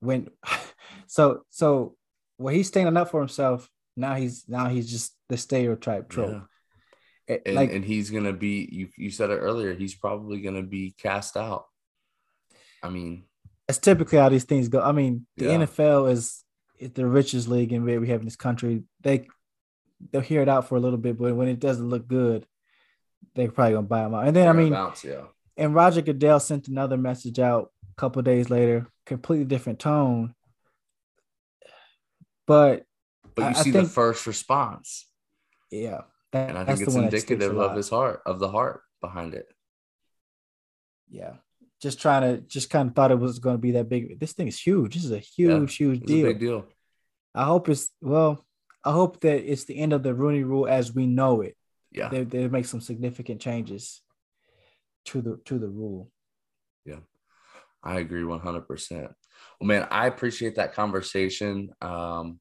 When 0.00 0.28
so 1.06 1.42
so 1.50 1.94
when 2.38 2.56
he's 2.56 2.66
standing 2.66 2.96
up 2.96 3.12
for 3.12 3.20
himself, 3.20 3.70
now 3.96 4.14
he's 4.14 4.44
now 4.48 4.68
he's 4.68 4.90
just 4.90 5.16
the 5.28 5.36
stereotype 5.36 6.08
trope. 6.08 6.30
Yeah. 7.28 7.34
It, 7.34 7.42
and, 7.46 7.54
like, 7.54 7.72
and 7.72 7.84
he's 7.84 8.10
gonna 8.10 8.32
be 8.32 8.68
you 8.72 8.88
you 8.96 9.12
said 9.12 9.30
it 9.30 9.38
earlier, 9.38 9.72
he's 9.72 9.94
probably 9.94 10.40
gonna 10.40 10.64
be 10.64 10.96
cast 10.98 11.36
out. 11.36 11.66
I 12.82 12.88
mean 12.88 13.26
that's 13.68 13.78
typically 13.78 14.18
how 14.18 14.30
these 14.30 14.42
things 14.42 14.68
go. 14.68 14.82
I 14.82 14.90
mean, 14.90 15.26
the 15.36 15.44
yeah. 15.44 15.58
NFL 15.58 16.10
is, 16.10 16.42
is 16.82 16.90
the 16.92 17.06
richest 17.06 17.48
league 17.48 17.72
in 17.72 17.84
where 17.84 18.00
we 18.00 18.08
have 18.08 18.20
in 18.20 18.26
this 18.26 18.36
country. 18.36 18.82
They 19.00 19.28
they'll 20.10 20.20
hear 20.20 20.42
it 20.42 20.48
out 20.48 20.68
for 20.68 20.76
a 20.76 20.80
little 20.80 20.98
bit, 20.98 21.18
but 21.18 21.34
when 21.34 21.48
it 21.48 21.60
doesn't 21.60 21.88
look 21.88 22.08
good, 22.08 22.46
they're 23.34 23.50
probably 23.50 23.74
gonna 23.74 23.86
buy 23.86 24.02
them 24.02 24.14
out. 24.14 24.26
And 24.26 24.36
then 24.36 24.44
they're 24.44 24.54
I 24.54 24.64
mean, 24.64 24.72
bounce, 24.72 25.04
yeah. 25.04 25.22
And 25.56 25.74
Roger 25.74 26.00
Goodell 26.00 26.40
sent 26.40 26.68
another 26.68 26.96
message 26.96 27.38
out 27.38 27.70
a 27.90 28.00
couple 28.00 28.22
days 28.22 28.50
later, 28.50 28.86
completely 29.06 29.44
different 29.44 29.78
tone. 29.78 30.34
But 32.46 32.84
but 33.34 33.42
you 33.42 33.48
I, 33.48 33.52
see 33.52 33.70
I 33.70 33.72
think, 33.72 33.84
the 33.84 33.90
first 33.90 34.26
response. 34.26 35.06
Yeah. 35.70 36.02
That, 36.32 36.48
and 36.48 36.58
I 36.58 36.64
think 36.64 36.80
it's 36.80 36.94
indicative 36.94 37.58
of 37.58 37.76
his 37.76 37.90
heart, 37.90 38.22
of 38.24 38.38
the 38.38 38.48
heart 38.48 38.82
behind 39.00 39.34
it. 39.34 39.46
Yeah. 41.10 41.34
Just 41.82 42.00
trying 42.00 42.22
to 42.22 42.40
just 42.42 42.70
kind 42.70 42.88
of 42.88 42.94
thought 42.94 43.10
it 43.10 43.18
was 43.18 43.40
going 43.40 43.56
to 43.56 43.60
be 43.60 43.72
that 43.72 43.88
big. 43.88 44.18
This 44.18 44.32
thing 44.32 44.46
is 44.46 44.58
huge. 44.58 44.94
This 44.94 45.04
is 45.04 45.10
a 45.10 45.18
huge, 45.18 45.80
yeah, 45.80 45.86
huge 45.86 46.00
deal. 46.00 46.26
big 46.26 46.38
deal. 46.38 46.66
I 47.34 47.44
hope 47.44 47.68
it's 47.68 47.88
well, 48.00 48.46
I 48.84 48.92
hope 48.92 49.20
that 49.20 49.50
it's 49.50 49.64
the 49.64 49.78
end 49.78 49.92
of 49.92 50.02
the 50.02 50.14
Rooney 50.14 50.44
rule 50.44 50.68
as 50.68 50.94
we 50.94 51.06
know 51.06 51.40
it. 51.40 51.56
Yeah. 51.90 52.08
They 52.08 52.24
they 52.24 52.48
make 52.48 52.66
some 52.66 52.80
significant 52.80 53.40
changes 53.40 54.00
to 55.06 55.20
the 55.20 55.40
to 55.46 55.58
the 55.58 55.68
rule. 55.68 56.10
Yeah. 56.84 57.00
I 57.82 57.98
agree 57.98 58.22
100%. 58.22 59.12
Well, 59.60 59.66
man, 59.66 59.88
I 59.90 60.06
appreciate 60.06 60.56
that 60.56 60.74
conversation. 60.74 61.70
Um, 61.80 62.38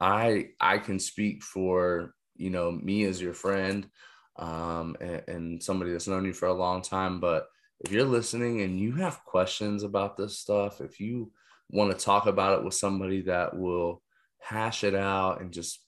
I 0.00 0.48
I 0.60 0.78
can 0.78 0.98
speak 0.98 1.44
for 1.44 2.14
you 2.34 2.50
know 2.50 2.72
me 2.72 3.04
as 3.04 3.22
your 3.22 3.34
friend 3.34 3.88
um, 4.36 4.96
and, 5.00 5.22
and 5.28 5.62
somebody 5.62 5.92
that's 5.92 6.08
known 6.08 6.24
you 6.24 6.32
for 6.32 6.48
a 6.48 6.54
long 6.54 6.82
time. 6.82 7.20
But 7.20 7.46
if 7.84 7.92
you're 7.92 8.04
listening 8.04 8.62
and 8.62 8.78
you 8.78 8.92
have 8.92 9.24
questions 9.24 9.82
about 9.82 10.16
this 10.16 10.38
stuff, 10.38 10.80
if 10.80 11.00
you 11.00 11.32
want 11.70 11.96
to 11.96 12.04
talk 12.04 12.26
about 12.26 12.58
it 12.58 12.64
with 12.64 12.74
somebody 12.74 13.22
that 13.22 13.56
will 13.56 14.02
hash 14.38 14.84
it 14.84 14.94
out 14.94 15.40
and 15.40 15.52
just 15.52 15.80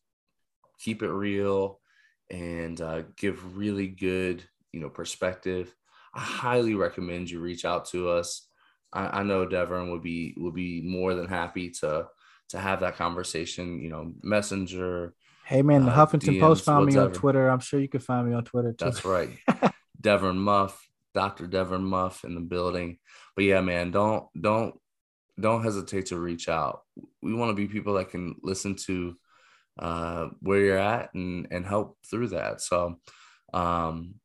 keep 0.81 1.03
it 1.03 1.11
real 1.11 1.81
and 2.31 2.81
uh, 2.81 3.03
give 3.17 3.57
really 3.57 3.87
good 3.87 4.43
you 4.73 4.81
know 4.81 4.89
perspective, 4.89 5.75
I 6.15 6.21
highly 6.21 6.75
recommend 6.75 7.31
you 7.31 7.41
reach 7.41 7.65
out 7.65 7.87
to 7.87 8.09
us. 8.09 8.49
I, 8.93 9.21
I 9.21 9.23
know 9.23 9.47
Devin 9.47 9.91
would 9.91 10.03
be 10.03 10.35
would 10.37 10.55
be 10.55 10.83
more 10.83 11.15
than 11.15 11.29
happy 11.29 11.71
to 11.81 12.09
to 12.51 12.59
have 12.59 12.81
that 12.81 12.97
conversation. 12.97 13.81
You 13.81 13.91
know, 13.91 14.13
Messenger. 14.23 15.15
Hey 15.45 15.63
man, 15.63 15.85
the 15.85 15.93
uh, 15.93 16.07
Huffington 16.07 16.37
DMs, 16.37 16.41
Post 16.41 16.65
found 16.65 16.87
whatever. 16.87 17.01
me 17.01 17.07
on 17.07 17.13
Twitter. 17.13 17.49
I'm 17.49 17.61
sure 17.61 17.79
you 17.79 17.89
can 17.89 18.01
find 18.01 18.29
me 18.29 18.35
on 18.35 18.45
Twitter 18.45 18.73
too. 18.73 18.85
That's 18.85 19.05
right. 19.05 19.31
Devin 20.01 20.37
Muff, 20.37 20.89
Dr. 21.15 21.47
Devin 21.47 21.85
Muff 21.85 22.25
in 22.25 22.35
the 22.35 22.41
building. 22.41 22.99
But 23.37 23.45
yeah, 23.45 23.61
man, 23.61 23.91
don't 23.91 24.27
don't 24.39 24.75
don't 25.39 25.65
hesitate 25.65 26.07
to 26.07 26.19
reach 26.19 26.49
out. 26.49 26.83
We 27.23 27.35
want 27.35 27.51
to 27.51 27.55
be 27.55 27.67
people 27.67 27.95
that 27.95 28.11
can 28.11 28.37
listen 28.43 28.77
to 28.87 29.17
uh, 29.79 30.29
where 30.41 30.61
you're 30.61 30.79
at 30.79 31.13
and 31.15 31.49
and 31.51 31.65
help 31.65 31.99
through 32.09 32.29
that. 32.29 32.61
So 32.61 33.01
um 33.53 34.17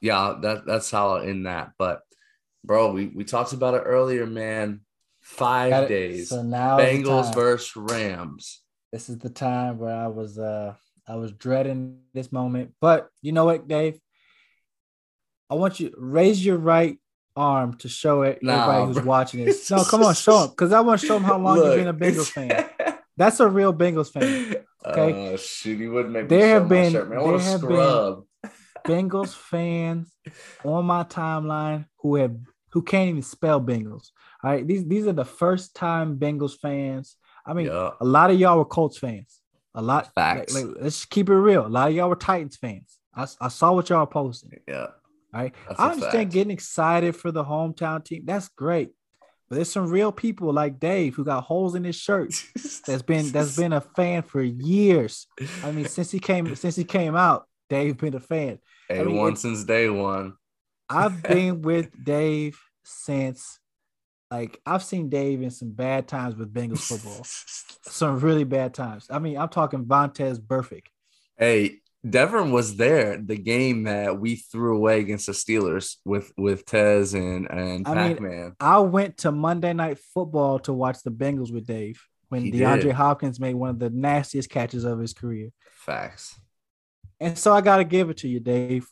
yeah, 0.00 0.36
that 0.42 0.66
that's 0.66 0.90
how 0.90 1.16
in 1.16 1.44
that. 1.44 1.72
But 1.78 2.02
bro, 2.62 2.92
we, 2.92 3.06
we 3.06 3.24
talked 3.24 3.52
about 3.52 3.74
it 3.74 3.82
earlier, 3.84 4.26
man. 4.26 4.80
Five 5.22 5.88
days. 5.88 6.28
So 6.28 6.42
now 6.42 6.78
Bengals 6.78 7.34
versus 7.34 7.74
Rams. 7.74 8.60
This 8.92 9.08
is 9.08 9.18
the 9.18 9.30
time 9.30 9.78
where 9.78 9.96
I 9.96 10.08
was 10.08 10.38
uh 10.38 10.74
I 11.08 11.16
was 11.16 11.32
dreading 11.32 12.00
this 12.12 12.32
moment. 12.32 12.72
But 12.80 13.08
you 13.22 13.32
know 13.32 13.46
what, 13.46 13.66
Dave? 13.68 13.98
I 15.50 15.54
want 15.54 15.80
you 15.80 15.94
raise 15.96 16.44
your 16.44 16.56
right 16.56 16.98
arm 17.36 17.76
to 17.78 17.88
show 17.88 18.22
it 18.22 18.40
nah, 18.42 18.52
everybody 18.52 18.86
who's 18.86 18.96
bro. 18.96 19.04
watching 19.04 19.44
this. 19.44 19.70
No, 19.70 19.84
come 19.84 20.02
on, 20.02 20.14
show 20.14 20.40
them 20.40 20.50
because 20.50 20.72
I 20.72 20.80
want 20.80 21.00
to 21.00 21.06
show 21.06 21.14
them 21.14 21.24
how 21.24 21.38
long 21.38 21.58
Look, 21.58 21.76
you've 21.76 21.84
been 21.84 21.88
a 21.88 21.94
Bengals 21.94 22.30
fan. 22.30 22.68
That's 23.16 23.40
a 23.40 23.48
real 23.48 23.72
Bengals 23.72 24.10
fan. 24.12 24.56
Okay. 24.86 25.32
Oh 25.32 25.36
shoot, 25.38 25.80
he 25.80 25.88
wouldn't 25.88 26.12
make 26.12 26.28
there 26.28 26.60
have 26.60 26.68
been, 26.68 26.92
shirt, 26.92 27.08
want 27.08 27.40
to 27.40 27.58
scrub. 27.58 28.24
Bengals 28.86 29.34
fans 29.34 30.12
on 30.62 30.84
my 30.84 31.04
timeline 31.04 31.86
who 32.00 32.16
have 32.16 32.36
who 32.68 32.82
can't 32.82 33.08
even 33.08 33.22
spell 33.22 33.62
Bengals. 33.62 34.10
All 34.42 34.50
right, 34.50 34.66
these 34.66 34.86
these 34.86 35.06
are 35.06 35.14
the 35.14 35.24
first 35.24 35.74
time 35.74 36.18
Bengals 36.18 36.58
fans. 36.60 37.16
I 37.46 37.54
mean, 37.54 37.68
yeah. 37.68 37.92
a 37.98 38.04
lot 38.04 38.30
of 38.30 38.38
y'all 38.38 38.58
were 38.58 38.66
Colts 38.66 38.98
fans. 38.98 39.40
A 39.74 39.80
lot. 39.80 40.12
Facts. 40.14 40.54
Like, 40.54 40.66
like, 40.66 40.76
let's 40.80 41.06
keep 41.06 41.30
it 41.30 41.34
real. 41.34 41.66
A 41.66 41.68
lot 41.68 41.88
of 41.88 41.94
y'all 41.94 42.10
were 42.10 42.16
Titans 42.16 42.56
fans. 42.58 42.98
I, 43.14 43.26
I 43.40 43.48
saw 43.48 43.72
what 43.72 43.88
y'all 43.88 44.04
posted. 44.04 44.60
Yeah. 44.68 44.88
Right. 45.34 45.54
That's 45.68 45.80
I 45.80 45.90
understand 45.90 46.30
getting 46.30 46.52
excited 46.52 47.16
for 47.16 47.32
the 47.32 47.44
hometown 47.44 48.04
team. 48.04 48.22
That's 48.24 48.48
great. 48.48 48.90
But 49.48 49.56
there's 49.56 49.70
some 49.70 49.90
real 49.90 50.12
people 50.12 50.52
like 50.52 50.80
Dave 50.80 51.14
who 51.14 51.24
got 51.24 51.44
holes 51.44 51.74
in 51.74 51.84
his 51.84 51.96
shirt. 51.96 52.34
that's 52.86 53.02
been 53.02 53.30
that's 53.30 53.56
been 53.56 53.72
a 53.72 53.80
fan 53.80 54.22
for 54.22 54.42
years. 54.42 55.26
I 55.62 55.70
mean, 55.72 55.86
since 55.86 56.10
he 56.10 56.18
came 56.18 56.54
since 56.56 56.76
he 56.76 56.84
came 56.84 57.14
out, 57.14 57.46
Dave 57.68 57.98
been 57.98 58.14
a 58.14 58.20
fan. 58.20 58.58
A 58.90 59.00
I 59.00 59.04
mean, 59.04 59.16
one 59.16 59.36
since 59.36 59.64
day 59.64 59.90
one. 59.90 60.34
I've 60.88 61.22
been 61.24 61.62
with 61.62 61.90
Dave 62.02 62.58
since 62.84 63.58
like 64.30 64.60
I've 64.64 64.82
seen 64.82 65.08
Dave 65.10 65.42
in 65.42 65.50
some 65.50 65.72
bad 65.72 66.08
times 66.08 66.36
with 66.36 66.52
Bengals 66.52 66.86
football. 66.86 67.24
some 67.92 68.20
really 68.20 68.44
bad 68.44 68.72
times. 68.72 69.06
I 69.10 69.18
mean, 69.18 69.36
I'm 69.36 69.48
talking 69.48 69.84
Vontaze 69.84 70.40
Burfict. 70.40 70.86
Hey, 71.36 71.80
Devin 72.08 72.52
was 72.52 72.76
there 72.76 73.16
the 73.18 73.36
game 73.36 73.84
that 73.84 74.20
we 74.20 74.36
threw 74.36 74.76
away 74.76 75.00
against 75.00 75.26
the 75.26 75.32
Steelers 75.32 75.96
with 76.04 76.32
with 76.36 76.66
Tez 76.66 77.14
and 77.14 77.50
and 77.50 77.88
I 77.88 77.94
Pac 77.94 78.20
Man. 78.20 78.54
I 78.60 78.78
went 78.80 79.18
to 79.18 79.32
Monday 79.32 79.72
Night 79.72 79.98
Football 80.12 80.58
to 80.60 80.72
watch 80.72 81.02
the 81.02 81.10
Bengals 81.10 81.52
with 81.52 81.66
Dave 81.66 82.02
when 82.28 82.42
He 82.42 82.52
DeAndre 82.52 82.82
did. 82.82 82.92
Hopkins 82.92 83.40
made 83.40 83.54
one 83.54 83.70
of 83.70 83.78
the 83.78 83.90
nastiest 83.90 84.50
catches 84.50 84.84
of 84.84 84.98
his 84.98 85.14
career. 85.14 85.50
Facts. 85.72 86.38
And 87.20 87.38
so 87.38 87.52
I 87.52 87.62
got 87.62 87.78
to 87.78 87.84
give 87.84 88.10
it 88.10 88.18
to 88.18 88.28
you, 88.28 88.40
Dave. 88.40 88.86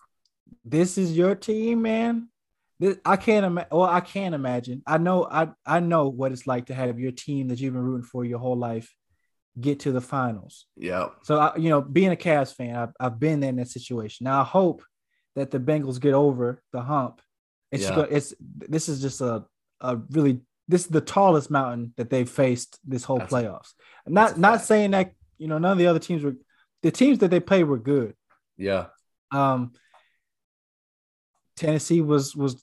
This 0.64 0.96
is 0.96 1.16
your 1.16 1.34
team, 1.34 1.82
man. 1.82 2.28
This, 2.78 2.96
I 3.04 3.16
can't 3.16 3.44
imagine. 3.44 3.68
Well, 3.70 3.88
I 3.88 4.00
can't 4.00 4.34
imagine. 4.34 4.82
I 4.86 4.96
know. 4.98 5.24
I 5.24 5.48
I 5.66 5.80
know 5.80 6.08
what 6.08 6.32
it's 6.32 6.46
like 6.46 6.66
to 6.66 6.74
have 6.74 6.98
your 6.98 7.12
team 7.12 7.48
that 7.48 7.60
you've 7.60 7.74
been 7.74 7.82
rooting 7.82 8.06
for 8.06 8.24
your 8.24 8.38
whole 8.38 8.56
life 8.56 8.92
get 9.60 9.80
to 9.80 9.92
the 9.92 10.00
finals. 10.00 10.66
Yeah. 10.76 11.08
So 11.22 11.38
I, 11.38 11.56
you 11.56 11.68
know, 11.68 11.80
being 11.80 12.10
a 12.12 12.16
Cavs 12.16 12.54
fan, 12.54 12.74
I've, 12.74 12.92
I've 12.98 13.18
been 13.20 13.40
there 13.40 13.50
in 13.50 13.56
that 13.56 13.68
situation. 13.68 14.24
Now 14.24 14.40
I 14.40 14.44
hope 14.44 14.82
that 15.36 15.50
the 15.50 15.58
Bengals 15.60 16.00
get 16.00 16.14
over 16.14 16.62
the 16.72 16.80
hump. 16.82 17.20
It's 17.70 17.84
Yeah. 17.84 18.06
it's 18.10 18.34
this 18.40 18.88
is 18.88 19.00
just 19.00 19.20
a 19.20 19.44
a 19.80 19.96
really 20.10 20.40
this 20.68 20.82
is 20.82 20.88
the 20.88 21.00
tallest 21.00 21.50
mountain 21.50 21.92
that 21.96 22.08
they've 22.10 22.28
faced 22.28 22.78
this 22.84 23.04
whole 23.04 23.18
That's 23.18 23.32
playoffs. 23.32 23.72
Not 24.06 24.38
not 24.38 24.56
fact. 24.56 24.66
saying 24.66 24.90
that 24.92 25.12
you 25.38 25.48
know 25.48 25.58
none 25.58 25.72
of 25.72 25.78
the 25.78 25.86
other 25.86 25.98
teams 25.98 26.22
were 26.22 26.36
the 26.82 26.90
teams 26.90 27.18
that 27.18 27.30
they 27.30 27.40
played 27.40 27.64
were 27.64 27.78
good. 27.78 28.14
Yeah. 28.56 28.86
Um, 29.30 29.72
Tennessee 31.56 32.00
was 32.00 32.34
was 32.36 32.62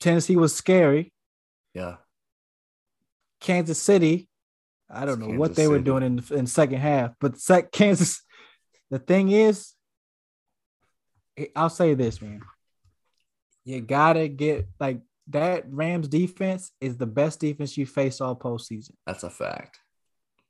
Tennessee 0.00 0.36
was 0.36 0.54
scary. 0.54 1.12
Yeah. 1.74 1.96
Kansas 3.40 3.80
City, 3.80 4.28
I 4.92 5.04
don't 5.04 5.20
know 5.20 5.28
what 5.28 5.48
Kansas 5.50 5.56
they 5.56 5.68
were 5.68 5.78
doing 5.78 6.02
in 6.02 6.16
the 6.16 6.34
in 6.34 6.46
second 6.46 6.78
half, 6.78 7.12
but 7.20 7.38
sec- 7.38 7.72
Kansas. 7.72 8.22
The 8.90 8.98
thing 8.98 9.30
is, 9.30 9.72
I'll 11.54 11.70
say 11.70 11.94
this, 11.94 12.20
man. 12.20 12.40
You 13.64 13.80
gotta 13.80 14.26
get 14.28 14.66
like 14.80 15.00
that. 15.28 15.64
Rams 15.70 16.08
defense 16.08 16.72
is 16.80 16.96
the 16.96 17.06
best 17.06 17.38
defense 17.40 17.76
you 17.76 17.86
face 17.86 18.20
all 18.20 18.34
postseason, 18.34 18.92
That's 19.06 19.22
a 19.22 19.30
fact. 19.30 19.78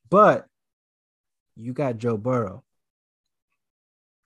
but 0.09 0.47
you 1.57 1.73
got 1.75 1.99
Joe 1.99 2.17
Burrow. 2.17 2.65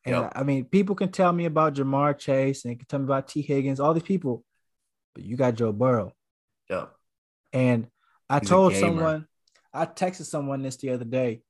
And 0.04 0.14
Yep. 0.14 0.32
I 0.36 0.42
mean, 0.44 0.66
people 0.66 0.94
can 0.94 1.10
tell 1.10 1.32
me 1.32 1.46
about 1.46 1.74
Ja'Marr 1.74 2.16
Chase 2.18 2.64
and 2.64 2.70
they 2.70 2.76
can 2.76 2.86
tell 2.86 3.00
me 3.00 3.06
about 3.06 3.26
Tee 3.26 3.40
Higgins, 3.42 3.80
all 3.80 3.94
these 3.94 4.02
people, 4.04 4.44
but 5.14 5.24
you 5.24 5.36
got 5.36 5.54
Joe 5.54 5.72
Burrow. 5.72 6.12
Yep. 6.70 6.92
And 7.52 7.88
I 8.28 8.38
He's 8.38 8.48
told 8.48 8.74
someone, 8.74 9.26
I 9.74 9.86
texted 9.86 10.24
someone 10.26 10.62
this 10.62 10.76
the 10.76 10.90
other 10.90 11.04
day. 11.04 11.42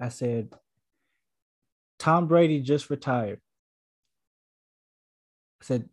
I 0.00 0.08
said, 0.08 0.52
Tom 1.98 2.26
Brady 2.26 2.60
just 2.60 2.90
retired. 2.90 3.40
I 5.62 5.64
said, 5.64 5.88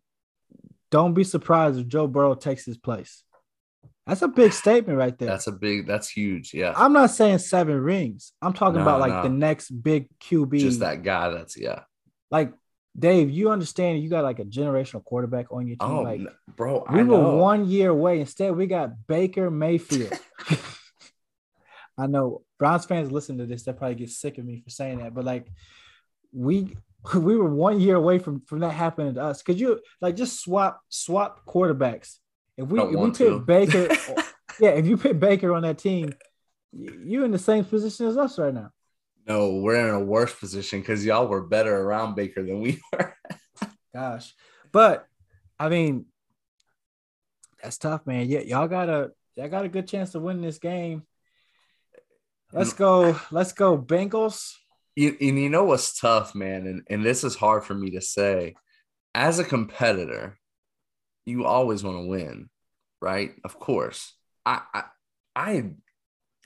don't 0.90 1.14
be 1.14 1.24
surprised 1.24 1.78
if 1.78 1.86
Joe 1.86 2.06
Burrow 2.06 2.34
takes 2.34 2.64
his 2.64 2.78
place. 2.78 3.22
That's 4.06 4.22
a 4.22 4.28
big 4.28 4.54
statement 4.54 4.98
right 4.98 5.16
there. 5.18 5.28
That's 5.28 5.46
a 5.48 5.52
big. 5.52 5.86
That's 5.86 6.08
huge. 6.08 6.54
Yeah. 6.54 6.72
I'm 6.74 6.94
not 6.94 7.10
saying 7.10 7.38
seven 7.38 7.78
rings. 7.78 8.32
I'm 8.40 8.54
talking 8.54 8.76
No, 8.76 8.82
about 8.82 9.00
like 9.00 9.12
no. 9.12 9.22
the 9.24 9.28
next 9.28 9.70
big 9.70 10.08
QB. 10.20 10.58
Just 10.60 10.80
that 10.80 11.02
guy. 11.02 11.28
That's 11.28 11.58
yeah. 11.58 11.80
Like 12.30 12.54
Dave, 12.98 13.28
you 13.30 13.50
understand 13.50 14.02
you 14.02 14.08
got 14.08 14.24
like 14.24 14.38
a 14.38 14.44
generational 14.44 15.04
quarterback 15.04 15.52
on 15.52 15.66
your 15.66 15.76
team. 15.76 15.90
Oh, 15.90 16.00
like 16.02 16.22
bro. 16.56 16.86
we 16.90 17.00
I 17.00 17.02
were 17.02 17.18
know. 17.18 17.36
one 17.36 17.68
year 17.68 17.90
away. 17.90 18.20
Instead, 18.20 18.56
we 18.56 18.66
got 18.66 19.06
Baker 19.06 19.50
Mayfield. 19.50 20.18
I 21.98 22.06
know 22.06 22.42
Browns 22.58 22.86
fans 22.86 23.10
listen 23.10 23.38
to 23.38 23.46
this, 23.46 23.64
they'll 23.64 23.74
probably 23.74 23.96
get 23.96 24.10
sick 24.10 24.38
of 24.38 24.44
me 24.44 24.60
for 24.60 24.70
saying 24.70 24.98
that, 24.98 25.14
but 25.14 25.24
like 25.24 25.48
we 26.32 26.76
we 27.14 27.36
were 27.36 27.48
one 27.48 27.80
year 27.80 27.96
away 27.96 28.18
from 28.18 28.40
from 28.42 28.60
that 28.60 28.72
happening 28.72 29.14
to 29.14 29.22
us. 29.22 29.42
Could 29.42 29.60
you 29.60 29.80
like 30.00 30.16
just 30.16 30.40
swap 30.40 30.80
swap 30.88 31.44
quarterbacks? 31.46 32.18
If 32.56 32.68
we 32.68 32.80
if 32.80 32.90
we 32.90 32.96
put 32.96 33.14
to. 33.16 33.40
Baker, 33.40 33.88
yeah, 34.60 34.70
if 34.70 34.86
you 34.86 34.96
put 34.96 35.20
Baker 35.20 35.54
on 35.54 35.62
that 35.62 35.78
team, 35.78 36.12
you're 36.72 37.24
in 37.24 37.30
the 37.30 37.38
same 37.38 37.64
position 37.64 38.06
as 38.06 38.16
us 38.16 38.38
right 38.38 38.54
now. 38.54 38.70
No, 39.26 39.56
we're 39.56 39.88
in 39.88 39.94
a 39.94 40.00
worse 40.00 40.34
position 40.34 40.80
because 40.80 41.04
y'all 41.04 41.28
were 41.28 41.42
better 41.42 41.76
around 41.76 42.14
Baker 42.14 42.42
than 42.42 42.60
we 42.60 42.80
were. 42.92 43.14
Gosh, 43.94 44.34
but 44.72 45.06
I 45.58 45.68
mean, 45.68 46.06
that's 47.62 47.78
tough, 47.78 48.06
man. 48.06 48.28
Yeah, 48.28 48.40
y'all 48.40 48.68
got 48.68 48.88
a 48.88 49.12
y'all 49.36 49.48
got 49.48 49.64
a 49.64 49.68
good 49.68 49.86
chance 49.86 50.12
to 50.12 50.20
win 50.20 50.40
this 50.40 50.58
game. 50.58 51.04
Let's 52.52 52.72
go. 52.72 53.20
Let's 53.30 53.52
go, 53.52 53.78
Bengals. 53.78 54.54
You, 54.96 55.16
and 55.20 55.38
you 55.38 55.48
know 55.48 55.64
what's 55.64 55.98
tough, 55.98 56.34
man, 56.34 56.66
and, 56.66 56.82
and 56.88 57.04
this 57.04 57.22
is 57.22 57.36
hard 57.36 57.64
for 57.64 57.74
me 57.74 57.90
to 57.92 58.00
say. 58.00 58.54
As 59.14 59.38
a 59.38 59.44
competitor, 59.44 60.38
you 61.24 61.44
always 61.44 61.84
want 61.84 61.98
to 61.98 62.08
win, 62.08 62.48
right? 63.00 63.32
Of 63.44 63.58
course. 63.58 64.14
I 64.44 64.62
I, 64.74 64.84
I 65.36 65.70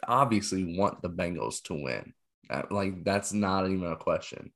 obviously 0.06 0.76
want 0.76 1.02
the 1.02 1.10
Bengals 1.10 1.62
to 1.64 1.74
win. 1.74 2.14
Uh, 2.50 2.62
Like 2.70 3.04
that's 3.04 3.32
not 3.32 3.70
even 3.70 3.90
a 3.90 3.96
question. 3.96 4.52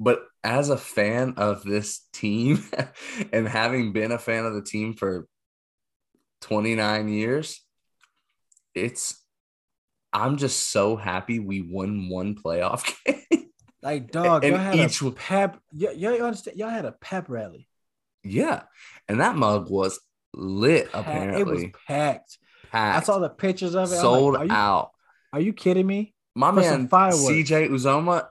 But 0.00 0.20
as 0.42 0.70
a 0.70 0.76
fan 0.76 1.34
of 1.36 1.62
this 1.62 2.00
team 2.12 2.64
and 3.32 3.46
having 3.46 3.92
been 3.92 4.12
a 4.12 4.18
fan 4.18 4.44
of 4.44 4.54
the 4.54 4.62
team 4.62 4.94
for 4.94 5.28
29 6.40 7.08
years, 7.08 7.60
it's 8.74 9.23
I'm 10.14 10.36
just 10.36 10.70
so 10.70 10.94
happy 10.96 11.40
we 11.40 11.60
won 11.60 12.08
one 12.08 12.36
playoff 12.36 12.94
game. 13.04 13.48
Like 13.82 14.10
dog, 14.12 14.44
And 14.44 14.54
y'all 14.54 14.62
had 14.62 14.74
each 14.76 15.02
a 15.02 15.10
pep. 15.10 15.58
y- 15.72 15.90
y'all 15.96 16.22
understand? 16.22 16.56
Y'all 16.56 16.70
had 16.70 16.84
a 16.86 16.92
pep 16.92 17.28
rally. 17.28 17.68
yeah. 18.22 18.62
And 19.08 19.20
that 19.20 19.36
mug 19.36 19.68
was 19.68 20.00
lit, 20.32 20.90
Pa- 20.92 21.00
apparently. 21.00 21.40
it 21.40 21.46
was 21.46 21.64
packed. 21.86 22.38
I 22.72 23.00
saw 23.00 23.18
the 23.18 23.28
pictures 23.28 23.74
of 23.74 23.92
it. 23.92 23.96
I'm 23.96 23.96
like, 23.96 24.00
sold 24.00 24.36
are 24.36 24.44
you, 24.46 24.52
out. 24.52 24.90
Are 25.32 25.40
you 25.40 25.52
kidding 25.52 25.86
me? 25.86 26.14
My 26.34 26.50
for 26.50 26.60
man. 26.60 26.88
CJ 26.88 27.68
Uzomah 27.70 28.26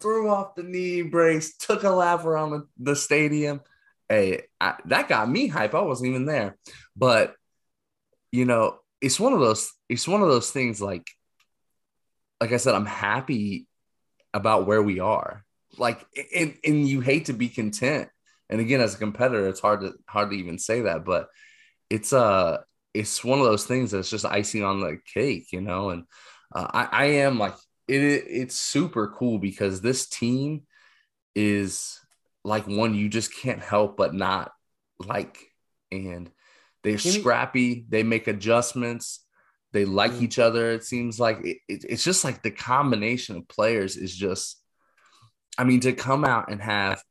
threw 0.00 0.28
off 0.28 0.54
the 0.54 0.62
knee 0.62 1.02
brace, 1.02 1.56
took 1.56 1.82
a 1.82 1.90
lap 1.90 2.24
around 2.24 2.50
the, 2.50 2.66
the 2.78 2.96
stadium. 2.96 3.60
Hey, 4.08 4.42
I, 4.60 4.76
that 4.86 5.08
got 5.08 5.28
me 5.28 5.46
hype. 5.48 5.74
I 5.74 5.80
wasn't 5.80 6.10
even 6.10 6.26
there, 6.26 6.56
but 6.96 7.34
you 8.30 8.44
know, 8.44 8.78
it's 9.00 9.18
one 9.18 9.32
of 9.32 9.40
those. 9.40 9.72
It's 9.88 10.06
one 10.08 10.22
of 10.22 10.28
those 10.28 10.50
things. 10.50 10.80
Like, 10.80 11.06
like 12.42 12.50
I 12.50 12.56
said, 12.56 12.74
I'm 12.74 12.86
happy 12.86 13.68
about 14.34 14.66
where 14.66 14.82
we 14.82 14.98
are. 14.98 15.44
Like, 15.78 16.04
and 16.34 16.56
and 16.64 16.88
you 16.88 17.00
hate 17.00 17.26
to 17.26 17.32
be 17.32 17.48
content. 17.48 18.08
And 18.50 18.60
again, 18.60 18.80
as 18.80 18.96
a 18.96 18.98
competitor, 18.98 19.46
it's 19.46 19.60
hard 19.60 19.82
to 19.82 19.92
hard 20.08 20.30
to 20.30 20.36
even 20.36 20.58
say 20.58 20.80
that, 20.80 21.04
but 21.04 21.28
it's 21.88 22.12
uh 22.12 22.58
it's 22.94 23.22
one 23.22 23.38
of 23.38 23.44
those 23.44 23.64
things 23.64 23.92
that's 23.92 24.10
just 24.10 24.24
icing 24.24 24.64
on 24.64 24.80
the 24.80 24.98
cake, 25.14 25.52
you 25.52 25.60
know. 25.60 25.90
And 25.90 26.02
uh, 26.52 26.66
I, 26.68 26.88
I 26.90 27.04
am 27.04 27.38
like 27.38 27.54
it, 27.86 28.02
it's 28.02 28.56
super 28.56 29.14
cool 29.16 29.38
because 29.38 29.80
this 29.80 30.08
team 30.08 30.62
is 31.36 32.00
like 32.42 32.66
one 32.66 32.96
you 32.96 33.08
just 33.08 33.32
can't 33.32 33.62
help 33.62 33.96
but 33.96 34.14
not 34.14 34.50
like 34.98 35.38
and 35.92 36.28
they're 36.82 36.96
Give 36.96 37.14
me- 37.14 37.20
scrappy 37.20 37.86
they 37.88 38.02
make 38.02 38.26
adjustments 38.26 39.21
they 39.72 39.84
like 39.84 40.12
Mm. 40.12 40.22
each 40.22 40.38
other 40.38 40.70
it 40.70 40.84
seems 40.84 41.18
like 41.18 41.38
it, 41.44 41.58
it- 41.68 41.84
it's 41.88 42.04
just 42.04 42.24
like 42.24 42.42
the 42.42 42.50
combination 42.50 43.36
of 43.36 43.48
players 43.48 43.96
is 43.96 44.14
just 44.14 44.60
i 45.58 45.64
mean 45.64 45.80
to 45.80 45.92
come 45.92 46.24
out 46.24 46.50
and 46.50 46.60
have 46.62 47.02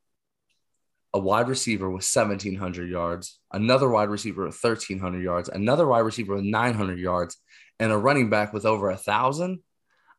a 1.14 1.18
wide 1.18 1.48
receiver 1.48 1.90
with 1.90 2.04
1700 2.04 2.88
yards 2.88 3.38
another 3.52 3.88
wide 3.88 4.08
receiver 4.08 4.46
with 4.46 4.58
1300 4.62 5.22
yards 5.22 5.48
another 5.48 5.86
wide 5.86 6.00
receiver 6.00 6.34
with 6.36 6.44
900 6.44 6.98
yards 6.98 7.36
and 7.78 7.92
a 7.92 7.98
running 7.98 8.30
back 8.30 8.52
with 8.52 8.64
over 8.64 8.90
a 8.90 8.96
thousand 8.96 9.60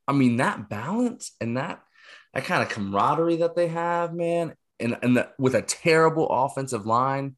I 0.05 0.11
mean, 0.11 0.35
that 0.35 0.67
balance 0.67 1.31
and 1.39 1.55
that 1.55 1.81
that 2.33 2.43
kind 2.43 2.61
of 2.61 2.67
camaraderie 2.67 3.37
that 3.37 3.55
they 3.55 3.69
have, 3.69 4.13
man, 4.13 4.53
and 4.77 4.97
and 5.01 5.15
the, 5.15 5.29
with 5.39 5.55
a 5.55 5.61
terrible 5.61 6.27
offensive 6.29 6.85
line. 6.85 7.37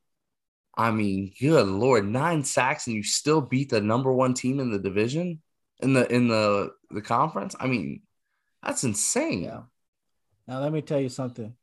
I 0.77 0.91
mean, 0.91 1.31
good 1.39 1.67
lord, 1.67 2.05
nine 2.05 2.43
sacks 2.43 2.87
and 2.87 2.95
you 2.95 3.03
still 3.03 3.41
beat 3.41 3.69
the 3.69 3.81
number 3.81 4.11
one 4.11 4.33
team 4.33 4.59
in 4.59 4.71
the 4.71 4.79
division 4.79 5.41
in 5.79 5.93
the 5.93 6.11
in 6.13 6.27
the 6.27 6.71
the 6.89 7.01
conference. 7.01 7.55
I 7.59 7.67
mean, 7.67 8.01
that's 8.63 8.83
insane. 8.83 9.43
Yeah. 9.43 9.61
Now 10.47 10.59
let 10.59 10.71
me 10.71 10.81
tell 10.81 10.99
you 10.99 11.09
something. 11.09 11.53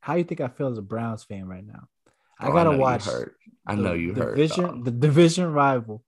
How 0.00 0.14
you 0.14 0.24
think 0.24 0.40
I 0.40 0.48
feel 0.48 0.68
as 0.68 0.78
a 0.78 0.82
Browns 0.82 1.24
fan 1.24 1.46
right 1.46 1.66
now? 1.66 1.88
I 2.38 2.48
Oh, 2.48 2.52
gotta 2.52 2.72
you 2.72 2.78
watch. 2.78 3.08
I 3.66 3.74
the 3.74 3.82
know 3.82 3.92
you 3.94 4.14
hurt. 4.14 4.36
division, 4.36 4.64
dog. 4.64 4.84
the 4.84 4.90
division 4.92 5.52
rival, 5.52 6.04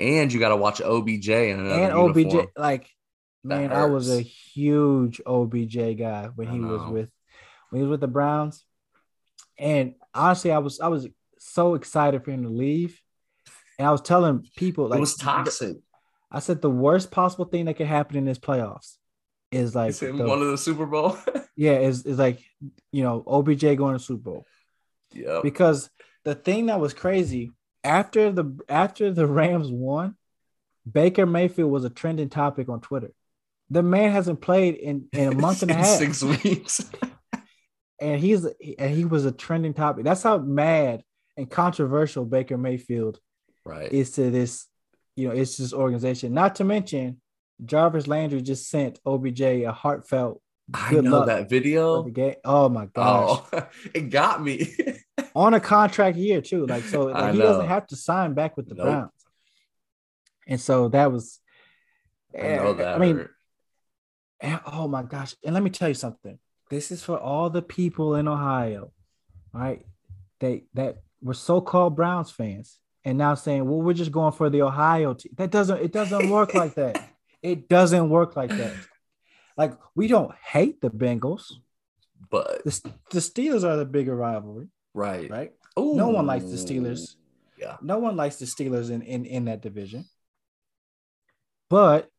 and 0.00 0.32
you 0.32 0.40
got 0.40 0.48
to 0.48 0.56
watch 0.56 0.80
OBJ 0.80 1.28
and 1.28 1.60
OBJ. 1.92 2.16
uniform. 2.16 2.46
Like, 2.56 2.88
That 3.44 3.60
man, 3.60 3.72
I 3.72 3.84
was 3.84 4.10
a 4.10 4.20
huge 4.22 5.20
OBJ 5.24 5.96
guy 5.98 6.30
when 6.34 6.48
I 6.48 6.52
he 6.52 6.60
was 6.60 6.90
with 6.90 7.10
when 7.70 7.80
he 7.80 7.82
was 7.86 7.90
with 7.90 8.00
the 8.00 8.08
Browns. 8.08 8.64
And 9.58 9.94
honestly, 10.14 10.52
I 10.52 10.58
was 10.58 10.80
I 10.80 10.88
was 10.88 11.08
so 11.38 11.74
excited 11.74 12.24
for 12.24 12.30
him 12.30 12.42
to 12.44 12.48
leave. 12.48 13.00
And 13.78 13.88
I 13.88 13.90
was 13.90 14.02
telling 14.02 14.46
people 14.56 14.88
like 14.88 14.98
it 14.98 15.00
was 15.00 15.16
toxic. 15.16 15.78
I 16.30 16.38
said 16.38 16.62
the 16.62 16.70
worst 16.70 17.10
possible 17.10 17.44
thing 17.44 17.66
that 17.66 17.74
could 17.74 17.86
happen 17.86 18.16
in 18.16 18.24
this 18.24 18.38
playoffs 18.38 18.96
is 19.50 19.74
like 19.74 20.00
in 20.02 20.16
the- 20.16 20.24
one 20.24 20.40
of 20.40 20.48
the 20.48 20.58
Super 20.58 20.86
Bowl. 20.86 21.16
yeah, 21.56 21.78
is 21.78 22.04
is 22.04 22.18
like 22.18 22.40
you 22.92 23.02
know 23.02 23.22
OBJ 23.26 23.76
going 23.76 23.96
to 23.96 23.98
Super 23.98 24.22
Bowl 24.22 24.46
yeah. 25.12 25.40
because 25.42 25.90
the 26.24 26.34
thing 26.34 26.66
that 26.66 26.80
was 26.80 26.94
crazy 26.94 27.52
after 27.84 28.30
the 28.32 28.56
after 28.68 29.12
the 29.12 29.26
Rams 29.40 29.70
won, 29.70 30.16
Baker 30.90 31.26
Mayfield 31.26 31.70
was 31.70 31.84
a 31.84 31.90
trending 31.90 32.28
topic 32.28 32.68
on 32.68 32.80
Twitter. 32.80 33.12
The 33.70 33.82
man 33.82 34.12
hasn't 34.12 34.42
played 34.42 34.74
in, 34.74 35.06
in 35.12 35.32
a 35.32 35.34
month 35.34 35.62
and 35.62 35.70
a 35.70 35.74
half, 35.82 35.98
Six 35.98 36.22
weeks. 36.22 36.90
And 38.02 38.20
he's 38.20 38.44
and 38.44 38.94
he 38.94 39.04
was 39.04 39.24
a 39.24 39.32
trending 39.32 39.74
topic. 39.74 40.04
That's 40.04 40.22
how 40.22 40.38
mad 40.38 41.02
and 41.36 41.50
controversial 41.50 42.24
Baker 42.24 42.58
Mayfield 42.58 43.18
right. 43.64 43.90
is 43.90 44.12
to 44.12 44.30
this, 44.30 44.66
you 45.16 45.28
know, 45.28 45.34
it's 45.34 45.56
this 45.56 45.72
organization. 45.72 46.34
Not 46.34 46.56
to 46.56 46.64
mention, 46.64 47.20
Jarvis 47.64 48.06
Landry 48.06 48.42
just 48.42 48.68
sent 48.68 48.98
OBJ 49.06 49.40
a 49.40 49.72
heartfelt 49.72 50.42
I 50.74 50.92
know 50.94 51.24
that 51.26 51.48
video. 51.48 52.06
Oh 52.44 52.68
my 52.68 52.84
oh, 52.84 52.90
gosh. 52.94 53.40
Oh, 53.52 53.66
it 53.94 54.10
got 54.10 54.42
me. 54.42 54.74
on 55.34 55.54
a 55.54 55.60
contract 55.60 56.16
year 56.16 56.40
too. 56.40 56.66
Like 56.66 56.84
so, 56.84 57.04
like, 57.06 57.34
he 57.34 57.40
doesn't 57.40 57.68
have 57.68 57.86
to 57.88 57.96
sign 57.96 58.34
back 58.34 58.56
with 58.56 58.68
the 58.68 58.74
Nope. 58.74 58.86
Browns. 58.86 59.10
And 60.46 60.60
so 60.60 60.88
that 60.88 61.12
was. 61.12 61.40
I 62.36 62.42
know 62.42 62.72
eh, 62.72 62.72
that. 62.74 62.96
I 62.96 62.98
mean, 62.98 63.16
hurt. 63.16 63.30
and- 64.40 64.60
oh 64.66 64.88
my 64.88 65.02
gosh! 65.02 65.34
And 65.44 65.54
let 65.54 65.62
me 65.62 65.70
tell 65.70 65.88
you 65.88 65.94
something. 65.94 66.38
This 66.72 66.90
is 66.90 67.02
for 67.02 67.18
all 67.18 67.50
the 67.50 67.60
people 67.60 68.14
in 68.14 68.26
Ohio, 68.26 68.94
right? 69.52 69.84
They 70.40 70.64
that 70.72 71.02
were 71.20 71.34
so-called 71.34 71.94
Browns 71.94 72.30
fans, 72.30 72.78
and 73.04 73.18
now 73.18 73.34
saying, 73.34 73.68
"Well, 73.68 73.82
we're 73.82 73.92
just 73.92 74.10
going 74.10 74.32
for 74.32 74.48
the 74.48 74.62
Ohio 74.62 75.12
team." 75.12 75.32
That 75.36 75.50
doesn't. 75.50 75.82
It 75.82 75.92
doesn't 75.92 76.30
work 76.30 76.54
like 76.54 76.74
that. 76.76 76.96
It 77.42 77.68
doesn't 77.68 78.08
work 78.08 78.36
like 78.36 78.50
that. 78.50 78.72
Like 79.56 79.76
we 79.96 80.06
don't 80.06 80.32
hate 80.36 80.80
the 80.80 80.90
Bengals. 80.90 81.42
but 82.30 82.62
The, 82.64 82.92
the 83.10 83.18
Steelers 83.18 83.64
are 83.64 83.76
the 83.76 83.84
bigger 83.84 84.14
rivalry, 84.14 84.68
right. 84.94 85.28
right? 85.28 85.52
No 85.76 86.08
one 86.10 86.24
likes 86.24 86.44
the 86.44 86.56
Steelers. 86.56 87.16
Yeah. 87.58 87.78
No 87.82 87.98
one 87.98 88.14
likes 88.16 88.36
the 88.36 88.46
Steelers 88.46 88.90
in, 88.92 89.02
in, 89.02 89.24
in 89.24 89.44
that 89.46 89.60
division. 89.60 90.04
But 91.68 92.11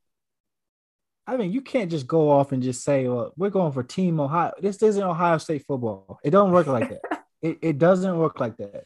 I 1.25 1.37
mean, 1.37 1.51
you 1.53 1.61
can't 1.61 1.89
just 1.89 2.05
go 2.07 2.29
off 2.29 2.51
and 2.51 2.61
just 2.61 2.83
say, 2.83 3.07
well, 3.07 3.33
we're 3.37 3.49
going 3.49 3.71
for 3.71 3.83
Team 3.83 4.19
Ohio. 4.19 4.51
This 4.61 4.81
isn't 4.83 5.01
Ohio 5.01 5.37
State 5.37 5.63
football. 5.65 6.19
It 6.23 6.31
don't 6.31 6.51
work 6.51 6.67
like 6.67 6.89
that. 6.89 7.23
it, 7.41 7.59
it 7.61 7.77
doesn't 7.77 8.17
work 8.17 8.39
like 8.39 8.57
that. 8.57 8.83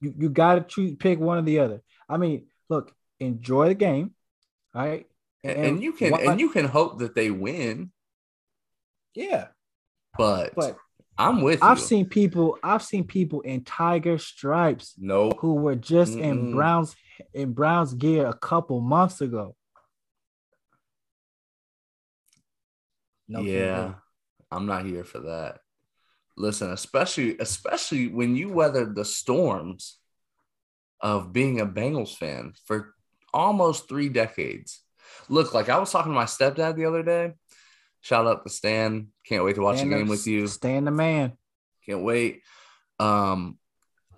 You, 0.00 0.14
you 0.16 0.28
got 0.30 0.54
to 0.56 0.60
choose, 0.62 0.94
pick 0.96 1.18
one 1.18 1.38
or 1.38 1.42
the 1.42 1.58
other. 1.60 1.82
I 2.08 2.18
mean, 2.18 2.46
look, 2.68 2.92
enjoy 3.18 3.68
the 3.68 3.74
game. 3.74 4.14
right? 4.74 5.06
And, 5.42 5.58
and 5.58 5.82
you 5.82 5.92
can 5.92 6.12
what- 6.12 6.22
and 6.22 6.40
you 6.40 6.50
can 6.50 6.66
hope 6.66 6.98
that 6.98 7.14
they 7.14 7.30
win, 7.30 7.90
yeah. 9.14 9.48
but, 10.18 10.54
But 10.54 10.76
I'm 11.18 11.40
with 11.40 11.62
I've 11.62 11.78
you. 11.78 11.84
seen 11.84 12.06
people, 12.06 12.58
I've 12.62 12.82
seen 12.82 13.04
people 13.04 13.40
in 13.42 13.64
tiger 13.64 14.18
stripes 14.18 14.94
nope. 14.98 15.38
who 15.40 15.54
were 15.54 15.76
just 15.76 16.14
in 16.14 16.48
Mm-mm. 16.48 16.54
Browns 16.54 16.94
in 17.32 17.52
Browns 17.52 17.94
gear 17.94 18.26
a 18.26 18.34
couple 18.34 18.80
months 18.80 19.20
ago. 19.20 19.54
No, 23.28 23.40
yeah. 23.40 23.94
I'm 24.50 24.66
not 24.66 24.86
here 24.86 25.04
for 25.04 25.20
that. 25.20 25.60
Listen, 26.36 26.70
especially 26.70 27.36
especially 27.38 28.08
when 28.08 28.36
you 28.36 28.52
weathered 28.52 28.94
the 28.94 29.04
storms 29.04 29.98
of 31.00 31.32
being 31.32 31.60
a 31.60 31.66
Bengals 31.66 32.16
fan 32.16 32.52
for 32.66 32.94
almost 33.32 33.88
three 33.88 34.08
decades. 34.08 34.82
Look, 35.28 35.54
like 35.54 35.68
I 35.68 35.78
was 35.78 35.90
talking 35.90 36.12
to 36.12 36.16
my 36.16 36.24
stepdad 36.24 36.76
the 36.76 36.84
other 36.84 37.02
day. 37.02 37.32
Shout 38.00 38.26
out 38.26 38.44
to 38.44 38.50
Stan. 38.50 39.08
Can't 39.24 39.44
wait 39.44 39.56
to 39.56 39.62
watch 39.62 39.78
Stand 39.78 39.92
the 39.92 39.96
game 39.96 40.08
with 40.08 40.26
you. 40.26 40.46
Stand 40.46 40.86
the 40.86 40.90
man. 40.90 41.32
Can't 41.84 42.02
wait. 42.02 42.42
Um, 42.98 43.58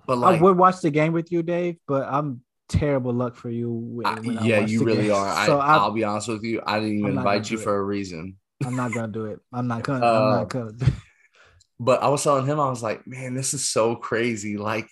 but 0.06 0.18
like, 0.18 0.40
I 0.40 0.42
would 0.42 0.56
watch 0.56 0.80
the 0.80 0.90
game 0.90 1.12
with 1.12 1.32
you, 1.32 1.42
Dave, 1.42 1.76
but 1.86 2.06
I'm 2.06 2.42
terrible 2.68 3.12
luck 3.12 3.36
for 3.36 3.50
you. 3.50 4.02
I- 4.04 4.20
yeah, 4.20 4.60
you 4.60 4.84
really 4.84 5.04
game. 5.04 5.14
are. 5.14 5.46
So 5.46 5.58
I, 5.58 5.76
I'll 5.76 5.92
be 5.92 6.04
honest 6.04 6.28
with 6.28 6.42
you. 6.42 6.62
I 6.66 6.80
didn't 6.80 6.98
even 6.98 7.08
I'm 7.10 7.14
not 7.14 7.24
gonna 7.24 7.36
invite 7.36 7.50
you 7.50 7.58
for 7.58 7.76
a 7.76 7.82
reason. 7.82 8.36
I'm 8.64 8.76
not 8.76 8.92
gonna 8.92 9.08
do 9.08 9.26
it. 9.26 9.40
I'm 9.52 9.66
not 9.66 9.82
gonna. 9.82 10.04
Uh, 10.04 10.20
I'm 10.20 10.30
not 10.30 10.48
gonna. 10.48 10.72
but 11.80 12.02
I 12.02 12.08
was 12.08 12.22
telling 12.22 12.46
him, 12.46 12.58
I 12.58 12.68
was 12.68 12.82
like, 12.82 13.06
man, 13.06 13.34
this 13.34 13.54
is 13.54 13.68
so 13.68 13.96
crazy. 13.96 14.56
Like 14.56 14.88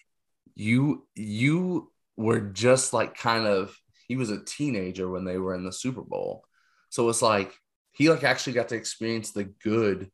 you, 0.54 1.06
you 1.14 1.90
were 2.16 2.40
just 2.40 2.92
like 2.92 3.16
kind 3.16 3.46
of, 3.46 3.76
he 4.08 4.16
was 4.16 4.30
a 4.30 4.44
teenager 4.44 5.08
when 5.08 5.24
they 5.24 5.36
were 5.38 5.54
in 5.54 5.64
the 5.64 5.72
Super 5.72 6.02
Bowl. 6.02 6.44
So 6.90 7.08
it's 7.08 7.22
like, 7.22 7.52
he 7.92 8.08
like 8.08 8.24
actually 8.24 8.52
got 8.52 8.68
to 8.68 8.76
experience 8.76 9.32
the 9.32 9.44
good, 9.44 10.10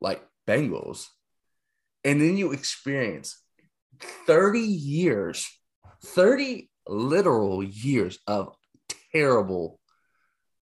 like 0.00 0.22
Bengals. 0.48 1.06
And 2.04 2.20
then 2.20 2.36
you 2.36 2.52
experience 2.52 3.40
30 4.26 4.60
years, 4.60 5.48
30 6.04 6.70
literal 6.88 7.62
years 7.62 8.18
of 8.26 8.54
terrible 9.12 9.80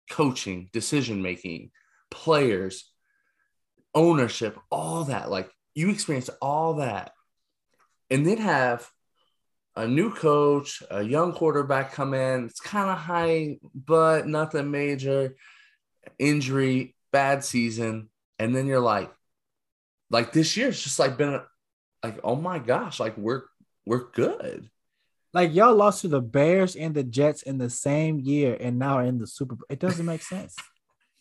coaching, 0.10 0.70
decision 0.74 1.22
making, 1.22 1.72
players, 2.14 2.90
ownership, 3.96 4.58
all 4.72 5.06
that. 5.06 5.30
Like 5.30 5.50
you 5.74 5.90
experience 5.90 6.30
all 6.42 6.76
that, 6.76 7.12
and 8.10 8.26
then 8.26 8.38
have 8.38 8.88
a 9.76 9.88
new 9.88 10.14
coach, 10.14 10.84
a 10.92 11.02
young 11.02 11.34
quarterback 11.34 11.94
come 11.94 12.14
in. 12.14 12.46
It's 12.46 12.60
kind 12.60 12.90
of 12.90 12.98
high, 12.98 13.58
but 13.74 14.28
nothing 14.28 14.72
major. 14.72 15.36
Injury, 16.20 16.96
bad 17.12 17.46
season, 17.46 18.10
and 18.38 18.54
then 18.54 18.68
you're 18.68 18.82
like, 18.82 19.10
like 20.10 20.34
this 20.34 20.58
year's 20.58 20.82
just 20.84 21.00
like 21.00 21.18
been 21.18 21.40
like, 22.04 22.20
oh 22.26 22.36
my 22.36 22.60
gosh, 22.60 23.00
like 23.00 23.18
we're 23.18 23.44
we're 23.86 24.12
good. 24.12 24.70
Like 25.34 25.56
y'all 25.56 25.74
lost 25.74 26.02
to 26.02 26.10
the 26.10 26.22
Bears 26.22 26.76
and 26.76 26.94
the 26.94 27.04
Jets 27.04 27.42
in 27.42 27.58
the 27.58 27.70
same 27.70 28.20
year, 28.20 28.58
and 28.60 28.78
now 28.78 28.98
are 28.98 29.06
in 29.06 29.18
the 29.18 29.28
Super 29.28 29.56
Bowl. 29.56 29.66
It 29.70 29.80
doesn't 29.80 30.06
make 30.06 30.22
sense. 30.22 30.56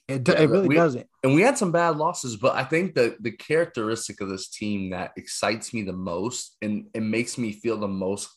It, 0.09 0.24
do- 0.24 0.32
it 0.32 0.48
really 0.50 0.68
we- 0.68 0.74
doesn't. 0.74 1.07
and 1.22 1.34
we 1.34 1.42
had 1.42 1.57
some 1.57 1.72
bad 1.72 1.96
losses, 1.96 2.36
but 2.36 2.55
I 2.57 2.64
think 2.64 2.94
the 2.94 3.16
the 3.20 3.30
characteristic 3.32 4.20
of 4.20 4.28
this 4.28 4.48
team 4.48 4.90
that 4.90 5.12
excites 5.16 5.72
me 5.72 5.82
the 5.82 5.92
most 5.92 6.57
and 6.61 6.86
it 6.92 7.03
makes 7.03 7.38
me 7.38 7.53
feel 7.53 7.78
the 7.78 7.88
most 7.88 8.28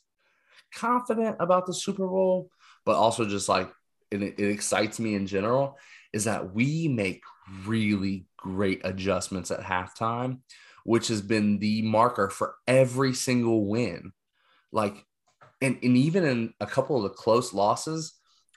confident 0.74 1.38
about 1.40 1.66
the 1.66 1.74
Super 1.74 2.08
Bowl, 2.08 2.50
but 2.86 2.96
also 2.96 3.26
just 3.26 3.50
like 3.50 3.72
it, 4.12 4.22
it 4.22 4.40
excites 4.40 5.00
me 5.00 5.16
in 5.16 5.26
general 5.28 5.78
is 6.14 6.26
that 6.26 6.54
we 6.54 6.88
make 6.88 7.24
really 7.66 8.26
great 8.38 8.82
adjustments 8.86 9.52
at 9.52 9.60
halftime, 9.60 10.40
which 10.86 11.08
has 11.10 11.22
been 11.22 11.60
the 11.60 11.82
marker 11.82 12.30
for 12.30 12.56
every 12.68 13.14
single 13.14 13.66
win. 13.68 14.14
Like, 14.72 15.06
and, 15.62 15.78
and 15.84 15.98
even 15.98 16.24
in 16.24 16.54
a 16.62 16.66
couple 16.66 16.98
of 16.98 17.04
the 17.04 17.10
close 17.10 17.54
losses, 17.54 18.14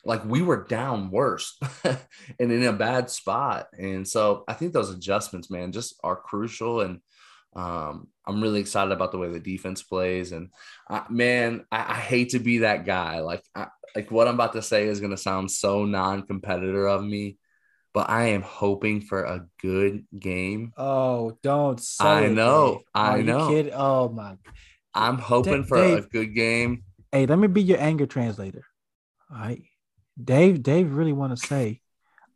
like 0.09 0.25
we 0.25 0.41
were 0.41 0.65
down 0.65 1.11
worse 1.11 1.59
and 1.85 2.01
in 2.41 2.65
a 2.65 2.73
bad 2.73 3.11
spot. 3.11 3.69
And 3.79 4.09
so 4.09 4.43
I 4.49 4.55
think 4.55 4.73
those 4.73 4.89
adjustments, 4.89 5.51
man, 5.51 5.71
just 5.71 6.01
are 6.03 6.17
crucial. 6.17 6.81
And 6.81 7.01
um, 7.55 8.09
I'm 8.27 8.43
really 8.43 8.61
excited 8.61 8.91
about 8.91 9.13
the 9.13 9.19
way 9.19 9.29
the 9.29 9.39
defense 9.39 9.83
plays. 9.83 10.33
And 10.33 10.49
I, 10.89 11.03
man, 11.11 11.67
I, 11.71 11.93
I 11.93 11.97
hate 11.97 12.31
to 12.31 12.39
be 12.39 12.59
that 12.59 12.87
guy. 12.87 13.21
Like, 13.21 13.45
I, 13.55 13.67
like 13.95 14.11
what 14.11 14.27
I'm 14.27 14.35
about 14.35 14.55
to 14.55 14.63
say 14.63 14.87
is 14.87 14.99
going 14.99 15.11
to 15.11 15.19
sound 15.19 15.51
so 15.51 15.85
non-competitor 15.85 16.87
of 16.87 17.05
me, 17.05 17.37
but 17.93 18.09
I 18.09 18.29
am 18.29 18.41
hoping 18.41 19.03
for 19.03 19.25
a 19.25 19.47
good 19.61 20.07
game. 20.19 20.73
Oh, 20.79 21.37
don't 21.43 21.81
say. 21.83 22.05
I 22.07 22.29
know, 22.29 22.77
Dave. 22.77 22.85
I 22.95 23.21
know. 23.21 23.49
kidding? 23.51 23.73
Oh 23.75 24.09
my. 24.09 24.37
I'm 24.95 25.19
hoping 25.19 25.65
for 25.65 25.77
Dave- 25.77 26.05
a 26.05 26.09
good 26.09 26.35
game. 26.35 26.85
Hey, 27.13 27.27
let 27.27 27.39
me 27.39 27.49
be 27.49 27.63
your 27.63 27.79
anger 27.81 28.07
translator. 28.07 28.65
All 29.31 29.39
right. 29.39 29.63
Dave, 30.23 30.63
Dave 30.63 30.95
really 30.95 31.13
want 31.13 31.39
to 31.39 31.47
say, 31.47 31.81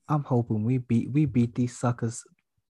I'm 0.08 0.24
hoping 0.24 0.64
we 0.64 0.78
beat 0.78 1.10
we 1.10 1.26
beat 1.26 1.54
these 1.54 1.78
suckers 1.78 2.22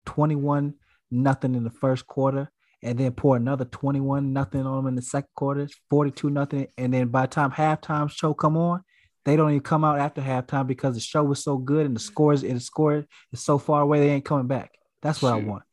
21 0.06 0.76
nothing 1.12 1.56
in 1.56 1.64
the 1.64 1.70
first 1.70 2.08
quarter 2.08 2.50
and 2.82 2.98
then 2.98 3.12
pour 3.12 3.36
another 3.36 3.66
21 3.66 4.32
nothing 4.32 4.66
on 4.66 4.78
them 4.78 4.88
in 4.88 4.96
the 4.96 5.02
second 5.02 5.30
quarter, 5.36 5.68
42 5.90 6.30
nothing. 6.30 6.68
And 6.78 6.94
then 6.94 7.08
by 7.08 7.24
the 7.24 7.28
time 7.28 7.52
halftime 7.52 8.12
show 8.12 8.34
come 8.34 8.58
on, 8.58 8.84
they 9.26 9.36
don't 9.36 9.50
even 9.50 9.62
come 9.62 9.84
out 9.84 10.00
after 10.00 10.22
halftime 10.22 10.68
because 10.68 10.94
the 10.94 11.02
show 11.02 11.24
was 11.24 11.44
so 11.44 11.58
good 11.58 11.86
and 11.86 11.96
the 11.96 12.00
scores 12.00 12.44
and 12.44 12.56
the 12.56 12.62
score 12.62 13.06
is 13.34 13.40
so 13.42 13.58
far 13.58 13.82
away 13.82 14.00
they 14.00 14.10
ain't 14.10 14.26
coming 14.26 14.48
back. 14.48 14.72
That's 15.02 15.22
what 15.22 15.34
I 15.34 15.38
want. 15.38 15.64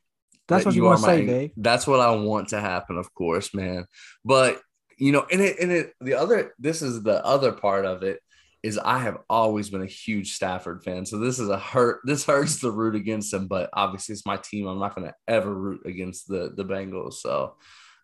That's 0.48 0.64
That 0.64 0.70
what 0.70 0.74
you 0.74 0.86
are 0.86 0.90
want 0.90 1.00
to 1.00 1.06
say, 1.06 1.26
Dave. 1.26 1.50
That's 1.56 1.86
what 1.86 2.00
I 2.00 2.14
want 2.16 2.48
to 2.48 2.60
happen, 2.60 2.96
of 2.96 3.12
course, 3.14 3.54
man. 3.54 3.86
But 4.24 4.60
you 4.98 5.12
know, 5.12 5.26
and 5.30 5.40
it 5.40 5.58
and 5.58 5.70
it 5.70 5.92
the 6.00 6.14
other 6.14 6.54
this 6.58 6.82
is 6.82 7.02
the 7.02 7.24
other 7.24 7.52
part 7.52 7.84
of 7.84 8.02
it 8.02 8.20
is 8.62 8.78
I 8.78 8.98
have 8.98 9.18
always 9.28 9.70
been 9.70 9.82
a 9.82 9.86
huge 9.86 10.34
Stafford 10.34 10.84
fan. 10.84 11.04
So 11.04 11.18
this 11.18 11.38
is 11.38 11.48
a 11.48 11.58
hurt. 11.58 12.00
This 12.04 12.24
hurts 12.24 12.60
the 12.60 12.70
root 12.70 12.94
against 12.94 13.32
him, 13.32 13.48
but 13.48 13.70
obviously 13.72 14.12
it's 14.12 14.26
my 14.26 14.36
team. 14.36 14.66
I'm 14.66 14.78
not 14.78 14.94
going 14.94 15.08
to 15.08 15.14
ever 15.26 15.52
root 15.52 15.82
against 15.84 16.28
the 16.28 16.52
the 16.56 16.64
Bengals. 16.64 17.14
So 17.14 17.56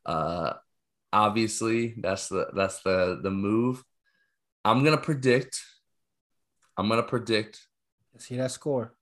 uh 0.07 0.55
obviously 1.13 1.95
that's 1.99 2.29
the 2.29 2.49
that's 2.55 2.83
the 2.83 3.21
the 3.23 3.31
move. 3.31 3.83
I'm 4.65 4.85
gonna 4.85 4.99
predict. 4.99 5.63
I'm 6.77 6.89
gonna 6.89 7.03
predict 7.03 7.61
See 8.19 8.37
that 8.37 8.51
score. 8.51 8.95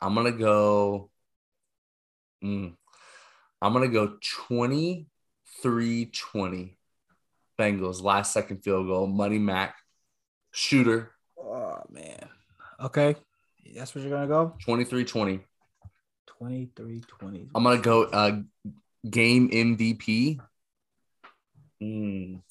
I'm 0.00 0.14
gonna 0.14 0.30
go. 0.30 1.10
Mm, 2.44 2.74
I'm 3.60 3.72
gonna 3.72 3.88
go 3.88 4.16
23-20. 4.48 5.06
Bengals 7.58 8.02
last 8.02 8.32
second 8.32 8.62
field 8.62 8.86
goal. 8.86 9.08
Money 9.08 9.38
Mac 9.38 9.74
shooter. 10.52 11.10
Oh 11.38 11.82
man. 11.90 12.28
Okay. 12.80 13.16
That's 13.74 13.94
what 13.94 14.02
you're 14.02 14.10
gonna 14.10 14.26
go? 14.26 14.54
23-20. 14.66 15.40
23-20. 16.40 17.48
I'm 17.54 17.62
gonna 17.62 17.78
go 17.78 18.04
uh 18.04 18.40
game 19.08 19.50
MVP. 19.50 20.38
Mm, 21.82 22.42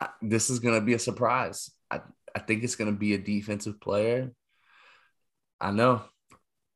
I- 0.00 0.08
this 0.22 0.50
is 0.50 0.58
gonna 0.58 0.80
be 0.80 0.94
a 0.94 0.98
surprise. 0.98 1.70
I, 1.90 2.00
I 2.34 2.40
think 2.40 2.62
it's 2.62 2.76
gonna 2.76 2.92
be 2.92 3.14
a 3.14 3.18
defensive 3.18 3.80
player. 3.80 4.32
I 5.60 5.70
know. 5.72 6.02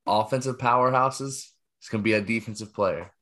Offensive 0.06 0.58
powerhouses. 0.58 1.48
It's 1.80 1.88
gonna 1.88 2.02
be 2.02 2.14
a 2.14 2.20
defensive 2.20 2.72
player. 2.74 3.12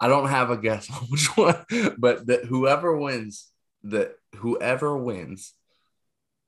I 0.00 0.08
don't 0.08 0.28
have 0.28 0.50
a 0.50 0.56
guess 0.56 0.90
on 0.92 1.06
which 1.08 1.26
one, 1.36 1.56
but 1.98 2.26
that 2.26 2.44
whoever 2.44 2.96
wins, 2.96 3.48
the 3.84 4.14
whoever 4.36 4.96
wins, 4.96 5.54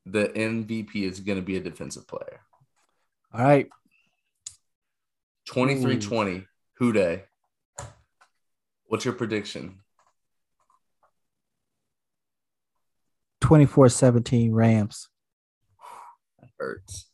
the 0.07 0.29
MVP 0.29 0.97
is 0.97 1.21
gonna 1.21 1.43
be 1.43 1.57
a 1.57 1.61
defensive 1.61 2.07
player. 2.07 2.41
All 3.33 3.43
right. 3.43 3.69
23-20. 5.49 6.47
Who 6.79 6.93
Dey? 6.93 7.25
What's 8.87 9.05
your 9.05 9.15
prediction? 9.15 9.81
24-17 13.43 14.51
Rams. 14.53 15.09
That 16.41 16.49
hurts. 16.59 17.11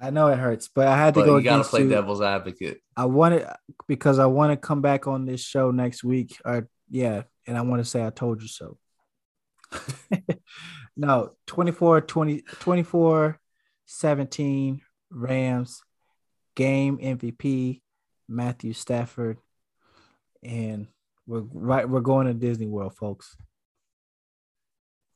I 0.00 0.10
know 0.10 0.28
it 0.28 0.38
hurts, 0.38 0.68
but 0.74 0.88
I 0.88 0.96
had 0.96 1.14
to 1.14 1.20
But 1.20 1.26
go 1.26 1.36
you 1.38 1.44
gotta 1.44 1.64
play 1.64 1.82
you. 1.82 1.88
devil's 1.88 2.20
advocate. 2.20 2.80
I 2.96 3.06
wanted 3.06 3.46
because 3.86 4.18
I 4.18 4.26
want 4.26 4.52
to 4.52 4.56
come 4.56 4.80
back 4.80 5.06
on 5.06 5.26
this 5.26 5.40
show 5.40 5.70
next 5.70 6.02
week. 6.02 6.36
Or 6.44 6.68
yeah, 6.90 7.22
and 7.46 7.56
I 7.56 7.62
want 7.62 7.82
to 7.84 7.88
say 7.88 8.04
I 8.04 8.10
told 8.10 8.42
you 8.42 8.48
so. 8.48 8.78
no, 10.96 11.32
24 11.46 12.02
20 12.02 12.42
24 12.60 13.40
17 13.86 14.80
Rams 15.10 15.82
game 16.54 16.98
MVP 16.98 17.80
Matthew 18.28 18.72
Stafford 18.72 19.38
and 20.42 20.86
we're 21.26 21.40
right 21.52 21.88
we're 21.88 22.00
going 22.00 22.26
to 22.26 22.34
Disney 22.34 22.66
World 22.66 22.96
folks. 22.96 23.36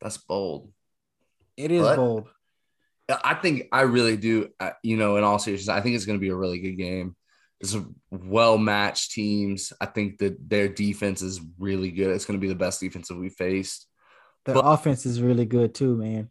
That's 0.00 0.18
bold. 0.18 0.70
It 1.56 1.70
is 1.70 1.82
What? 1.82 1.96
bold. 1.96 2.28
I 3.08 3.34
think 3.34 3.68
I 3.72 3.82
really 3.82 4.16
do. 4.16 4.48
uh, 4.60 4.72
You 4.82 4.96
know, 4.96 5.16
in 5.16 5.24
all 5.24 5.38
seriousness, 5.38 5.68
I 5.74 5.80
think 5.80 5.94
it's 5.94 6.06
going 6.06 6.18
to 6.18 6.24
be 6.24 6.28
a 6.30 6.36
really 6.36 6.58
good 6.58 6.76
game. 6.76 7.14
It's 7.60 7.74
a 7.74 7.86
well 8.10 8.58
matched 8.58 9.12
teams. 9.12 9.72
I 9.80 9.86
think 9.86 10.18
that 10.18 10.36
their 10.48 10.68
defense 10.68 11.22
is 11.22 11.40
really 11.58 11.90
good. 11.90 12.10
It's 12.14 12.24
going 12.26 12.38
to 12.38 12.44
be 12.44 12.48
the 12.48 12.54
best 12.58 12.80
defense 12.80 13.08
that 13.08 13.16
we 13.16 13.30
faced, 13.30 13.86
The 14.47 14.55
But- 14.55 14.64
offense 14.64 15.05
is 15.07 15.20
really 15.20 15.44
good 15.44 15.74
too, 15.74 15.97
man. 15.97 16.30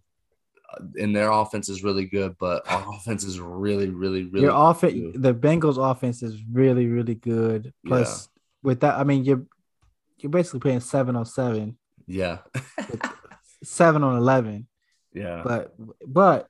and 0.99 1.15
their 1.15 1.31
offense 1.31 1.69
is 1.69 1.83
really 1.83 2.05
good. 2.05 2.35
But 2.39 2.69
our 2.69 2.83
offense 2.95 3.23
is 3.23 3.39
really, 3.39 3.89
really, 3.89 4.23
really. 4.25 4.45
Your 4.47 4.53
offense, 4.69 4.93
the 5.15 5.33
Bengals 5.33 5.77
offense 5.77 6.23
is 6.23 6.41
really, 6.51 6.87
really 6.87 7.15
good. 7.15 7.73
Plus, 7.85 8.27
with 8.63 8.79
that, 8.81 8.95
I 8.97 9.03
mean, 9.03 9.23
you're 9.23 9.45
you're 10.19 10.29
basically 10.31 10.61
playing 10.61 10.79
seven 10.79 11.15
on 11.15 11.25
seven, 11.25 11.77
yeah, 12.07 12.39
seven 13.63 14.03
on 14.03 14.17
eleven. 14.17 14.67
yeah. 15.13 15.41
But 15.43 15.75
but 16.05 16.47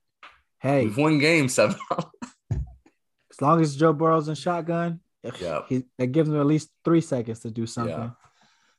hey, 0.60 0.86
We've 0.86 0.98
won 0.98 1.18
games 1.20 1.54
seven. 1.56 1.76
as 2.52 3.42
long 3.42 3.62
as 3.62 3.76
Joe 3.76 3.92
Burrow's 3.94 4.28
in 4.28 4.36
shotgun, 4.36 5.02
Yeah. 5.42 5.62
he, 5.68 5.84
that 5.98 6.08
gives 6.08 6.30
him 6.30 6.40
at 6.40 6.46
least 6.46 6.70
three 6.86 7.02
seconds 7.02 7.40
to 7.42 7.52
do 7.52 7.66
something. 7.66 7.94
Yeah. 7.96 8.10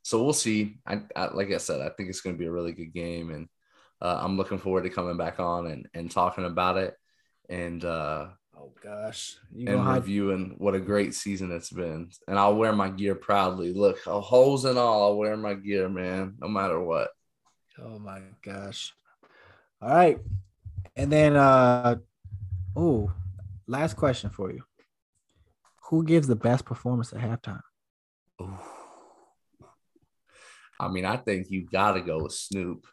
So 0.07 0.23
we'll 0.23 0.31
see. 0.31 0.77
I, 0.87 1.01
I 1.17 1.33
like 1.33 1.51
I 1.51 1.57
said, 1.57 1.81
I 1.81 1.89
think 1.89 2.07
it's 2.07 2.21
going 2.21 2.33
to 2.33 2.39
be 2.39 2.45
a 2.45 2.51
really 2.51 2.71
good 2.71 2.93
game, 2.93 3.29
and 3.29 3.49
uh, 4.01 4.19
I'm 4.21 4.37
looking 4.37 4.57
forward 4.57 4.83
to 4.83 4.89
coming 4.89 5.17
back 5.17 5.37
on 5.41 5.67
and 5.67 5.85
and 5.93 6.09
talking 6.09 6.45
about 6.45 6.77
it. 6.77 6.93
And 7.49 7.83
uh, 7.83 8.27
Oh 8.57 8.71
gosh, 8.81 9.35
you 9.53 9.67
and 9.67 9.85
reviewing 9.85 10.55
what 10.59 10.75
a 10.75 10.79
great 10.79 11.13
season 11.13 11.51
it's 11.51 11.69
been. 11.69 12.09
And 12.25 12.39
I'll 12.39 12.55
wear 12.55 12.71
my 12.71 12.87
gear 12.89 13.15
proudly. 13.15 13.73
Look, 13.73 13.99
holes 13.99 14.63
and 14.63 14.79
all, 14.79 15.03
I'll 15.03 15.17
wear 15.17 15.35
my 15.35 15.55
gear, 15.55 15.89
man, 15.89 16.35
no 16.39 16.47
matter 16.47 16.79
what. 16.79 17.09
Oh 17.83 17.99
my 17.99 18.21
gosh. 18.41 18.93
All 19.81 19.89
right, 19.89 20.19
and 20.95 21.11
then 21.11 21.35
uh, 21.35 21.97
oh, 22.77 23.11
last 23.67 23.97
question 23.97 24.29
for 24.29 24.53
you. 24.53 24.63
Who 25.89 26.05
gives 26.05 26.27
the 26.27 26.37
best 26.37 26.63
performance 26.63 27.11
at 27.11 27.19
halftime? 27.19 27.61
Ooh. 28.41 28.57
I 30.79 30.87
mean, 30.89 31.05
I 31.05 31.17
think 31.17 31.47
you 31.49 31.65
got 31.65 31.93
to 31.93 32.01
go 32.01 32.23
with 32.23 32.33
Snoop 32.33 32.85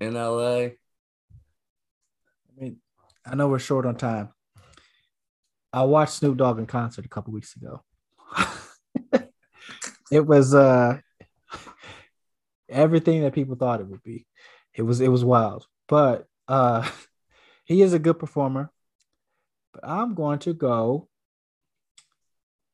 in 0.00 0.14
LA. 0.14 0.56
I 0.56 0.76
mean, 2.56 2.76
I 3.26 3.34
know 3.34 3.48
we're 3.48 3.58
short 3.58 3.86
on 3.86 3.96
time. 3.96 4.30
I 5.72 5.82
watched 5.82 6.14
Snoop 6.14 6.36
Dogg 6.36 6.58
in 6.58 6.66
concert 6.66 7.04
a 7.04 7.08
couple 7.08 7.32
weeks 7.32 7.56
ago. 7.56 7.82
it 10.10 10.26
was 10.26 10.54
uh 10.54 10.98
everything 12.68 13.22
that 13.22 13.34
people 13.34 13.56
thought 13.56 13.80
it 13.80 13.86
would 13.86 14.02
be. 14.02 14.26
It 14.74 14.82
was 14.82 15.00
it 15.00 15.08
was 15.08 15.24
wild. 15.24 15.66
But 15.88 16.26
uh 16.46 16.88
he 17.64 17.82
is 17.82 17.92
a 17.92 17.98
good 17.98 18.18
performer. 18.18 18.70
But 19.72 19.86
I'm 19.86 20.14
going 20.14 20.38
to 20.40 20.54
go 20.54 21.08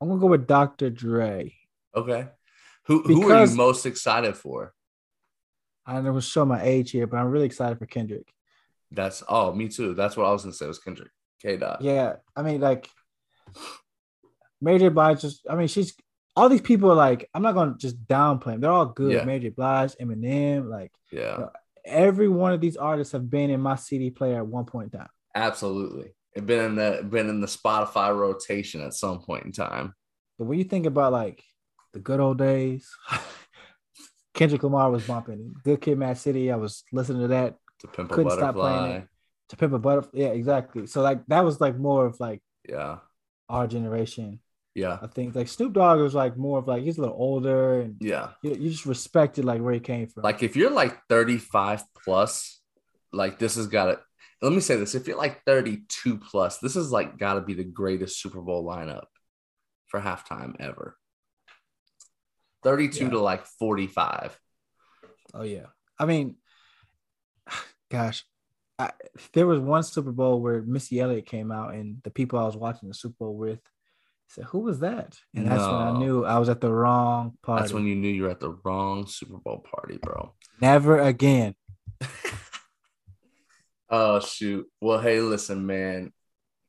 I'm 0.00 0.08
gonna 0.08 0.20
go 0.20 0.26
with 0.26 0.46
Dr. 0.46 0.90
Dre. 0.90 1.54
Okay. 1.96 2.28
Who 2.86 3.02
who 3.02 3.30
are 3.30 3.46
you 3.46 3.54
most 3.54 3.86
excited 3.86 4.36
for? 4.36 4.74
I 5.86 6.00
know 6.00 6.14
to 6.14 6.20
show 6.20 6.44
my 6.44 6.62
age 6.62 6.90
here, 6.90 7.06
but 7.06 7.18
I'm 7.18 7.26
really 7.26 7.46
excited 7.46 7.78
for 7.78 7.86
Kendrick. 7.86 8.32
That's 8.90 9.22
oh, 9.28 9.52
me 9.52 9.68
too. 9.68 9.94
That's 9.94 10.16
what 10.16 10.26
I 10.26 10.32
was 10.32 10.42
gonna 10.42 10.54
say 10.54 10.66
was 10.66 10.78
Kendrick. 10.78 11.10
K 11.40 11.56
dot. 11.56 11.82
Yeah, 11.82 12.16
I 12.36 12.42
mean, 12.42 12.60
like 12.60 12.88
Major. 14.60 14.90
Blige. 14.90 15.20
Just, 15.20 15.46
I 15.48 15.56
mean, 15.56 15.68
she's 15.68 15.94
all 16.36 16.48
these 16.48 16.60
people 16.60 16.90
are 16.90 16.96
like. 16.96 17.28
I'm 17.34 17.42
not 17.42 17.54
gonna 17.54 17.74
just 17.78 18.02
downplay 18.06 18.52
them. 18.52 18.60
They're 18.60 18.70
all 18.70 18.86
good. 18.86 19.12
Yeah. 19.12 19.38
J. 19.38 19.48
Blige, 19.50 19.94
Eminem, 20.00 20.68
like 20.68 20.92
Yeah, 21.10 21.46
every 21.84 22.28
one 22.28 22.52
of 22.52 22.60
these 22.60 22.76
artists 22.76 23.12
have 23.12 23.28
been 23.28 23.50
in 23.50 23.60
my 23.60 23.76
CD 23.76 24.10
player 24.10 24.38
at 24.38 24.46
one 24.46 24.64
point 24.64 24.92
in 24.92 25.00
time. 25.00 25.10
absolutely. 25.34 26.14
It 26.34 26.46
been 26.46 26.64
in 26.64 26.74
the 26.74 27.06
been 27.08 27.28
in 27.28 27.40
the 27.40 27.46
Spotify 27.46 28.16
rotation 28.16 28.80
at 28.80 28.94
some 28.94 29.20
point 29.20 29.44
in 29.44 29.52
time. 29.52 29.94
But 30.38 30.46
when 30.46 30.58
you 30.58 30.64
think 30.64 30.86
about 30.86 31.12
like 31.12 31.44
the 31.94 32.00
good 32.00 32.20
old 32.20 32.36
days, 32.38 32.90
Kendrick 34.34 34.62
Lamar 34.62 34.90
was 34.90 35.06
bumping. 35.06 35.54
Good 35.64 35.80
Kid, 35.80 35.98
Mad 35.98 36.18
City. 36.18 36.50
I 36.50 36.56
was 36.56 36.84
listening 36.92 37.22
to 37.22 37.28
that. 37.28 37.56
To 37.80 37.86
Pimp 37.88 38.10
a 38.10 38.14
Couldn't 38.14 38.32
stop 38.32 38.54
playing 38.54 38.76
Butterfly. 38.78 38.96
it. 38.98 39.08
To 39.50 39.56
Pimp 39.56 39.72
a 39.72 39.78
Butterfly. 39.78 40.10
Yeah, 40.20 40.28
exactly. 40.28 40.86
So 40.86 41.02
like 41.02 41.24
that 41.28 41.44
was 41.44 41.60
like 41.60 41.76
more 41.78 42.06
of 42.06 42.18
like 42.20 42.42
Yeah, 42.68 42.98
our 43.48 43.66
generation. 43.66 44.40
yeah, 44.74 44.98
I 45.00 45.06
think 45.06 45.34
like 45.34 45.48
Snoop 45.48 45.72
Dogg 45.72 46.00
was 46.00 46.14
like 46.14 46.36
more 46.36 46.58
of 46.58 46.66
like 46.66 46.82
he's 46.82 46.98
a 46.98 47.02
little 47.02 47.16
older 47.16 47.80
and 47.80 47.96
yeah. 48.00 48.30
you, 48.42 48.54
you 48.54 48.70
just 48.70 48.86
respected 48.86 49.44
like 49.44 49.60
where 49.60 49.74
he 49.74 49.80
came 49.80 50.08
from. 50.08 50.22
Like 50.24 50.42
if 50.42 50.56
you're 50.56 50.70
like 50.70 50.98
35 51.08 51.82
plus, 52.04 52.60
like 53.12 53.38
this 53.38 53.54
has 53.56 53.66
got 53.68 53.84
to. 53.86 54.00
Let 54.42 54.52
me 54.52 54.60
say 54.60 54.76
this: 54.76 54.94
if 54.94 55.06
you're 55.06 55.16
like 55.16 55.42
32 55.46 56.18
plus, 56.18 56.58
this 56.58 56.74
is 56.76 56.90
like 56.90 57.18
got 57.18 57.34
to 57.34 57.40
be 57.40 57.54
the 57.54 57.64
greatest 57.64 58.20
Super 58.20 58.40
Bowl 58.40 58.64
lineup 58.66 59.04
for 59.86 60.00
halftime 60.00 60.54
ever. 60.60 60.96
32 62.64 63.04
Yeah. 63.04 63.10
to 63.10 63.18
like 63.20 63.44
45. 63.46 64.38
oh 65.34 65.42
yeah, 65.42 65.66
I 65.98 66.06
mean, 66.06 66.36
gosh, 67.90 68.24
I, 68.78 68.90
there 69.32 69.46
was 69.46 69.60
one 69.60 69.82
Super 69.84 70.10
Bowl 70.12 70.40
where 70.40 70.62
Missy 70.62 70.98
Elliott 71.00 71.26
came 71.26 71.52
out 71.52 71.74
and 71.74 72.02
the 72.02 72.10
people 72.10 72.38
I 72.38 72.44
was 72.44 72.56
watching 72.56 72.88
the 72.88 72.94
Super 72.94 73.16
Bowl 73.20 73.36
with 73.36 73.60
said, 74.28 74.44
"Who 74.46 74.60
was 74.60 74.80
that?" 74.80 75.16
And 75.34 75.46
that's 75.46 75.62
when 75.62 75.74
I 75.74 75.92
knew 75.98 76.24
I 76.24 76.38
was 76.38 76.48
at 76.48 76.60
the 76.60 76.72
wrong 76.72 77.36
party. 77.42 77.62
That's 77.62 77.72
when 77.72 77.86
you 77.86 77.94
knew 77.94 78.08
you 78.08 78.24
were 78.24 78.30
at 78.30 78.40
the 78.40 78.56
wrong 78.64 79.06
Super 79.06 79.36
Bowl 79.38 79.58
party, 79.58 79.98
bro. 80.02 80.32
Never 80.60 80.98
again. 80.98 81.54
Oh 83.90 84.18
shoot. 84.18 84.66
Well, 84.80 84.98
hey, 84.98 85.20
listen, 85.20 85.66
man. 85.66 86.12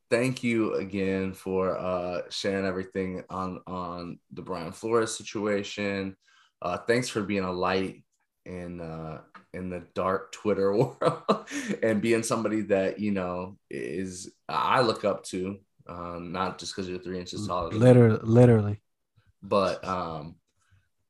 Thank 0.09 0.43
you 0.43 0.75
again 0.75 1.33
for 1.33 1.77
uh 1.77 2.21
sharing 2.29 2.65
everything 2.65 3.23
on 3.29 3.61
on 3.67 4.19
the 4.31 4.41
Brian 4.41 4.71
Flores 4.71 5.15
situation. 5.17 6.15
Uh 6.61 6.77
thanks 6.77 7.09
for 7.09 7.21
being 7.21 7.43
a 7.43 7.51
light 7.51 8.03
in 8.45 8.81
uh 8.81 9.21
in 9.53 9.69
the 9.69 9.83
dark 9.95 10.31
Twitter 10.31 10.73
world 10.75 11.47
and 11.81 12.01
being 12.01 12.23
somebody 12.23 12.61
that 12.61 12.99
you 12.99 13.11
know 13.11 13.57
is 13.69 14.31
I 14.47 14.81
look 14.81 15.03
up 15.03 15.23
to. 15.25 15.57
Um, 15.87 16.31
not 16.31 16.57
just 16.57 16.75
because 16.75 16.89
you're 16.89 16.97
three 16.97 17.19
inches 17.19 17.45
taller 17.45 17.69
Literally, 17.69 18.19
literally. 18.23 18.81
but 19.43 19.85
um 19.87 20.35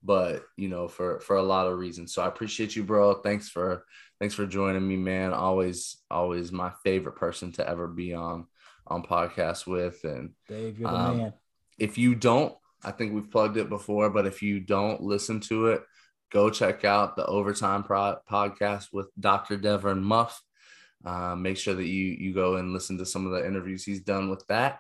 but 0.04 0.44
you 0.58 0.68
know 0.68 0.90
for 0.90 1.22
for 1.22 1.38
a 1.38 1.42
lot 1.42 1.68
of 1.68 1.80
reasons 1.80 2.14
so 2.14 2.22
i 2.22 2.28
appreciate 2.28 2.76
you 2.76 2.84
bro 2.84 3.14
thanks 3.14 3.48
for 3.48 3.86
thanks 4.20 4.36
for 4.36 4.46
joining 4.46 4.86
me 4.86 4.98
man 4.98 5.34
always 5.34 5.98
always 6.12 6.52
my 6.52 6.72
favorite 6.84 7.16
person 7.16 7.54
to 7.54 7.68
ever 7.68 7.88
be 7.88 8.14
on 8.14 8.46
on 8.88 9.04
podcasts 9.04 9.66
with. 9.68 10.04
And 10.04 10.32
Dave, 10.48 10.80
you're 10.80 10.90
the 10.90 10.96
Um, 10.98 11.18
man. 11.18 11.34
if 11.78 11.98
you 11.98 12.16
don't, 12.16 12.56
I 12.84 12.92
think 12.92 13.14
we've 13.14 13.32
plugged 13.32 13.58
it 13.58 13.70
before, 13.70 14.10
but 14.10 14.26
if 14.28 14.42
you 14.42 14.60
don't 14.60 15.02
listen 15.02 15.40
to 15.42 15.68
it, 15.68 15.84
go 16.32 16.50
check 16.50 16.84
out 16.86 17.16
the 17.16 17.26
Overtime 17.26 17.84
Pro- 17.84 18.18
podcast 18.30 18.88
with 18.94 19.08
Dr. 19.20 19.58
Devin 19.58 20.04
Muff. 20.04 20.42
Uh, 21.04 21.36
make 21.36 21.58
sure 21.58 21.74
that 21.76 21.86
you 21.88 22.06
you 22.20 22.34
go 22.34 22.56
and 22.56 22.74
listen 22.74 22.98
to 22.98 23.06
some 23.06 23.26
of 23.26 23.32
the 23.32 23.46
interviews 23.46 23.84
he's 23.84 24.02
done 24.02 24.30
with 24.30 24.46
that, 24.48 24.80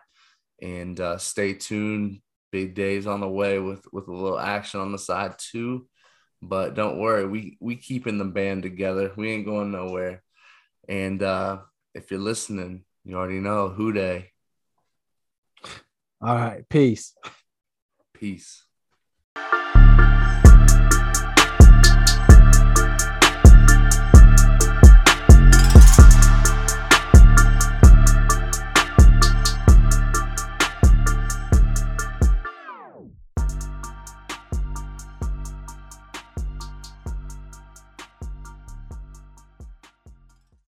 and 0.62 1.00
uh, 1.00 1.18
stay 1.18 1.54
tuned. 1.54 2.20
Big 2.52 2.74
days 2.74 3.06
on 3.06 3.20
the 3.20 3.30
way 3.30 3.60
with 3.60 3.86
with 3.92 4.08
a 4.08 4.12
little 4.14 4.40
action 4.40 4.80
on 4.80 4.92
the 4.92 4.98
side 4.98 5.36
too. 5.38 5.88
But 6.42 6.74
don't 6.74 7.00
worry, 7.00 7.28
we 7.28 7.58
we 7.60 7.76
keeping 7.76 8.18
the 8.18 8.26
band 8.26 8.64
together. 8.64 9.12
We 9.16 9.32
ain't 9.32 9.46
going 9.46 9.72
nowhere. 9.72 10.24
And 10.88 11.22
uh, 11.22 11.60
if 11.94 12.12
you're 12.12 12.20
listening, 12.20 12.86
you 13.06 13.16
already 13.16 13.40
know 13.40 13.70
Who 13.70 13.94
Dey. 13.94 14.32
All 16.22 16.36
right. 16.36 16.68
Peace. 16.68 17.16
Peace. 18.14 18.66